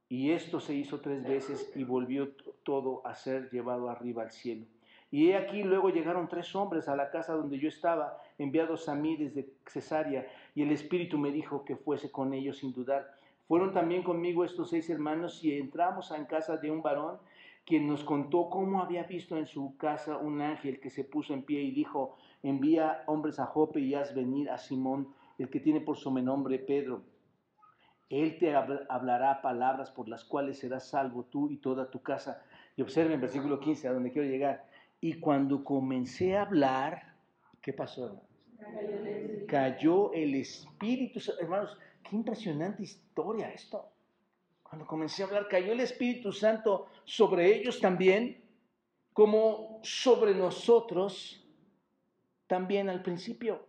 Y 0.07 0.31
esto 0.31 0.59
se 0.59 0.75
hizo 0.75 0.99
tres 0.99 1.23
veces 1.23 1.71
y 1.75 1.83
volvió 1.83 2.33
todo 2.63 3.05
a 3.05 3.15
ser 3.15 3.49
llevado 3.49 3.89
arriba 3.89 4.23
al 4.23 4.31
cielo. 4.31 4.65
Y 5.11 5.29
he 5.29 5.35
aquí 5.35 5.63
luego 5.63 5.89
llegaron 5.89 6.29
tres 6.29 6.55
hombres 6.55 6.87
a 6.87 6.95
la 6.95 7.11
casa 7.11 7.33
donde 7.33 7.59
yo 7.59 7.67
estaba, 7.67 8.17
enviados 8.37 8.87
a 8.87 8.95
mí 8.95 9.17
desde 9.17 9.49
Cesarea, 9.67 10.25
y 10.55 10.63
el 10.63 10.71
Espíritu 10.71 11.17
me 11.17 11.31
dijo 11.31 11.65
que 11.65 11.75
fuese 11.75 12.09
con 12.09 12.33
ellos 12.33 12.59
sin 12.59 12.71
dudar. 12.71 13.13
Fueron 13.47 13.73
también 13.73 14.03
conmigo 14.03 14.45
estos 14.45 14.69
seis 14.69 14.89
hermanos 14.89 15.43
y 15.43 15.57
entramos 15.57 16.11
en 16.11 16.25
casa 16.25 16.55
de 16.55 16.71
un 16.71 16.81
varón 16.81 17.19
quien 17.65 17.87
nos 17.87 18.03
contó 18.03 18.49
cómo 18.49 18.81
había 18.81 19.03
visto 19.03 19.37
en 19.37 19.45
su 19.45 19.77
casa 19.77 20.17
un 20.17 20.41
ángel 20.41 20.79
que 20.79 20.89
se 20.89 21.03
puso 21.03 21.33
en 21.33 21.43
pie 21.43 21.61
y 21.61 21.71
dijo, 21.71 22.17
envía 22.43 23.03
hombres 23.05 23.39
a 23.39 23.45
Jope 23.45 23.79
y 23.79 23.93
haz 23.93 24.15
venir 24.15 24.49
a 24.49 24.57
Simón, 24.57 25.13
el 25.37 25.49
que 25.49 25.59
tiene 25.59 25.81
por 25.81 25.97
sobrenombre 25.97 26.59
Pedro. 26.59 27.03
Él 28.09 28.37
te 28.39 28.53
hablará 28.55 29.41
palabras 29.41 29.91
por 29.91 30.09
las 30.09 30.25
cuales 30.25 30.59
serás 30.59 30.89
salvo 30.89 31.23
tú 31.23 31.49
y 31.49 31.57
toda 31.57 31.89
tu 31.89 32.01
casa. 32.01 32.43
Y 32.75 32.81
observen 32.81 33.21
versículo 33.21 33.59
15, 33.59 33.87
a 33.87 33.93
donde 33.93 34.11
quiero 34.11 34.27
llegar. 34.27 34.65
Y 35.01 35.19
cuando 35.19 35.63
comencé 35.63 36.37
a 36.37 36.43
hablar, 36.43 37.15
¿qué 37.59 37.73
pasó? 37.73 38.21
Cayó 39.47 40.13
el 40.13 40.35
Espíritu. 40.35 41.19
Hermanos, 41.39 41.75
qué 42.07 42.15
impresionante 42.15 42.83
historia 42.83 43.49
esto. 43.49 43.91
Cuando 44.61 44.85
comencé 44.85 45.23
a 45.23 45.25
hablar, 45.25 45.47
cayó 45.49 45.73
el 45.73 45.79
Espíritu 45.79 46.31
Santo 46.31 46.87
sobre 47.03 47.53
ellos 47.53 47.81
también, 47.81 48.41
como 49.11 49.79
sobre 49.83 50.35
nosotros 50.35 51.43
también 52.45 52.87
al 52.87 53.01
principio. 53.01 53.67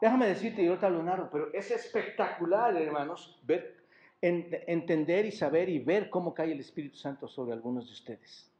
Déjame 0.00 0.28
decirte, 0.28 0.64
yo 0.64 0.78
te 0.78 0.88
lo 0.88 1.30
pero 1.30 1.52
es 1.52 1.70
espectacular, 1.70 2.76
hermanos, 2.76 3.40
ver, 3.42 3.75
entender 4.20 5.26
y 5.26 5.32
saber 5.32 5.68
y 5.68 5.78
ver 5.78 6.10
cómo 6.10 6.34
cae 6.34 6.52
el 6.52 6.60
Espíritu 6.60 6.96
Santo 6.96 7.28
sobre 7.28 7.52
algunos 7.52 7.86
de 7.86 7.92
ustedes. 7.92 8.50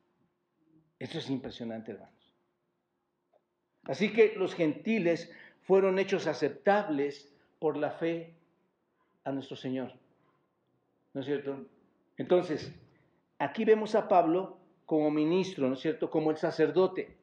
Esto 0.98 1.18
es 1.18 1.30
impresionante, 1.30 1.92
hermanos. 1.92 2.34
Así 3.84 4.12
que 4.12 4.34
los 4.36 4.54
gentiles 4.54 5.32
fueron 5.62 5.98
hechos 5.98 6.26
aceptables 6.26 7.32
por 7.59 7.76
la 7.76 7.92
fe 7.92 8.34
a 9.24 9.32
nuestro 9.32 9.57
Señor. 9.57 9.92
¿No 11.14 11.20
es 11.20 11.26
cierto? 11.26 11.66
Entonces, 12.16 12.72
aquí 13.38 13.64
vemos 13.64 13.94
a 13.94 14.09
Pablo 14.09 14.59
como 14.84 15.11
ministro, 15.11 15.68
¿no 15.68 15.74
es 15.74 15.80
cierto? 15.80 16.11
Como 16.11 16.30
el 16.30 16.36
sacerdote. 16.36 17.16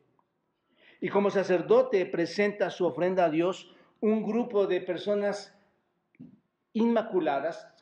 Y 1.00 1.10
como 1.10 1.30
sacerdote 1.30 2.06
presenta 2.06 2.70
su 2.70 2.86
ofrenda 2.86 3.26
a 3.26 3.30
Dios 3.30 3.74
un 4.00 4.24
grupo 4.24 4.68
de 4.68 4.82
personas 4.82 5.58
inmaculadas, 6.74 7.73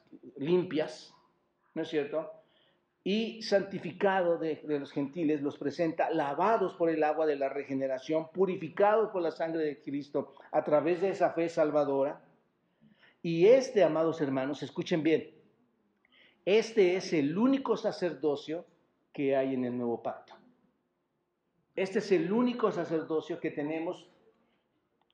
limpias, 0.41 1.15
¿no 1.73 1.83
es 1.83 1.89
cierto? 1.89 2.31
Y 3.03 3.41
santificado 3.41 4.37
de, 4.37 4.61
los 4.63 4.91
gentiles 4.91 5.41
los 5.41 5.57
presenta 5.57 6.09
lavados 6.09 6.73
por 6.73 6.89
el 6.89 7.03
agua 7.03 7.25
de 7.25 7.35
la 7.35 7.49
regeneración, 7.49 8.29
purificados 8.31 9.09
por 9.11 9.21
la 9.21 9.31
sangre 9.31 9.63
de 9.63 9.81
Cristo 9.81 10.33
a 10.51 10.63
través 10.63 11.01
de 11.01 11.09
esa 11.09 11.31
fe 11.31 11.47
salvadora. 11.47 12.21
Y 13.23 13.47
este, 13.47 13.83
amados 13.83 14.19
hermanos, 14.21 14.63
escuchen 14.63 15.03
bien, 15.03 15.31
este 16.45 16.95
es 16.95 17.13
el 17.13 17.37
único 17.37 17.77
sacerdocio 17.77 18.65
que 19.13 19.35
hay 19.35 19.53
en 19.53 19.65
el 19.65 19.77
nuevo 19.77 20.01
pacto. 20.01 20.33
Este 21.75 21.99
es 21.99 22.11
el 22.11 22.31
único 22.31 22.71
sacerdocio 22.71 23.39
que 23.39 23.51
tenemos 23.51 24.09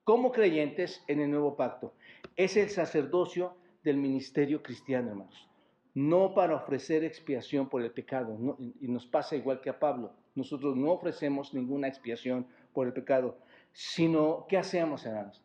como 0.03 0.31
creyentes 0.31 1.03
en 1.07 1.19
el 1.19 1.29
nuevo 1.29 1.55
pacto. 1.57 1.93
Es 2.37 2.55
el 2.55 2.69
sacerdocio 2.69 3.57
del 3.87 3.97
ministerio 3.97 4.61
cristiano, 4.61 5.09
hermanos. 5.09 5.49
No 5.93 6.33
para 6.35 6.55
ofrecer 6.55 7.03
expiación 7.03 7.69
por 7.69 7.81
el 7.81 7.91
pecado. 7.91 8.37
y 8.59 8.87
nos 8.87 9.05
pasa 9.05 9.35
igual 9.35 9.61
que 9.61 9.69
a 9.69 9.79
Pablo. 9.79 10.13
Nosotros 10.35 10.75
no 10.75 10.91
ofrecemos 10.91 11.53
ninguna 11.53 11.87
expiación 11.87 12.45
por 12.73 12.85
el 12.85 12.93
pecado, 12.93 13.39
sino, 13.71 14.45
¿qué 14.47 14.57
hacemos, 14.57 15.05
hermanos? 15.05 15.41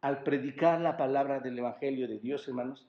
Al 0.00 0.22
predicar 0.22 0.80
la 0.80 0.96
palabra 0.96 1.40
del 1.40 1.58
Evangelio 1.58 2.06
de 2.06 2.20
Dios, 2.20 2.46
hermanos, 2.46 2.86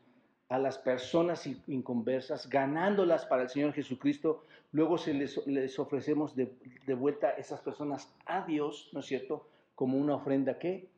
a 0.49 0.59
las 0.59 0.77
personas 0.77 1.47
inconversas, 1.67 2.49
ganándolas 2.49 3.25
para 3.25 3.43
el 3.43 3.49
Señor 3.49 3.73
Jesucristo, 3.73 4.45
luego 4.71 4.97
se 4.97 5.13
les, 5.13 5.79
ofrecemos 5.79 6.35
de, 6.35 6.53
de, 6.85 6.93
vuelta 6.93 7.31
esas 7.31 7.61
personas 7.61 8.13
a 8.25 8.45
Dios, 8.45 8.89
¿no 8.93 8.99
es 8.99 9.05
cierto? 9.05 9.47
Como 9.75 9.97
una 9.97 10.15
ofrenda 10.15 10.59
que 10.59 10.91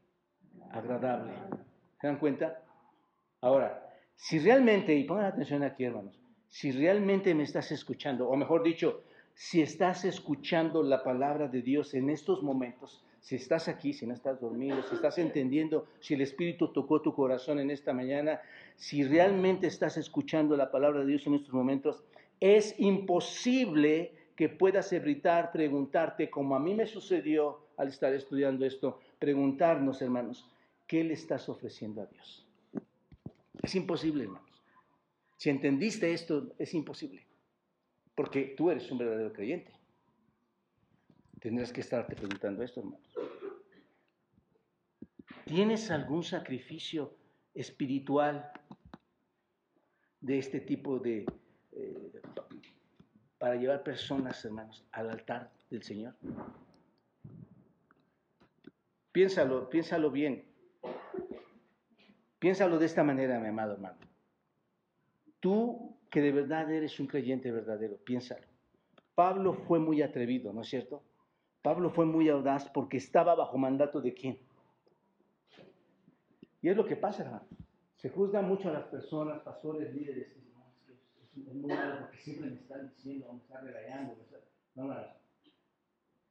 agradable. 0.71 1.33
¿Se 1.99 2.07
dan 2.07 2.17
cuenta? 2.17 2.63
Ahora, 3.41 3.90
si 4.21 4.37
realmente, 4.37 4.93
y 4.95 5.03
pongan 5.03 5.25
atención 5.25 5.63
aquí 5.63 5.83
hermanos, 5.83 6.21
si 6.47 6.71
realmente 6.71 7.33
me 7.33 7.41
estás 7.41 7.71
escuchando, 7.71 8.29
o 8.29 8.35
mejor 8.35 8.61
dicho, 8.61 9.01
si 9.33 9.63
estás 9.63 10.05
escuchando 10.05 10.83
la 10.83 11.03
palabra 11.03 11.47
de 11.47 11.63
Dios 11.63 11.95
en 11.95 12.07
estos 12.11 12.43
momentos, 12.43 13.03
si 13.19 13.37
estás 13.37 13.67
aquí, 13.67 13.93
si 13.93 14.05
no 14.05 14.13
estás 14.13 14.39
dormido, 14.39 14.83
si 14.83 14.93
estás 14.93 15.17
entendiendo, 15.17 15.87
si 16.01 16.13
el 16.13 16.21
Espíritu 16.21 16.67
tocó 16.67 17.01
tu 17.01 17.15
corazón 17.15 17.57
en 17.57 17.71
esta 17.71 17.93
mañana, 17.93 18.39
si 18.75 19.03
realmente 19.03 19.65
estás 19.65 19.97
escuchando 19.97 20.55
la 20.55 20.69
palabra 20.69 20.99
de 20.99 21.07
Dios 21.07 21.25
en 21.25 21.33
estos 21.33 21.55
momentos, 21.55 22.03
es 22.39 22.75
imposible 22.77 24.13
que 24.35 24.49
puedas 24.49 24.93
evitar 24.93 25.51
preguntarte, 25.51 26.29
como 26.29 26.55
a 26.55 26.59
mí 26.59 26.75
me 26.75 26.85
sucedió 26.85 27.65
al 27.75 27.87
estar 27.87 28.13
estudiando 28.13 28.67
esto, 28.67 28.99
preguntarnos, 29.17 29.99
hermanos, 29.99 30.47
¿qué 30.85 31.03
le 31.03 31.15
estás 31.15 31.49
ofreciendo 31.49 32.03
a 32.03 32.05
Dios? 32.05 32.45
Es 33.61 33.75
imposible, 33.75 34.23
hermanos. 34.23 34.49
Si 35.37 35.49
entendiste 35.49 36.13
esto, 36.13 36.53
es 36.57 36.73
imposible. 36.73 37.25
Porque 38.15 38.53
tú 38.57 38.69
eres 38.69 38.91
un 38.91 38.97
verdadero 38.97 39.33
creyente. 39.33 39.73
Tendrás 41.39 41.73
que 41.73 41.81
estarte 41.81 42.15
preguntando 42.15 42.63
esto, 42.63 42.81
hermanos. 42.81 43.15
¿Tienes 45.45 45.89
algún 45.89 46.23
sacrificio 46.23 47.15
espiritual 47.53 48.51
de 50.19 50.37
este 50.37 50.59
tipo 50.61 50.99
de... 50.99 51.25
Eh, 51.71 52.11
para 53.37 53.55
llevar 53.55 53.81
personas, 53.83 54.45
hermanos, 54.45 54.85
al 54.91 55.09
altar 55.09 55.51
del 55.71 55.81
Señor? 55.81 56.15
Piénsalo, 59.11 59.67
piénsalo 59.69 60.11
bien. 60.11 60.45
Piénsalo 62.41 62.79
de 62.79 62.87
esta 62.87 63.03
manera, 63.03 63.39
mi 63.39 63.49
amado 63.49 63.73
hermano. 63.73 63.99
Tú 65.39 65.95
que 66.09 66.21
de 66.21 66.31
verdad 66.31 66.71
eres 66.71 66.99
un 66.99 67.05
creyente 67.05 67.51
verdadero, 67.51 67.97
piénsalo. 67.97 68.47
Pablo 69.13 69.53
fue 69.53 69.77
muy 69.77 70.01
atrevido, 70.01 70.51
¿no 70.51 70.61
es 70.61 70.67
cierto? 70.67 71.03
Pablo 71.61 71.91
fue 71.91 72.07
muy 72.07 72.29
audaz 72.29 72.67
porque 72.71 72.97
estaba 72.97 73.35
bajo 73.35 73.59
mandato 73.59 74.01
de 74.01 74.15
quién. 74.15 74.39
Y 76.63 76.69
es 76.69 76.75
lo 76.75 76.83
que 76.83 76.95
pasa, 76.95 77.25
hermano. 77.25 77.45
Se 77.97 78.09
juzga 78.09 78.41
mucho 78.41 78.69
a 78.69 78.73
las 78.73 78.85
personas, 78.85 79.43
pastores, 79.43 79.93
líderes. 79.93 80.35
Es 81.37 81.53
muy 81.53 81.71
malo 81.71 81.99
porque 81.99 82.17
siempre 82.17 82.49
me 82.49 82.55
están 82.55 82.89
diciendo, 82.89 83.31
me 83.33 83.39
están 83.39 83.63
regañando. 83.63 84.15
No, 84.73 84.85
no, 84.85 84.95
no. 84.95 85.07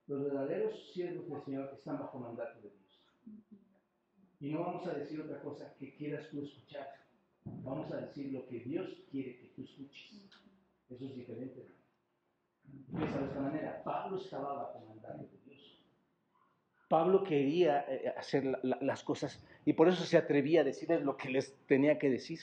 Los 0.09 0.25
verdaderos 0.25 0.93
siervos 0.93 1.29
del 1.29 1.41
Señor 1.45 1.71
están 1.73 2.01
bajo 2.01 2.19
mandato 2.19 2.61
de 2.63 2.71
Dios. 2.71 3.60
Y 4.41 4.51
no 4.51 4.61
vamos 4.61 4.87
a 4.87 4.95
decir 4.95 5.21
otra 5.21 5.39
cosa 5.41 5.75
que 5.79 5.95
quieras 5.95 6.29
tú 6.31 6.43
escuchar. 6.43 6.89
Vamos 7.45 7.93
a 7.93 7.99
decir 7.99 8.33
lo 8.33 8.47
que 8.47 8.61
Dios 8.61 8.89
quiere 9.11 9.37
que 9.37 9.47
tú 9.49 9.65
escuches. 9.65 10.31
Eso 10.89 11.05
es 11.05 11.15
diferente. 11.15 11.67
Piensa 12.97 13.19
de 13.19 13.27
esta 13.27 13.41
manera. 13.41 13.83
Pablo 13.85 14.17
estaba 14.17 14.55
bajo 14.55 14.81
mandato 14.89 15.25
de 15.25 15.39
Dios. 15.45 15.85
Pablo 16.89 17.23
quería 17.23 17.85
eh, 17.89 18.13
hacer 18.17 18.59
las 18.63 19.05
cosas 19.05 19.43
y 19.65 19.75
por 19.75 19.89
eso 19.89 20.05
se 20.05 20.17
atrevía 20.17 20.63
a 20.63 20.65
decirles 20.65 21.03
lo 21.03 21.17
que 21.17 21.29
les 21.29 21.55
tenía 21.67 21.99
que 21.99 22.11
decir. 22.11 22.41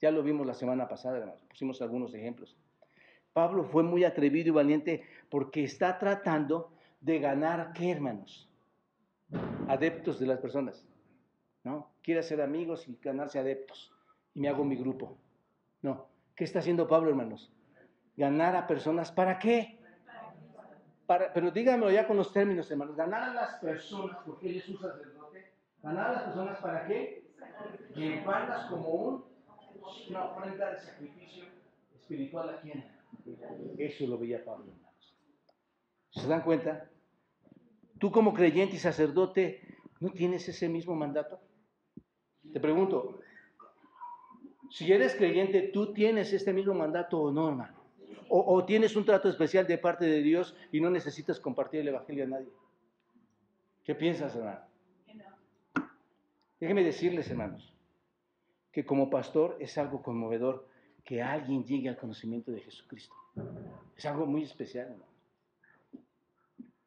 Ya 0.00 0.10
lo 0.10 0.22
vimos 0.22 0.46
la 0.46 0.54
semana 0.54 0.88
pasada, 0.88 1.36
pusimos 1.48 1.80
algunos 1.80 2.14
ejemplos. 2.14 2.56
Pablo 3.32 3.64
fue 3.64 3.82
muy 3.82 4.04
atrevido 4.04 4.48
y 4.48 4.52
valiente 4.52 5.02
porque 5.30 5.64
está 5.64 5.98
tratando 5.98 6.72
de 7.00 7.18
ganar, 7.18 7.72
¿qué 7.72 7.90
hermanos? 7.90 8.48
Adeptos 9.68 10.18
de 10.18 10.26
las 10.26 10.38
personas. 10.38 10.84
¿No? 11.64 11.90
Quiere 12.02 12.20
hacer 12.20 12.40
amigos 12.40 12.88
y 12.88 12.98
ganarse 13.02 13.38
adeptos. 13.38 13.92
Y 14.34 14.40
me 14.40 14.48
hago 14.48 14.64
mi 14.64 14.76
grupo. 14.76 15.18
No. 15.82 16.08
¿Qué 16.34 16.44
está 16.44 16.60
haciendo 16.60 16.86
Pablo, 16.86 17.10
hermanos? 17.10 17.52
Ganar 18.16 18.56
a 18.56 18.66
personas, 18.66 19.12
¿para 19.12 19.38
qué? 19.38 19.78
Para, 21.06 21.32
pero 21.32 21.50
díganmelo 21.50 21.90
ya 21.90 22.06
con 22.06 22.16
los 22.16 22.32
términos, 22.32 22.70
hermanos. 22.70 22.96
Ganar 22.96 23.30
a 23.30 23.34
las 23.34 23.54
personas, 23.54 24.18
porque 24.26 24.50
él 24.50 24.56
es 24.56 24.68
un 24.68 24.78
sacerdote. 24.78 25.52
Ganar 25.82 26.10
a 26.10 26.12
las 26.12 26.22
personas, 26.24 26.58
¿para 26.58 26.86
qué? 26.86 27.24
Llevarlas 27.94 28.66
como 28.66 28.88
un, 28.88 29.24
una 30.10 30.24
ofrenda 30.24 30.70
de 30.70 30.78
sacrificio 30.78 31.44
espiritual 31.94 32.50
a 32.50 32.60
quien. 32.60 32.84
Eso 33.78 34.06
lo 34.06 34.18
veía 34.18 34.44
Pablo, 34.44 34.66
hermanos. 34.72 35.16
¿Se 36.10 36.26
dan 36.26 36.42
cuenta? 36.42 36.88
Tú 37.98 38.10
como 38.10 38.32
creyente 38.32 38.76
y 38.76 38.78
sacerdote, 38.78 39.60
¿no 40.00 40.10
tienes 40.10 40.48
ese 40.48 40.68
mismo 40.68 40.94
mandato? 40.94 41.40
Te 42.52 42.60
pregunto, 42.60 43.20
si 44.70 44.92
eres 44.92 45.14
creyente, 45.14 45.70
¿tú 45.72 45.92
tienes 45.92 46.32
este 46.32 46.52
mismo 46.52 46.74
mandato 46.74 47.18
o 47.20 47.32
no, 47.32 47.48
hermano? 47.48 47.76
O, 48.30 48.62
tienes 48.66 48.94
un 48.94 49.06
trato 49.06 49.30
especial 49.30 49.66
de 49.66 49.78
parte 49.78 50.04
de 50.04 50.20
Dios 50.20 50.54
y 50.70 50.82
no 50.82 50.90
necesitas 50.90 51.40
compartir 51.40 51.80
el 51.80 51.88
Evangelio 51.88 52.24
a 52.24 52.26
nadie? 52.26 52.52
¿Qué 53.84 53.94
piensas, 53.94 54.36
hermano? 54.36 54.60
Déjenme 56.60 56.84
decirles, 56.84 57.30
hermanos, 57.30 57.72
que 58.70 58.84
como 58.84 59.08
pastor 59.08 59.56
es 59.60 59.78
algo 59.78 60.02
conmovedor 60.02 60.68
que 61.04 61.22
alguien 61.22 61.64
llegue 61.64 61.88
al 61.88 61.96
conocimiento 61.96 62.52
de 62.52 62.60
Jesucristo. 62.60 63.14
Es 63.96 64.04
algo 64.04 64.26
muy 64.26 64.42
especial, 64.42 64.88
hermano. 64.88 65.07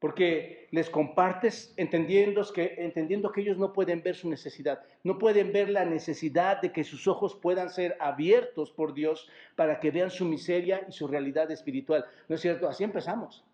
Porque 0.01 0.67
les 0.71 0.89
compartes 0.89 1.75
entendiendo 1.77 2.41
que, 2.51 2.73
entendiendo 2.79 3.31
que 3.31 3.41
ellos 3.41 3.59
no 3.59 3.71
pueden 3.71 4.01
ver 4.01 4.15
su 4.15 4.27
necesidad, 4.27 4.81
no 5.03 5.19
pueden 5.19 5.53
ver 5.53 5.69
la 5.69 5.85
necesidad 5.85 6.59
de 6.59 6.71
que 6.71 6.83
sus 6.83 7.07
ojos 7.07 7.35
puedan 7.35 7.69
ser 7.69 7.95
abiertos 7.99 8.71
por 8.71 8.95
Dios 8.95 9.29
para 9.55 9.79
que 9.79 9.91
vean 9.91 10.09
su 10.09 10.25
miseria 10.25 10.83
y 10.89 10.91
su 10.91 11.07
realidad 11.07 11.51
espiritual. 11.51 12.03
¿No 12.27 12.33
es 12.33 12.41
cierto? 12.41 12.67
Así 12.67 12.83
empezamos. 12.83 13.45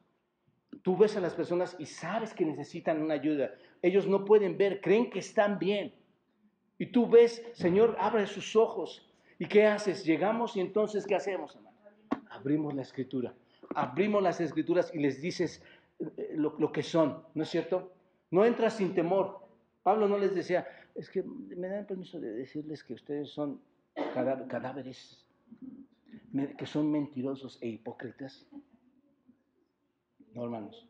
Tú 0.83 0.95
ves 0.95 1.17
a 1.17 1.19
las 1.19 1.33
personas 1.33 1.75
y 1.79 1.85
sabes 1.85 2.33
que 2.33 2.45
necesitan 2.45 3.01
una 3.01 3.15
ayuda. 3.15 3.51
Ellos 3.81 4.07
no 4.07 4.23
pueden 4.23 4.57
ver, 4.57 4.79
creen 4.79 5.09
que 5.09 5.19
están 5.19 5.59
bien. 5.59 5.93
Y 6.77 6.85
tú 6.85 7.09
ves, 7.09 7.43
Señor, 7.55 7.97
abre 7.99 8.25
sus 8.25 8.55
ojos. 8.55 9.05
¿Y 9.37 9.47
qué 9.47 9.65
haces? 9.65 10.05
Llegamos 10.05 10.55
y 10.55 10.61
entonces, 10.61 11.05
¿qué 11.05 11.15
hacemos, 11.15 11.57
hermano? 11.57 11.75
Abrimos 12.29 12.73
la 12.73 12.83
escritura. 12.83 13.33
Abrimos 13.75 14.23
las 14.23 14.39
escrituras 14.39 14.91
y 14.93 14.99
les 14.99 15.21
dices, 15.21 15.61
lo, 16.35 16.71
que 16.71 16.83
son, 16.83 17.23
¿no 17.33 17.43
es 17.43 17.49
cierto? 17.49 17.93
No 18.31 18.45
entras 18.45 18.77
sin 18.77 18.93
temor. 18.93 19.47
Pablo 19.83 20.07
no 20.07 20.17
les 20.17 20.35
decía, 20.35 20.67
es 20.95 21.09
que 21.09 21.23
me 21.23 21.67
dan 21.67 21.85
permiso 21.85 22.19
de 22.19 22.31
decirles 22.31 22.83
que 22.83 22.93
ustedes 22.93 23.29
son 23.29 23.61
cadáveres, 24.13 25.25
que 26.57 26.65
son 26.65 26.91
mentirosos 26.91 27.57
e 27.61 27.69
hipócritas. 27.69 28.45
No, 30.33 30.43
hermanos. 30.43 30.87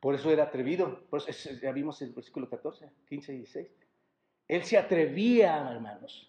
Por 0.00 0.14
eso 0.14 0.30
era 0.30 0.44
atrevido. 0.44 1.04
Por 1.08 1.20
eso, 1.20 1.50
ya 1.62 1.72
vimos 1.72 2.02
el 2.02 2.12
versículo 2.12 2.50
14, 2.50 2.90
15 3.08 3.32
y 3.32 3.36
16. 3.38 3.68
Él 4.48 4.64
se 4.64 4.76
atrevía, 4.76 5.70
hermanos, 5.70 6.28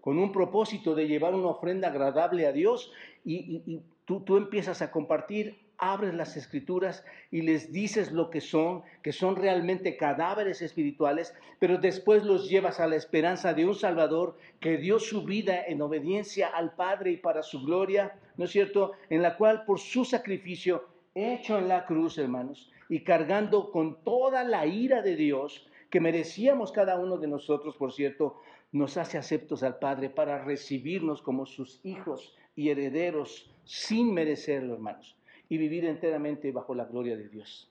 con 0.00 0.18
un 0.18 0.30
propósito 0.30 0.94
de 0.94 1.08
llevar 1.08 1.34
una 1.34 1.48
ofrenda 1.48 1.88
agradable 1.88 2.46
a 2.46 2.52
Dios 2.52 2.92
y, 3.24 3.80
tú, 4.04 4.20
tú 4.20 4.36
empiezas 4.36 4.82
a 4.82 4.92
compartir 4.92 5.63
abres 5.78 6.14
las 6.14 6.36
escrituras 6.36 7.04
y 7.30 7.42
les 7.42 7.72
dices 7.72 8.12
lo 8.12 8.30
que 8.30 8.40
son, 8.40 8.82
que 9.02 9.12
son 9.12 9.36
realmente 9.36 9.96
cadáveres 9.96 10.62
espirituales, 10.62 11.34
pero 11.58 11.78
después 11.78 12.24
los 12.24 12.48
llevas 12.48 12.80
a 12.80 12.86
la 12.86 12.96
esperanza 12.96 13.54
de 13.54 13.66
un 13.66 13.74
Salvador 13.74 14.36
que 14.60 14.76
dio 14.76 14.98
su 14.98 15.24
vida 15.24 15.64
en 15.66 15.82
obediencia 15.82 16.48
al 16.48 16.74
Padre 16.74 17.12
y 17.12 17.16
para 17.16 17.42
su 17.42 17.64
gloria, 17.64 18.16
¿no 18.36 18.44
es 18.44 18.50
cierto? 18.50 18.92
En 19.10 19.22
la 19.22 19.36
cual 19.36 19.64
por 19.64 19.78
su 19.78 20.04
sacrificio 20.04 20.86
hecho 21.14 21.58
en 21.58 21.68
la 21.68 21.86
cruz, 21.86 22.18
hermanos, 22.18 22.70
y 22.88 23.00
cargando 23.00 23.70
con 23.70 24.02
toda 24.02 24.44
la 24.44 24.66
ira 24.66 25.02
de 25.02 25.16
Dios 25.16 25.68
que 25.90 26.00
merecíamos 26.00 26.72
cada 26.72 26.98
uno 26.98 27.18
de 27.18 27.28
nosotros, 27.28 27.76
por 27.76 27.92
cierto, 27.92 28.40
nos 28.72 28.96
hace 28.96 29.16
aceptos 29.16 29.62
al 29.62 29.78
Padre 29.78 30.10
para 30.10 30.44
recibirnos 30.44 31.22
como 31.22 31.46
sus 31.46 31.80
hijos 31.84 32.36
y 32.56 32.70
herederos 32.70 33.50
sin 33.64 34.12
merecerlo, 34.12 34.74
hermanos 34.74 35.16
y 35.48 35.58
vivir 35.58 35.84
enteramente 35.84 36.50
bajo 36.52 36.74
la 36.74 36.84
gloria 36.84 37.16
de 37.16 37.28
Dios. 37.28 37.70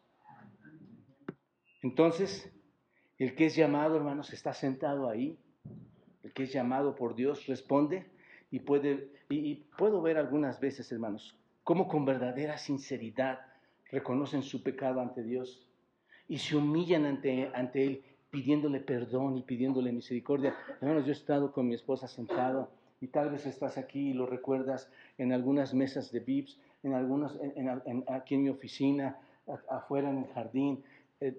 Entonces, 1.82 2.52
el 3.20 3.36
que 3.36 3.46
es 3.46 3.56
llamado, 3.56 3.96
hermanos, 3.96 4.34
está 4.34 4.54
sentado 4.54 5.10
ahí. 5.10 5.38
El 6.24 6.34
que 6.34 6.44
es 6.44 6.54
llamado 6.54 6.96
por 6.96 7.16
Dios 7.16 7.48
responde 7.48 8.06
y 8.50 8.60
puede 8.60 9.12
y, 9.30 9.56
puedo 9.78 10.02
ver 10.02 10.18
algunas 10.18 10.60
veces, 10.60 10.92
hermanos, 10.92 11.36
cómo 11.64 11.88
con 11.88 12.06
verdadera 12.06 12.58
sinceridad 12.58 13.40
reconocen 13.92 14.44
su 14.44 14.64
pecado 14.64 15.02
ante 15.02 15.24
Dios 15.24 15.68
y 16.28 16.38
se 16.38 16.56
humillan 16.56 17.06
ante, 17.06 17.52
ante 17.54 17.84
Él 17.86 18.04
pidiéndole 18.30 18.80
perdón 18.80 19.38
y 19.38 19.44
pidiéndole 19.44 19.92
misericordia. 19.92 20.56
Hermanos, 20.82 21.06
yo 21.06 21.12
he 21.12 21.16
estado 21.16 21.52
con 21.52 21.68
mi 21.68 21.76
esposa 21.76 22.08
sentado 22.08 22.72
y 23.02 23.08
tal 23.08 23.30
vez 23.30 23.46
estás 23.46 23.78
aquí 23.78 24.12
y 24.12 24.14
lo 24.14 24.26
recuerdas 24.26 24.90
en 25.18 25.34
algunas 25.34 25.74
mesas 25.74 26.12
de 26.12 26.20
VIPs 26.20 26.60
en 26.84 26.94
algunos, 26.94 27.40
aquí 28.08 28.36
en 28.36 28.44
mi 28.44 28.50
oficina, 28.50 29.18
afuera 29.70 30.10
en 30.10 30.20
el 30.20 30.28
jardín. 30.34 30.84
Eh, 31.20 31.34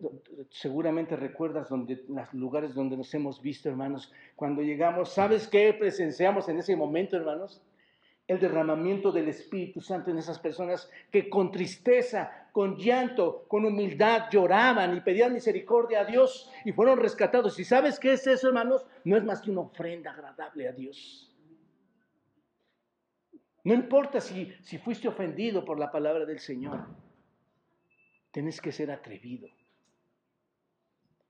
seguramente 0.50 1.16
recuerdas 1.16 1.68
donde, 1.68 2.02
los 2.08 2.32
lugares 2.32 2.74
donde 2.74 2.96
nos 2.96 3.12
hemos 3.14 3.42
visto, 3.42 3.68
hermanos. 3.68 4.12
Cuando 4.34 4.62
llegamos, 4.62 5.12
¿sabes 5.12 5.46
qué 5.46 5.74
presenciamos 5.74 6.48
en 6.48 6.58
ese 6.58 6.74
momento, 6.74 7.16
hermanos? 7.16 7.60
El 8.26 8.40
derramamiento 8.40 9.12
del 9.12 9.28
Espíritu 9.28 9.82
Santo 9.82 10.10
en 10.10 10.16
esas 10.16 10.38
personas 10.38 10.90
que 11.10 11.28
con 11.28 11.52
tristeza, 11.52 12.48
con 12.52 12.78
llanto, 12.78 13.44
con 13.48 13.66
humildad 13.66 14.30
lloraban 14.30 14.96
y 14.96 15.00
pedían 15.00 15.34
misericordia 15.34 16.00
a 16.00 16.04
Dios 16.06 16.50
y 16.64 16.72
fueron 16.72 16.98
rescatados. 16.98 17.58
¿Y 17.58 17.64
sabes 17.64 18.00
qué 18.00 18.14
es 18.14 18.26
eso, 18.26 18.48
hermanos? 18.48 18.86
No 19.04 19.18
es 19.18 19.24
más 19.24 19.42
que 19.42 19.50
una 19.50 19.60
ofrenda 19.60 20.12
agradable 20.12 20.66
a 20.66 20.72
Dios. 20.72 21.33
No 23.64 23.72
importa 23.72 24.20
si, 24.20 24.52
si 24.62 24.78
fuiste 24.78 25.08
ofendido 25.08 25.64
por 25.64 25.78
la 25.78 25.90
palabra 25.90 26.26
del 26.26 26.38
Señor. 26.38 26.86
Tienes 28.30 28.60
que 28.60 28.72
ser 28.72 28.90
atrevido. 28.90 29.48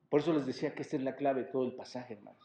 Por 0.09 0.21
eso 0.21 0.33
les 0.33 0.45
decía 0.45 0.75
que 0.75 0.83
esta 0.83 0.97
es 0.97 1.03
la 1.03 1.15
clave 1.15 1.45
de 1.45 1.51
todo 1.51 1.65
el 1.65 1.75
pasaje, 1.75 2.15
hermanos. 2.15 2.43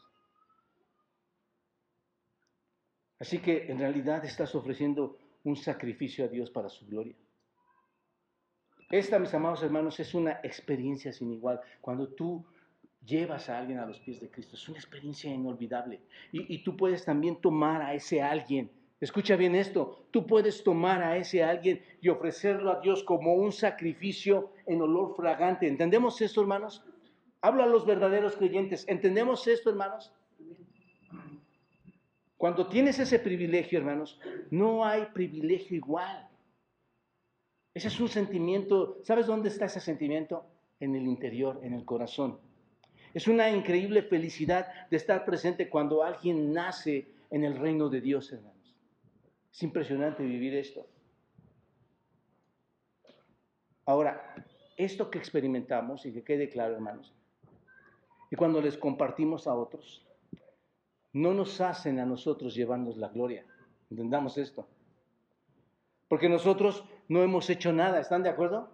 Así 3.18 3.38
que 3.38 3.70
en 3.70 3.78
realidad 3.78 4.24
estás 4.24 4.54
ofreciendo 4.54 5.18
un 5.44 5.56
sacrificio 5.56 6.24
a 6.24 6.28
Dios 6.28 6.50
para 6.50 6.68
su 6.68 6.86
gloria. 6.86 7.16
Esta, 8.90 9.18
mis 9.18 9.34
amados 9.34 9.62
hermanos, 9.62 9.98
es 10.00 10.14
una 10.14 10.40
experiencia 10.42 11.12
sin 11.12 11.32
igual. 11.32 11.60
Cuando 11.80 12.08
tú 12.08 12.44
llevas 13.04 13.48
a 13.48 13.58
alguien 13.58 13.78
a 13.78 13.86
los 13.86 13.98
pies 14.00 14.20
de 14.20 14.30
Cristo, 14.30 14.56
es 14.56 14.68
una 14.68 14.78
experiencia 14.78 15.32
inolvidable. 15.32 16.00
Y, 16.32 16.54
y 16.54 16.62
tú 16.62 16.76
puedes 16.76 17.04
también 17.04 17.40
tomar 17.40 17.82
a 17.82 17.94
ese 17.94 18.22
alguien 18.22 18.70
Escucha 19.00 19.34
bien 19.36 19.54
esto, 19.54 20.04
tú 20.10 20.26
puedes 20.26 20.62
tomar 20.62 21.02
a 21.02 21.16
ese 21.16 21.42
alguien 21.42 21.82
y 22.02 22.10
ofrecerlo 22.10 22.70
a 22.70 22.80
Dios 22.80 23.02
como 23.02 23.34
un 23.34 23.50
sacrificio 23.50 24.52
en 24.66 24.82
olor 24.82 25.16
fragante. 25.16 25.66
¿Entendemos 25.66 26.20
esto, 26.20 26.42
hermanos? 26.42 26.84
Hablo 27.40 27.62
a 27.62 27.66
los 27.66 27.86
verdaderos 27.86 28.36
creyentes. 28.36 28.86
¿Entendemos 28.88 29.46
esto, 29.46 29.70
hermanos? 29.70 30.12
Cuando 32.36 32.66
tienes 32.66 32.98
ese 32.98 33.18
privilegio, 33.18 33.78
hermanos, 33.78 34.20
no 34.50 34.84
hay 34.84 35.06
privilegio 35.14 35.78
igual. 35.78 36.28
Ese 37.72 37.88
es 37.88 38.00
un 38.00 38.08
sentimiento, 38.08 38.98
¿sabes 39.04 39.26
dónde 39.26 39.48
está 39.48 39.66
ese 39.66 39.80
sentimiento? 39.80 40.44
En 40.78 40.94
el 40.94 41.06
interior, 41.06 41.60
en 41.62 41.72
el 41.72 41.86
corazón. 41.86 42.38
Es 43.14 43.28
una 43.28 43.50
increíble 43.50 44.02
felicidad 44.02 44.88
de 44.90 44.96
estar 44.96 45.24
presente 45.24 45.68
cuando 45.70 46.02
alguien 46.02 46.52
nace 46.52 47.08
en 47.30 47.44
el 47.44 47.56
reino 47.56 47.88
de 47.88 48.00
Dios, 48.00 48.32
hermanos. 48.32 48.59
Es 49.52 49.62
impresionante 49.62 50.22
vivir 50.22 50.54
esto. 50.54 50.86
Ahora, 53.86 54.34
esto 54.76 55.10
que 55.10 55.18
experimentamos, 55.18 56.06
y 56.06 56.12
que 56.12 56.22
quede 56.22 56.48
claro, 56.48 56.74
hermanos, 56.74 57.12
y 58.30 58.36
cuando 58.36 58.60
les 58.60 58.78
compartimos 58.78 59.46
a 59.46 59.54
otros, 59.54 60.06
no 61.12 61.34
nos 61.34 61.60
hacen 61.60 61.98
a 61.98 62.06
nosotros 62.06 62.54
llevarnos 62.54 62.96
la 62.96 63.08
gloria. 63.08 63.44
Entendamos 63.90 64.38
esto. 64.38 64.68
Porque 66.08 66.28
nosotros 66.28 66.84
no 67.08 67.22
hemos 67.22 67.50
hecho 67.50 67.72
nada, 67.72 68.00
¿están 68.00 68.22
de 68.22 68.28
acuerdo? 68.28 68.72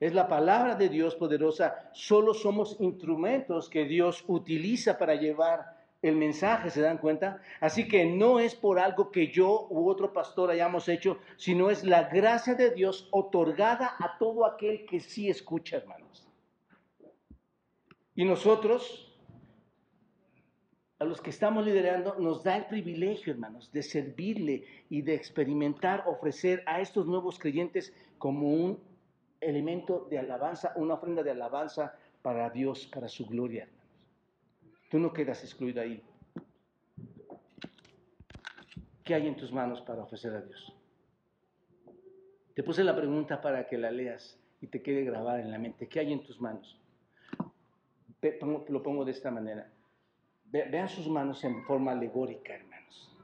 Es 0.00 0.14
la 0.14 0.28
palabra 0.28 0.74
de 0.74 0.88
Dios 0.88 1.14
poderosa. 1.16 1.90
Solo 1.92 2.32
somos 2.32 2.76
instrumentos 2.80 3.68
que 3.68 3.84
Dios 3.84 4.24
utiliza 4.28 4.96
para 4.96 5.16
llevar 5.16 5.77
el 6.02 6.16
mensaje, 6.16 6.70
¿se 6.70 6.80
dan 6.80 6.98
cuenta? 6.98 7.40
Así 7.60 7.88
que 7.88 8.06
no 8.06 8.38
es 8.38 8.54
por 8.54 8.78
algo 8.78 9.10
que 9.10 9.28
yo 9.32 9.66
u 9.70 9.88
otro 9.88 10.12
pastor 10.12 10.50
hayamos 10.50 10.88
hecho, 10.88 11.18
sino 11.36 11.70
es 11.70 11.82
la 11.84 12.04
gracia 12.04 12.54
de 12.54 12.70
Dios 12.70 13.08
otorgada 13.10 13.96
a 13.98 14.16
todo 14.18 14.46
aquel 14.46 14.86
que 14.86 15.00
sí 15.00 15.28
escucha, 15.28 15.78
hermanos. 15.78 16.28
Y 18.14 18.24
nosotros, 18.24 19.16
a 20.98 21.04
los 21.04 21.20
que 21.20 21.30
estamos 21.30 21.64
liderando, 21.64 22.14
nos 22.18 22.44
da 22.44 22.56
el 22.56 22.66
privilegio, 22.66 23.32
hermanos, 23.32 23.72
de 23.72 23.82
servirle 23.82 24.64
y 24.88 25.02
de 25.02 25.14
experimentar, 25.14 26.04
ofrecer 26.06 26.62
a 26.66 26.80
estos 26.80 27.06
nuevos 27.06 27.38
creyentes 27.38 27.92
como 28.18 28.48
un 28.48 28.80
elemento 29.40 30.06
de 30.10 30.18
alabanza, 30.18 30.72
una 30.76 30.94
ofrenda 30.94 31.22
de 31.22 31.30
alabanza 31.32 31.96
para 32.22 32.50
Dios, 32.50 32.86
para 32.86 33.08
su 33.08 33.26
gloria. 33.26 33.68
Tú 34.88 34.98
no 34.98 35.12
quedas 35.12 35.42
excluido 35.44 35.82
ahí. 35.82 36.02
¿Qué 39.04 39.14
hay 39.14 39.26
en 39.26 39.36
tus 39.36 39.52
manos 39.52 39.80
para 39.82 40.02
ofrecer 40.02 40.34
a 40.34 40.40
Dios? 40.40 40.74
Te 42.54 42.62
puse 42.62 42.82
la 42.82 42.96
pregunta 42.96 43.40
para 43.40 43.66
que 43.66 43.78
la 43.78 43.90
leas 43.90 44.38
y 44.60 44.66
te 44.66 44.82
quede 44.82 45.04
grabada 45.04 45.40
en 45.40 45.50
la 45.50 45.58
mente. 45.58 45.88
¿Qué 45.88 46.00
hay 46.00 46.12
en 46.12 46.22
tus 46.22 46.40
manos? 46.40 46.80
Lo 48.68 48.82
pongo 48.82 49.04
de 49.04 49.12
esta 49.12 49.30
manera. 49.30 49.70
Vean 50.50 50.88
sus 50.88 51.06
manos 51.08 51.44
en 51.44 51.62
forma 51.64 51.92
alegórica, 51.92 52.54
hermanos. 52.54 53.14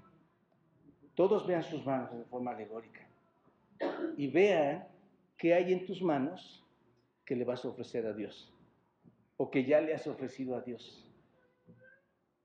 Todos 1.14 1.46
vean 1.46 1.62
sus 1.62 1.84
manos 1.84 2.12
en 2.12 2.24
forma 2.26 2.52
alegórica. 2.52 3.06
Y 4.16 4.28
vean 4.28 4.86
qué 5.38 5.54
hay 5.54 5.72
en 5.72 5.86
tus 5.86 6.02
manos 6.02 6.62
que 7.24 7.34
le 7.34 7.44
vas 7.44 7.64
a 7.64 7.68
ofrecer 7.68 8.06
a 8.06 8.12
Dios. 8.12 8.52
O 9.38 9.50
que 9.50 9.64
ya 9.64 9.80
le 9.80 9.94
has 9.94 10.06
ofrecido 10.06 10.56
a 10.56 10.60
Dios 10.60 11.10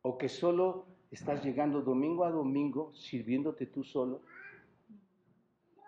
o 0.01 0.17
que 0.17 0.29
solo 0.29 0.85
estás 1.11 1.43
llegando 1.43 1.81
domingo 1.81 2.23
a 2.23 2.31
domingo 2.31 2.93
sirviéndote 2.93 3.65
tú 3.65 3.83
solo, 3.83 4.21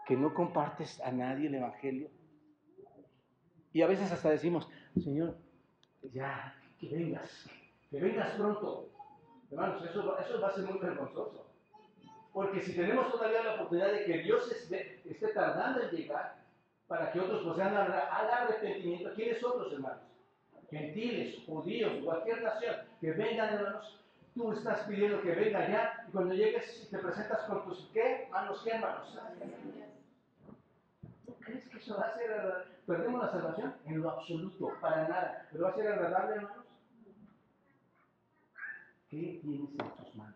que 0.07 0.17
no 0.17 0.33
compartes 0.33 0.99
a 1.01 1.11
nadie 1.11 1.47
el 1.47 1.55
Evangelio. 1.55 2.09
Y 3.73 3.81
a 3.81 3.87
veces 3.87 4.11
hasta 4.11 4.29
decimos, 4.29 4.67
Señor, 5.01 5.37
ya, 6.13 6.55
que 6.79 6.89
vengas, 6.89 7.49
que 7.89 7.99
vengas 7.99 8.35
pronto. 8.35 8.89
Hermanos, 9.49 9.83
eso, 9.85 10.05
va 10.05 10.47
a 10.47 10.53
ser 10.53 10.65
muy 10.65 10.79
vergonzoso. 10.79 11.47
Porque 12.33 12.61
si 12.61 12.73
tenemos 12.73 13.11
todavía 13.11 13.43
la 13.43 13.55
oportunidad 13.55 13.91
de 13.91 14.05
que 14.05 14.17
Dios 14.19 14.51
esté, 14.51 15.01
tardando 15.33 15.83
en 15.83 15.89
llegar 15.91 16.41
para 16.87 17.11
que 17.11 17.19
otros 17.19 17.43
procedan 17.43 17.75
al 17.75 18.29
arrepentimiento, 18.29 19.13
¿quiénes 19.13 19.43
otros 19.43 19.71
hermanos? 19.73 20.03
Gentiles, 20.69 21.43
judíos, 21.45 22.03
cualquier 22.03 22.41
nación, 22.41 22.75
que 23.01 23.11
vengan 23.11 23.53
hermanos, 23.53 24.00
tú 24.33 24.51
estás 24.51 24.87
pidiendo 24.87 25.21
que 25.21 25.31
venga 25.31 25.67
ya 25.67 26.05
y 26.07 26.11
cuando 26.11 26.33
llegues 26.33 26.87
te 26.89 26.97
presentas 26.97 27.41
con 27.47 27.63
tus 27.65 27.89
¿qué? 27.93 28.27
Manos, 28.31 28.61
¿qué 28.63 28.71
hermanos? 28.71 29.17
¿Tú 31.25 31.35
crees 31.39 31.67
que 31.67 31.77
eso 31.77 31.97
va 31.97 32.07
a 32.07 32.15
ser, 32.15 32.31
perdemos 32.85 33.23
la 33.23 33.31
salvación? 33.31 33.75
En 33.85 34.01
lo 34.01 34.09
absoluto, 34.11 34.73
para 34.79 35.07
nada. 35.07 35.47
¿Pero 35.51 35.63
va 35.63 35.69
a 35.71 35.75
ser 35.75 35.87
agradable 35.87 36.35
hermanos? 36.35 36.65
¿Qué 39.09 39.39
tienes 39.41 39.69
en 39.71 39.95
tus 39.97 40.15
manos? 40.15 40.35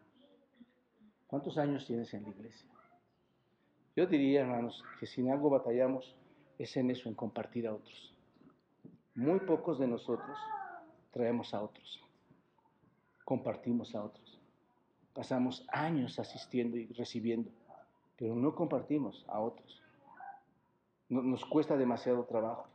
¿Cuántos 1.27 1.57
años 1.57 1.85
tienes 1.85 2.13
en 2.13 2.23
la 2.23 2.29
iglesia? 2.29 2.69
Yo 3.95 4.05
diría, 4.05 4.41
hermanos, 4.41 4.83
que 4.99 5.07
si 5.07 5.21
en 5.21 5.31
algo 5.31 5.49
batallamos 5.49 6.15
es 6.59 6.75
en 6.75 6.91
eso, 6.91 7.07
en 7.07 7.15
compartir 7.15 7.67
a 7.67 7.73
otros. 7.73 8.13
Muy 9.15 9.39
pocos 9.39 9.79
de 9.79 9.87
nosotros 9.87 10.37
traemos 11.11 11.53
a 11.53 11.61
otros, 11.61 12.03
compartimos 13.25 13.95
a 13.95 14.03
otros. 14.03 14.39
Pasamos 15.13 15.65
años 15.69 16.19
asistiendo 16.19 16.77
y 16.77 16.87
recibiendo, 16.93 17.51
pero 18.17 18.35
no 18.35 18.55
compartimos 18.55 19.25
a 19.27 19.39
otros. 19.39 19.81
Nos 21.09 21.45
cuesta 21.45 21.75
demasiado 21.75 22.23
trabajo. 22.25 22.67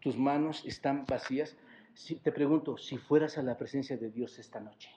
Tus 0.00 0.16
manos 0.18 0.64
están 0.64 1.04
vacías. 1.06 1.56
Si, 1.94 2.16
te 2.16 2.32
pregunto, 2.32 2.76
si 2.76 2.98
fueras 2.98 3.38
a 3.38 3.42
la 3.42 3.56
presencia 3.56 3.96
de 3.96 4.10
Dios 4.10 4.38
esta 4.38 4.60
noche, 4.60 4.90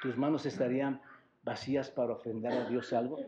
tus 0.00 0.16
manos 0.16 0.46
estarían 0.46 1.00
vacías 1.42 1.90
para 1.90 2.12
ofrendar 2.12 2.52
a 2.52 2.68
Dios 2.68 2.92
algo? 2.92 3.18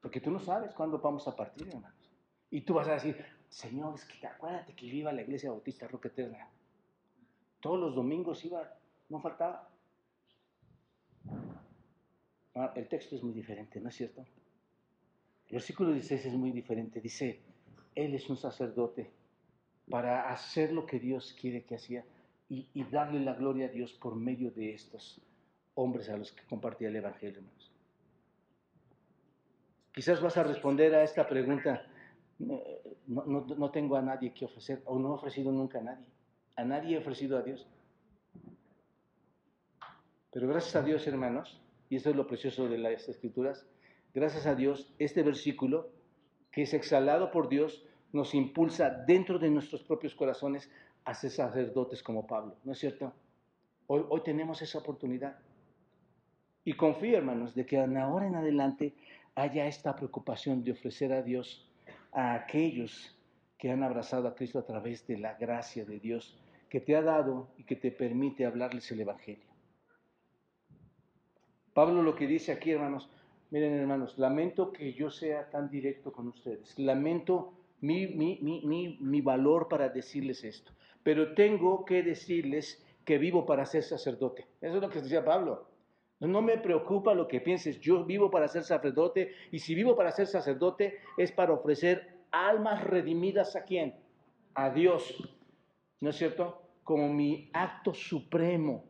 Porque 0.00 0.20
tú 0.20 0.30
no 0.30 0.40
sabes 0.40 0.72
cuándo 0.74 0.98
vamos 0.98 1.26
a 1.28 1.36
partir, 1.36 1.68
hermanos. 1.68 2.10
Y 2.50 2.62
tú 2.62 2.74
vas 2.74 2.88
a 2.88 2.92
decir, 2.92 3.24
Señor, 3.48 3.94
es 3.94 4.04
que 4.04 4.26
acuérdate 4.26 4.74
que 4.74 5.06
a 5.06 5.12
la 5.12 5.22
iglesia 5.22 5.50
bautista 5.50 5.88
Roca 5.88 6.08
Eterna. 6.08 6.48
Todos 7.60 7.80
los 7.80 7.94
domingos 7.94 8.44
iba, 8.44 8.72
no 9.08 9.20
faltaba. 9.20 9.68
Ah, 12.54 12.72
el 12.76 12.88
texto 12.88 13.16
es 13.16 13.22
muy 13.22 13.32
diferente, 13.32 13.80
¿no 13.80 13.88
es 13.88 13.96
cierto? 13.96 14.20
El 15.48 15.52
versículo 15.52 15.92
16 15.92 16.26
es 16.26 16.34
muy 16.34 16.52
diferente. 16.52 17.00
Dice, 17.00 17.40
Él 17.94 18.14
es 18.14 18.28
un 18.28 18.36
sacerdote 18.36 19.10
para 19.88 20.30
hacer 20.30 20.72
lo 20.72 20.84
que 20.86 20.98
Dios 20.98 21.34
quiere 21.40 21.64
que 21.64 21.76
hacía 21.76 22.04
y, 22.48 22.84
darle 22.84 23.20
la 23.20 23.34
gloria 23.34 23.66
a 23.66 23.70
Dios 23.70 23.92
por 23.92 24.16
medio 24.16 24.50
de 24.50 24.72
estos 24.72 25.20
hombres 25.74 26.08
a 26.08 26.16
los 26.16 26.32
que 26.32 26.44
compartía 26.46 26.88
el 26.88 26.96
Evangelio, 26.96 27.42
Quizás 29.92 30.20
vas 30.20 30.36
a 30.36 30.44
responder 30.44 30.94
a 30.94 31.02
esta 31.02 31.28
pregunta, 31.28 31.84
no, 32.38 33.70
tengo 33.70 33.96
a 33.96 34.02
nadie 34.02 34.32
que 34.32 34.44
ofrecer, 34.44 34.82
o 34.84 34.98
no 34.98 35.10
he 35.10 35.14
ofrecido 35.14 35.52
nunca 35.52 35.78
a 35.78 35.82
nadie. 35.82 36.06
A 36.56 36.64
nadie 36.64 36.96
he 36.96 36.98
ofrecido 36.98 37.36
a 37.36 37.42
Dios. 37.42 37.66
Pero 40.30 40.48
gracias 40.48 40.76
a 40.76 40.82
Dios, 40.82 41.06
hermanos, 41.06 41.60
y 41.88 41.96
esto 41.96 42.10
es 42.10 42.16
lo 42.16 42.26
precioso 42.26 42.68
de 42.68 42.78
las 42.78 43.08
escrituras, 43.08 43.66
gracias 44.14 44.46
a 44.46 44.54
Dios, 44.54 44.94
este 44.98 45.22
versículo, 45.22 45.90
que 46.50 46.62
es 46.62 46.74
exhalado 46.74 47.30
por 47.30 47.48
Dios, 47.48 47.84
nos 48.12 48.34
impulsa 48.34 48.90
dentro 48.90 49.38
de 49.38 49.50
nuestros 49.50 49.82
propios 49.82 50.14
corazones 50.14 50.70
a 51.04 51.14
ser 51.14 51.30
sacerdotes 51.30 52.02
como 52.02 52.26
Pablo, 52.26 52.56
¿no 52.64 52.72
es 52.72 52.78
cierto? 52.78 53.12
Hoy, 53.86 54.20
tenemos 54.22 54.60
esa 54.60 54.78
oportunidad. 54.78 55.38
Y 56.62 56.74
confío, 56.74 57.16
hermanos, 57.16 57.54
de 57.54 57.64
que 57.64 57.78
ahora 57.78 58.26
en 58.26 58.34
adelante 58.34 58.94
haya 59.34 59.66
esta 59.66 59.96
preocupación 59.96 60.62
de 60.62 60.72
ofrecer 60.72 61.12
a 61.12 61.22
Dios 61.22 61.67
a 62.12 62.34
aquellos 62.34 63.16
que 63.58 63.70
han 63.70 63.82
abrazado 63.82 64.28
a 64.28 64.34
Cristo 64.34 64.58
a 64.58 64.66
través 64.66 65.06
de 65.06 65.18
la 65.18 65.34
gracia 65.34 65.84
de 65.84 65.98
Dios 65.98 66.38
que 66.68 66.80
te 66.80 66.96
ha 66.96 67.02
dado 67.02 67.48
y 67.56 67.64
que 67.64 67.76
te 67.76 67.90
permite 67.90 68.46
hablarles 68.46 68.90
el 68.92 69.00
Evangelio. 69.00 69.48
Pablo 71.72 72.02
lo 72.02 72.14
que 72.14 72.26
dice 72.26 72.52
aquí, 72.52 72.72
hermanos, 72.72 73.08
miren 73.50 73.72
hermanos, 73.72 74.18
lamento 74.18 74.72
que 74.72 74.92
yo 74.92 75.10
sea 75.10 75.48
tan 75.50 75.70
directo 75.70 76.12
con 76.12 76.28
ustedes, 76.28 76.78
lamento 76.78 77.54
mi, 77.80 78.06
mi, 78.08 78.40
mi, 78.42 78.98
mi 79.00 79.20
valor 79.20 79.68
para 79.68 79.88
decirles 79.88 80.44
esto 80.44 80.72
pero 81.08 81.32
tengo 81.32 81.86
que 81.86 82.02
decirles 82.02 82.84
que 83.06 83.16
vivo 83.16 83.46
para 83.46 83.64
ser 83.64 83.82
sacerdote. 83.82 84.46
Eso 84.60 84.76
es 84.76 84.82
lo 84.82 84.90
que 84.90 85.00
decía 85.00 85.24
Pablo. 85.24 85.66
No 86.20 86.42
me 86.42 86.58
preocupa 86.58 87.14
lo 87.14 87.28
que 87.28 87.40
pienses, 87.40 87.80
yo 87.80 88.04
vivo 88.04 88.30
para 88.30 88.48
ser 88.48 88.64
sacerdote 88.64 89.32
y 89.52 89.60
si 89.60 89.74
vivo 89.74 89.94
para 89.94 90.10
ser 90.10 90.26
sacerdote 90.26 90.98
es 91.16 91.30
para 91.30 91.52
ofrecer 91.52 92.18
almas 92.32 92.82
redimidas 92.82 93.54
a 93.54 93.62
quién? 93.62 93.94
A 94.54 94.70
Dios. 94.70 95.16
¿No 96.00 96.10
es 96.10 96.16
cierto? 96.16 96.60
Como 96.82 97.08
mi 97.12 97.50
acto 97.52 97.94
supremo 97.94 98.84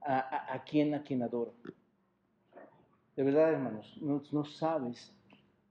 a, 0.00 0.54
a, 0.54 0.62
quien 0.62 0.94
a 0.94 1.02
quien 1.02 1.22
adoro. 1.22 1.54
De 3.16 3.24
verdad, 3.24 3.52
hermanos, 3.52 3.98
no, 4.00 4.44
sabes 4.44 5.12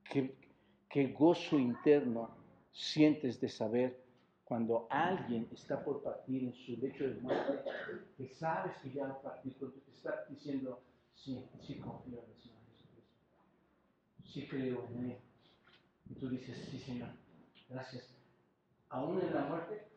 qué 0.04 1.08
gozo 1.08 1.58
interno 1.58 2.30
sientes 2.72 3.40
de 3.40 3.50
saber 3.50 4.01
cuando 4.52 4.86
alguien 4.90 5.48
está 5.54 5.82
por 5.82 6.04
partir 6.04 6.44
en 6.44 6.54
su 6.54 6.76
lecho 6.76 7.06
de 7.06 7.22
muerte, 7.22 7.64
que 8.18 8.28
sabes 8.28 8.76
que 8.84 8.92
ya 8.92 9.08
va 9.08 9.14
a 9.14 9.22
partir, 9.22 9.56
porque 9.58 9.80
te 9.80 9.92
está 9.92 10.26
diciendo, 10.28 10.82
sí, 11.16 11.48
sí 11.66 11.80
confío 11.80 12.20
en 12.20 12.32
el 12.32 12.38
Señor 12.38 12.60
Jesucristo, 12.68 13.14
sí 14.26 14.48
creo 14.50 14.86
en 14.90 15.12
Él. 15.12 15.18
Y 16.10 16.16
tú 16.16 16.28
dices, 16.28 16.68
sí 16.70 16.80
Señor, 16.80 17.12
gracias. 17.70 18.14
Aún 18.90 19.22
en 19.22 19.34
la 19.34 19.46
muerte, 19.46 19.88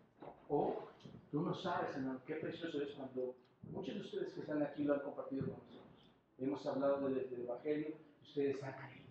o 0.48 0.86
tú 1.32 1.40
no 1.40 1.52
sabes, 1.57 1.92
Señor, 1.92 2.22
qué 2.24 2.36
precioso 2.36 2.80
es 2.80 2.92
cuando 2.92 3.34
muchos 3.72 3.96
de 3.96 4.00
ustedes 4.02 4.34
que 4.34 4.40
están 4.42 4.62
aquí 4.62 4.84
lo 4.84 4.94
han 4.94 5.00
compartido 5.00 5.46
con 5.46 5.57
nosotros. 5.66 6.12
Hemos 6.38 6.64
hablado 6.64 7.09
del, 7.09 7.42
Evangelio, 7.42 7.96
ustedes 8.22 8.62
han 8.62 8.74
creído. 8.74 9.09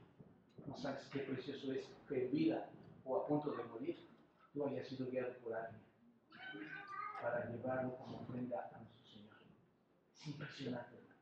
No 0.68 0.78
sabes 0.78 1.04
qué 1.12 1.20
precioso 1.20 1.74
es 1.74 1.86
que 2.08 2.28
vida 2.28 2.70
o 3.04 3.18
a 3.18 3.28
punto 3.28 3.52
de 3.52 3.64
morir 3.66 4.13
tú 4.54 4.66
hayas 4.66 4.88
sido 4.88 5.10
guiado 5.10 5.34
por 5.40 5.54
alguien 5.54 5.82
para 7.22 7.50
llevarlo 7.50 7.96
como 7.98 8.20
ofrenda 8.20 8.70
a 8.74 8.80
nuestro 8.80 9.06
Señor. 9.06 9.36
Es 10.14 10.28
impresionante, 10.28 10.96
hermano. 10.96 11.14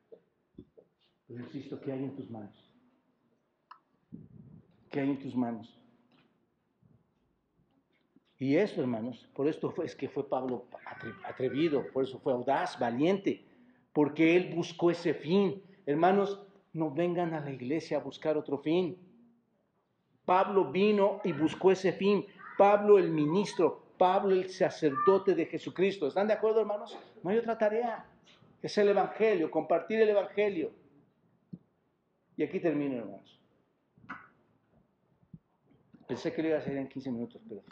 Pero 1.26 1.40
insisto, 1.44 1.80
¿qué 1.80 1.92
hay 1.92 2.04
en 2.04 2.16
tus 2.16 2.30
manos? 2.30 2.72
¿Qué 4.90 5.00
hay 5.00 5.10
en 5.10 5.18
tus 5.18 5.34
manos? 5.34 5.78
Y 8.38 8.56
eso, 8.56 8.80
hermanos, 8.80 9.28
por 9.34 9.48
esto 9.48 9.72
es 9.82 9.94
que 9.94 10.08
fue 10.08 10.28
Pablo 10.28 10.66
atrevido, 11.24 11.86
por 11.92 12.02
eso 12.02 12.18
fue 12.18 12.32
audaz, 12.32 12.78
valiente, 12.78 13.46
porque 13.92 14.36
él 14.36 14.52
buscó 14.54 14.90
ese 14.90 15.14
fin. 15.14 15.62
Hermanos, 15.86 16.42
no 16.72 16.90
vengan 16.90 17.34
a 17.34 17.40
la 17.40 17.52
iglesia 17.52 17.98
a 17.98 18.00
buscar 18.00 18.36
otro 18.36 18.58
fin. 18.58 18.98
Pablo 20.24 20.72
vino 20.72 21.20
y 21.22 21.32
buscó 21.32 21.70
ese 21.70 21.92
fin. 21.92 22.26
Pablo 22.62 22.96
el 22.96 23.10
ministro, 23.10 23.82
Pablo 23.98 24.36
el 24.36 24.48
sacerdote 24.48 25.34
de 25.34 25.46
Jesucristo. 25.46 26.06
¿Están 26.06 26.28
de 26.28 26.34
acuerdo, 26.34 26.60
hermanos? 26.60 26.96
No 27.20 27.30
hay 27.30 27.38
otra 27.38 27.58
tarea. 27.58 28.06
Es 28.62 28.78
el 28.78 28.88
Evangelio, 28.88 29.50
compartir 29.50 30.00
el 30.00 30.10
Evangelio. 30.10 30.70
Y 32.36 32.44
aquí 32.44 32.60
termino, 32.60 32.98
hermanos. 32.98 33.40
Pensé 36.06 36.32
que 36.32 36.40
lo 36.40 36.48
iba 36.50 36.58
a 36.58 36.60
hacer 36.60 36.76
en 36.76 36.88
15 36.88 37.10
minutos, 37.10 37.42
pero... 37.48 37.64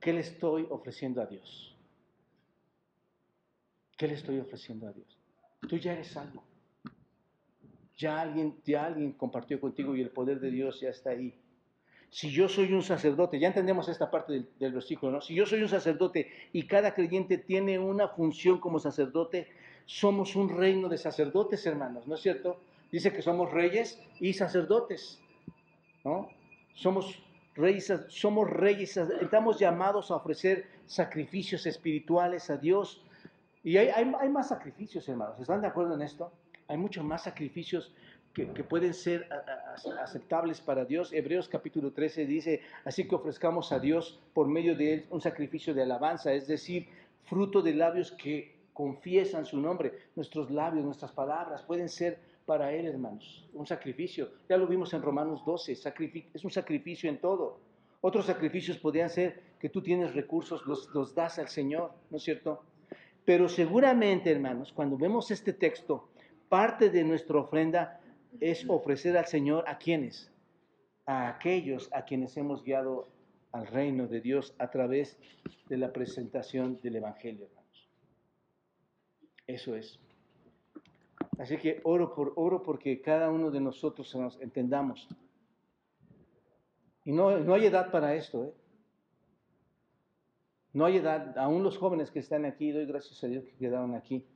¿Qué 0.00 0.12
le 0.12 0.20
estoy 0.22 0.66
ofreciendo 0.68 1.22
a 1.22 1.26
Dios? 1.26 1.78
¿Qué 3.96 4.08
le 4.08 4.14
estoy 4.14 4.40
ofreciendo 4.40 4.88
a 4.88 4.92
Dios? 4.92 5.20
Tú 5.68 5.76
ya 5.76 5.92
eres 5.92 6.08
salvo. 6.08 6.42
Ya 7.96 8.20
alguien, 8.20 8.56
ya 8.64 8.86
alguien 8.86 9.12
compartió 9.12 9.60
contigo 9.60 9.94
y 9.94 10.00
el 10.00 10.10
poder 10.10 10.40
de 10.40 10.50
Dios 10.50 10.80
ya 10.80 10.90
está 10.90 11.10
ahí. 11.10 11.34
Si 12.10 12.30
yo 12.30 12.48
soy 12.48 12.72
un 12.72 12.82
sacerdote, 12.82 13.38
ya 13.38 13.48
entendemos 13.48 13.88
esta 13.88 14.10
parte 14.10 14.32
del, 14.32 14.48
del, 14.58 14.72
versículo, 14.72 15.12
¿no? 15.12 15.20
Si 15.20 15.34
yo 15.34 15.46
soy 15.46 15.62
un 15.62 15.68
sacerdote 15.68 16.30
y 16.52 16.66
cada 16.66 16.94
creyente 16.94 17.38
tiene 17.38 17.78
una 17.78 18.08
función 18.08 18.60
como 18.60 18.78
sacerdote, 18.78 19.48
somos 19.86 20.36
un 20.36 20.48
reino 20.48 20.88
de 20.88 20.98
sacerdotes, 20.98 21.66
hermanos, 21.66 22.06
¿no 22.06 22.14
es 22.14 22.20
cierto? 22.20 22.60
Dice 22.90 23.12
que 23.12 23.22
somos 23.22 23.52
reyes 23.52 24.00
y 24.20 24.32
sacerdotes, 24.32 25.20
¿no? 26.04 26.28
Somos 26.74 27.20
reyes, 27.54 27.92
somos 28.08 28.48
reyes, 28.50 28.96
estamos 28.96 29.58
llamados 29.58 30.10
a 30.10 30.16
ofrecer 30.16 30.66
sacrificios 30.86 31.66
espirituales 31.66 32.50
a 32.50 32.56
Dios. 32.56 33.02
Y 33.62 33.76
hay, 33.76 33.88
hay, 33.88 34.12
hay 34.20 34.28
más 34.28 34.48
sacrificios, 34.48 35.08
hermanos, 35.08 35.40
¿están 35.40 35.60
de 35.60 35.66
acuerdo 35.66 35.94
en 35.94 36.02
esto? 36.02 36.32
Hay 36.68 36.76
muchos 36.76 37.04
más 37.04 37.24
sacrificios 37.24 37.92
que, 38.32 38.46
pueden 38.64 38.94
ser 38.94 39.28
aceptables 40.02 40.60
para 40.60 40.84
Dios. 40.84 41.12
Hebreos 41.12 41.48
capítulo 41.48 41.92
13 41.92 42.26
dice, 42.26 42.62
así 42.84 43.06
que 43.06 43.14
ofrezcamos 43.14 43.70
a 43.70 43.78
Dios 43.78 44.18
por 44.32 44.48
medio 44.48 44.76
de 44.76 44.94
él 44.94 45.06
un 45.10 45.20
sacrificio 45.20 45.72
de 45.72 45.82
alabanza, 45.82 46.32
es 46.32 46.48
decir, 46.48 46.88
fruto 47.22 47.62
de 47.62 47.74
labios 47.74 48.10
que 48.10 48.56
confiesan 48.72 49.46
su 49.46 49.60
nombre. 49.60 49.92
Nuestros 50.16 50.50
labios, 50.50 50.84
nuestras 50.84 51.12
palabras 51.12 51.62
pueden 51.62 51.88
ser 51.88 52.18
para 52.44 52.72
Él, 52.72 52.86
hermanos, 52.86 53.48
un 53.54 53.66
sacrificio. 53.66 54.30
Ya 54.48 54.56
lo 54.56 54.66
vimos 54.66 54.92
en 54.92 55.00
Romanos 55.00 55.44
12, 55.46 55.72
es 56.34 56.44
un 56.44 56.50
sacrificio 56.50 57.08
en 57.08 57.18
todo. 57.18 57.60
Otros 58.00 58.26
sacrificios 58.26 58.76
podrían 58.76 59.08
ser 59.08 59.42
que 59.58 59.70
tú 59.70 59.80
tienes 59.80 60.14
recursos, 60.14 60.66
los, 60.66 60.92
los 60.92 61.14
das 61.14 61.38
al 61.38 61.48
Señor, 61.48 61.92
¿no 62.10 62.18
es 62.18 62.22
cierto? 62.22 62.62
Pero 63.24 63.48
seguramente, 63.48 64.30
hermanos, 64.30 64.72
cuando 64.72 64.98
vemos 64.98 65.30
este 65.30 65.54
texto, 65.54 66.10
parte 66.48 66.90
de 66.90 67.04
nuestra 67.04 67.38
ofrenda 67.38 68.00
es 68.40 68.64
ofrecer 68.68 69.16
al 69.16 69.26
Señor 69.26 69.64
a 69.66 69.78
quienes, 69.78 70.32
a 71.06 71.28
aquellos 71.28 71.88
a 71.92 72.04
quienes 72.04 72.36
hemos 72.36 72.62
guiado 72.64 73.08
al 73.52 73.66
reino 73.66 74.08
de 74.08 74.20
Dios 74.20 74.54
a 74.58 74.70
través 74.70 75.16
de 75.68 75.76
la 75.76 75.92
presentación 75.92 76.80
del 76.82 76.96
Evangelio, 76.96 77.46
hermanos. 77.46 77.88
Eso 79.46 79.76
es. 79.76 80.00
Así 81.38 81.56
que 81.58 81.80
oro 81.84 82.14
por 82.14 82.32
oro 82.36 82.62
porque 82.62 83.00
cada 83.00 83.30
uno 83.30 83.50
de 83.50 83.60
nosotros 83.60 84.14
nos 84.16 84.40
entendamos. 84.40 85.08
Y 87.04 87.12
no, 87.12 87.38
no 87.38 87.54
hay 87.54 87.66
edad 87.66 87.90
para 87.90 88.14
esto, 88.14 88.44
¿eh? 88.44 88.54
No 90.72 90.84
hay 90.86 90.96
edad, 90.96 91.38
aún 91.38 91.62
los 91.62 91.78
jóvenes 91.78 92.10
que 92.10 92.18
están 92.18 92.44
aquí, 92.44 92.72
doy 92.72 92.86
gracias 92.86 93.22
a 93.22 93.28
Dios 93.28 93.44
que 93.44 93.54
quedaron 93.56 93.94
aquí, 93.94 94.26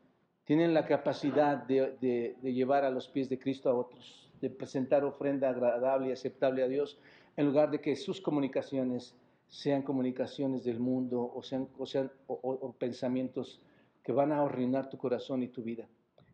tienen 0.48 0.72
la 0.72 0.86
capacidad 0.86 1.58
de, 1.58 2.34
llevar 2.42 2.82
a 2.82 2.90
los 2.90 3.06
pies 3.06 3.28
de 3.28 3.38
Cristo 3.38 3.68
a 3.68 3.74
otros, 3.74 4.30
de 4.40 4.48
presentar 4.48 5.04
ofrenda 5.04 5.50
agradable 5.50 6.08
y 6.08 6.12
aceptable 6.12 6.62
a 6.62 6.68
Dios, 6.68 6.98
en 7.36 7.44
lugar 7.44 7.70
de 7.70 7.82
que 7.82 7.94
sus 7.94 8.18
comunicaciones 8.22 9.14
sean 9.46 9.82
comunicaciones 9.82 10.64
del 10.64 10.80
mundo 10.80 11.30
o 11.34 11.42
sean, 11.42 11.68
o 11.76 11.84
sean 11.84 12.10
o, 12.28 12.72
pensamientos 12.78 13.60
que 14.02 14.10
van 14.10 14.32
a 14.32 14.40
arruinar 14.40 14.88
tu 14.88 14.96
corazón 14.96 15.42
y 15.42 15.48
tu 15.48 15.62
vida. 15.62 15.86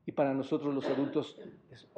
Y 0.07 0.13
para 0.13 0.33
nosotros 0.33 0.73
los 0.73 0.87
adultos, 0.87 1.37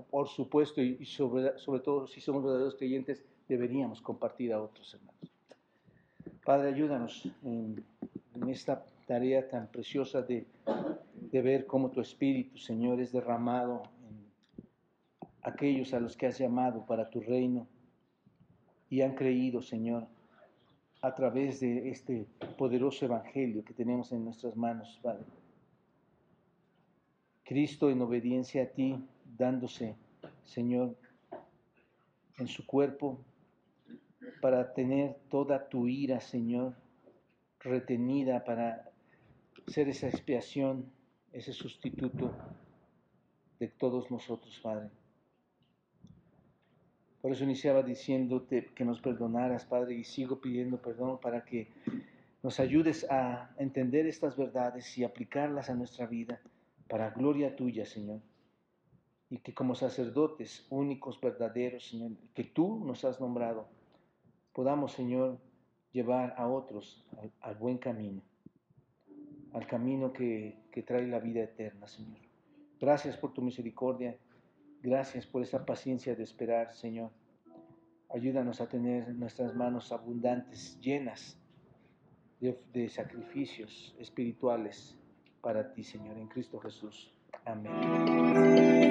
por 0.08 0.28
supuesto, 0.28 0.80
y 0.80 1.04
sobre, 1.04 1.58
sobre 1.58 1.80
todo 1.80 2.06
si 2.06 2.22
somos 2.22 2.42
verdaderos 2.42 2.76
creyentes, 2.76 3.22
deberíamos 3.46 4.00
compartir 4.00 4.54
a 4.54 4.62
otros 4.62 4.94
hermanos. 4.94 5.30
Padre, 6.46 6.68
ayúdanos 6.68 7.28
en, 7.44 7.84
esta 8.48 8.86
tarea 9.06 9.46
tan 9.46 9.66
preciosa 9.66 10.22
de, 10.22 10.46
de, 11.31 11.43
ver 11.43 11.66
cómo 11.66 11.91
tu 11.91 12.01
Espíritu, 12.01 12.59
Señor, 12.59 13.01
es 13.01 13.12
derramado 13.12 13.83
en 14.09 14.27
aquellos 15.43 15.95
a 15.95 16.01
los 16.01 16.16
que 16.16 16.27
has 16.27 16.39
llamado 16.39 16.85
para 16.87 17.09
tu 17.11 17.20
reino 17.20 17.66
y 18.89 19.03
han 19.03 19.14
creído, 19.14 19.62
Señor, 19.62 20.07
a 21.03 21.14
través 21.14 21.61
de 21.61 21.91
este 21.91 22.27
poderoso 22.57 23.05
Evangelio 23.05 23.64
que 23.64 23.74
tenemos 23.74 24.12
en 24.12 24.24
nuestras 24.24 24.57
manos, 24.57 24.99
Padre. 25.03 25.24
Cristo 27.45 27.91
en 27.91 28.03
obediencia 28.03 28.64
a 28.64 28.66
ti, 28.66 28.99
dándose, 29.37 29.95
Señor, 30.45 30.97
en 32.39 32.49
su 32.49 32.66
cuerpo 32.66 33.20
para 34.41 34.72
tener 34.74 35.16
toda 35.31 35.68
tu 35.68 35.87
ira, 35.87 36.20
Señor, 36.20 36.74
retenida 37.61 38.45
para 38.45 38.91
ser 39.66 39.89
esa 39.89 40.09
expiación, 40.09 40.91
ese 41.37 41.53
sustituto 41.53 42.32
de 43.59 43.68
todos 43.68 44.11
nosotros, 44.11 44.59
Padre. 44.62 44.89
Por 47.20 47.32
eso 47.32 47.45
iniciaba 47.45 47.82
diciéndote 47.82 48.70
que 48.74 48.84
nos 48.84 49.01
perdonaras, 49.01 49.66
Padre, 49.66 49.97
y 49.97 50.05
sigo 50.05 50.41
pidiendo 50.41 50.80
perdón 50.80 51.20
para 51.20 51.45
que 51.45 51.68
nos 52.43 52.59
ayudes 52.59 53.07
a 53.11 53.55
entender 53.59 54.07
estas 54.07 54.37
verdades 54.37 54.97
y 54.97 55.05
aplicarlas 55.05 55.68
a 55.68 55.74
nuestra 55.74 56.07
vida 56.07 56.41
para 56.89 57.11
gloria 57.11 57.55
tuya, 57.55 57.84
Señor. 57.84 58.20
Y 59.28 59.39
que 59.39 59.53
como 59.53 59.74
sacerdotes 59.74 60.66
únicos, 60.70 61.20
verdaderos, 61.20 61.89
Señor, 61.89 62.12
que 62.34 62.45
tú 62.45 62.82
nos 62.84 63.05
has 63.05 63.20
nombrado, 63.20 63.68
podamos, 64.55 64.93
Señor, 64.93 65.39
llevar 65.93 66.34
a 66.39 66.49
otros 66.49 67.05
al, 67.41 67.57
buen 67.57 67.78
camino, 67.78 68.22
al 69.53 69.66
camino 69.66 70.12
que, 70.12 70.65
que 70.77 70.83
trae 70.83 71.07
la 71.07 71.20
vida 71.20 71.43
eterna, 71.43 71.87
Señor. 71.87 72.20
Gracias 72.79 73.16
por 73.16 73.33
tu 73.33 73.41
misericordia, 73.41 74.14
gracias 74.83 75.24
por 75.24 75.41
esa 75.41 75.64
paciencia 75.64 76.14
de 76.14 76.22
esperar, 76.22 76.74
Señor. 76.74 77.12
Ayúdanos 78.11 78.61
a 78.61 78.68
tener 78.68 79.09
nuestras 79.14 79.55
manos 79.55 79.91
abundantes, 79.91 80.79
llenas 80.79 81.41
de, 82.41 82.89
sacrificios 82.91 83.97
espirituales 83.99 84.99
para 85.41 85.72
ti, 85.72 85.83
Señor, 85.83 86.18
en 86.18 86.29
Cristo 86.29 86.61
Jesús. 86.61 87.11
Amén. 87.47 88.86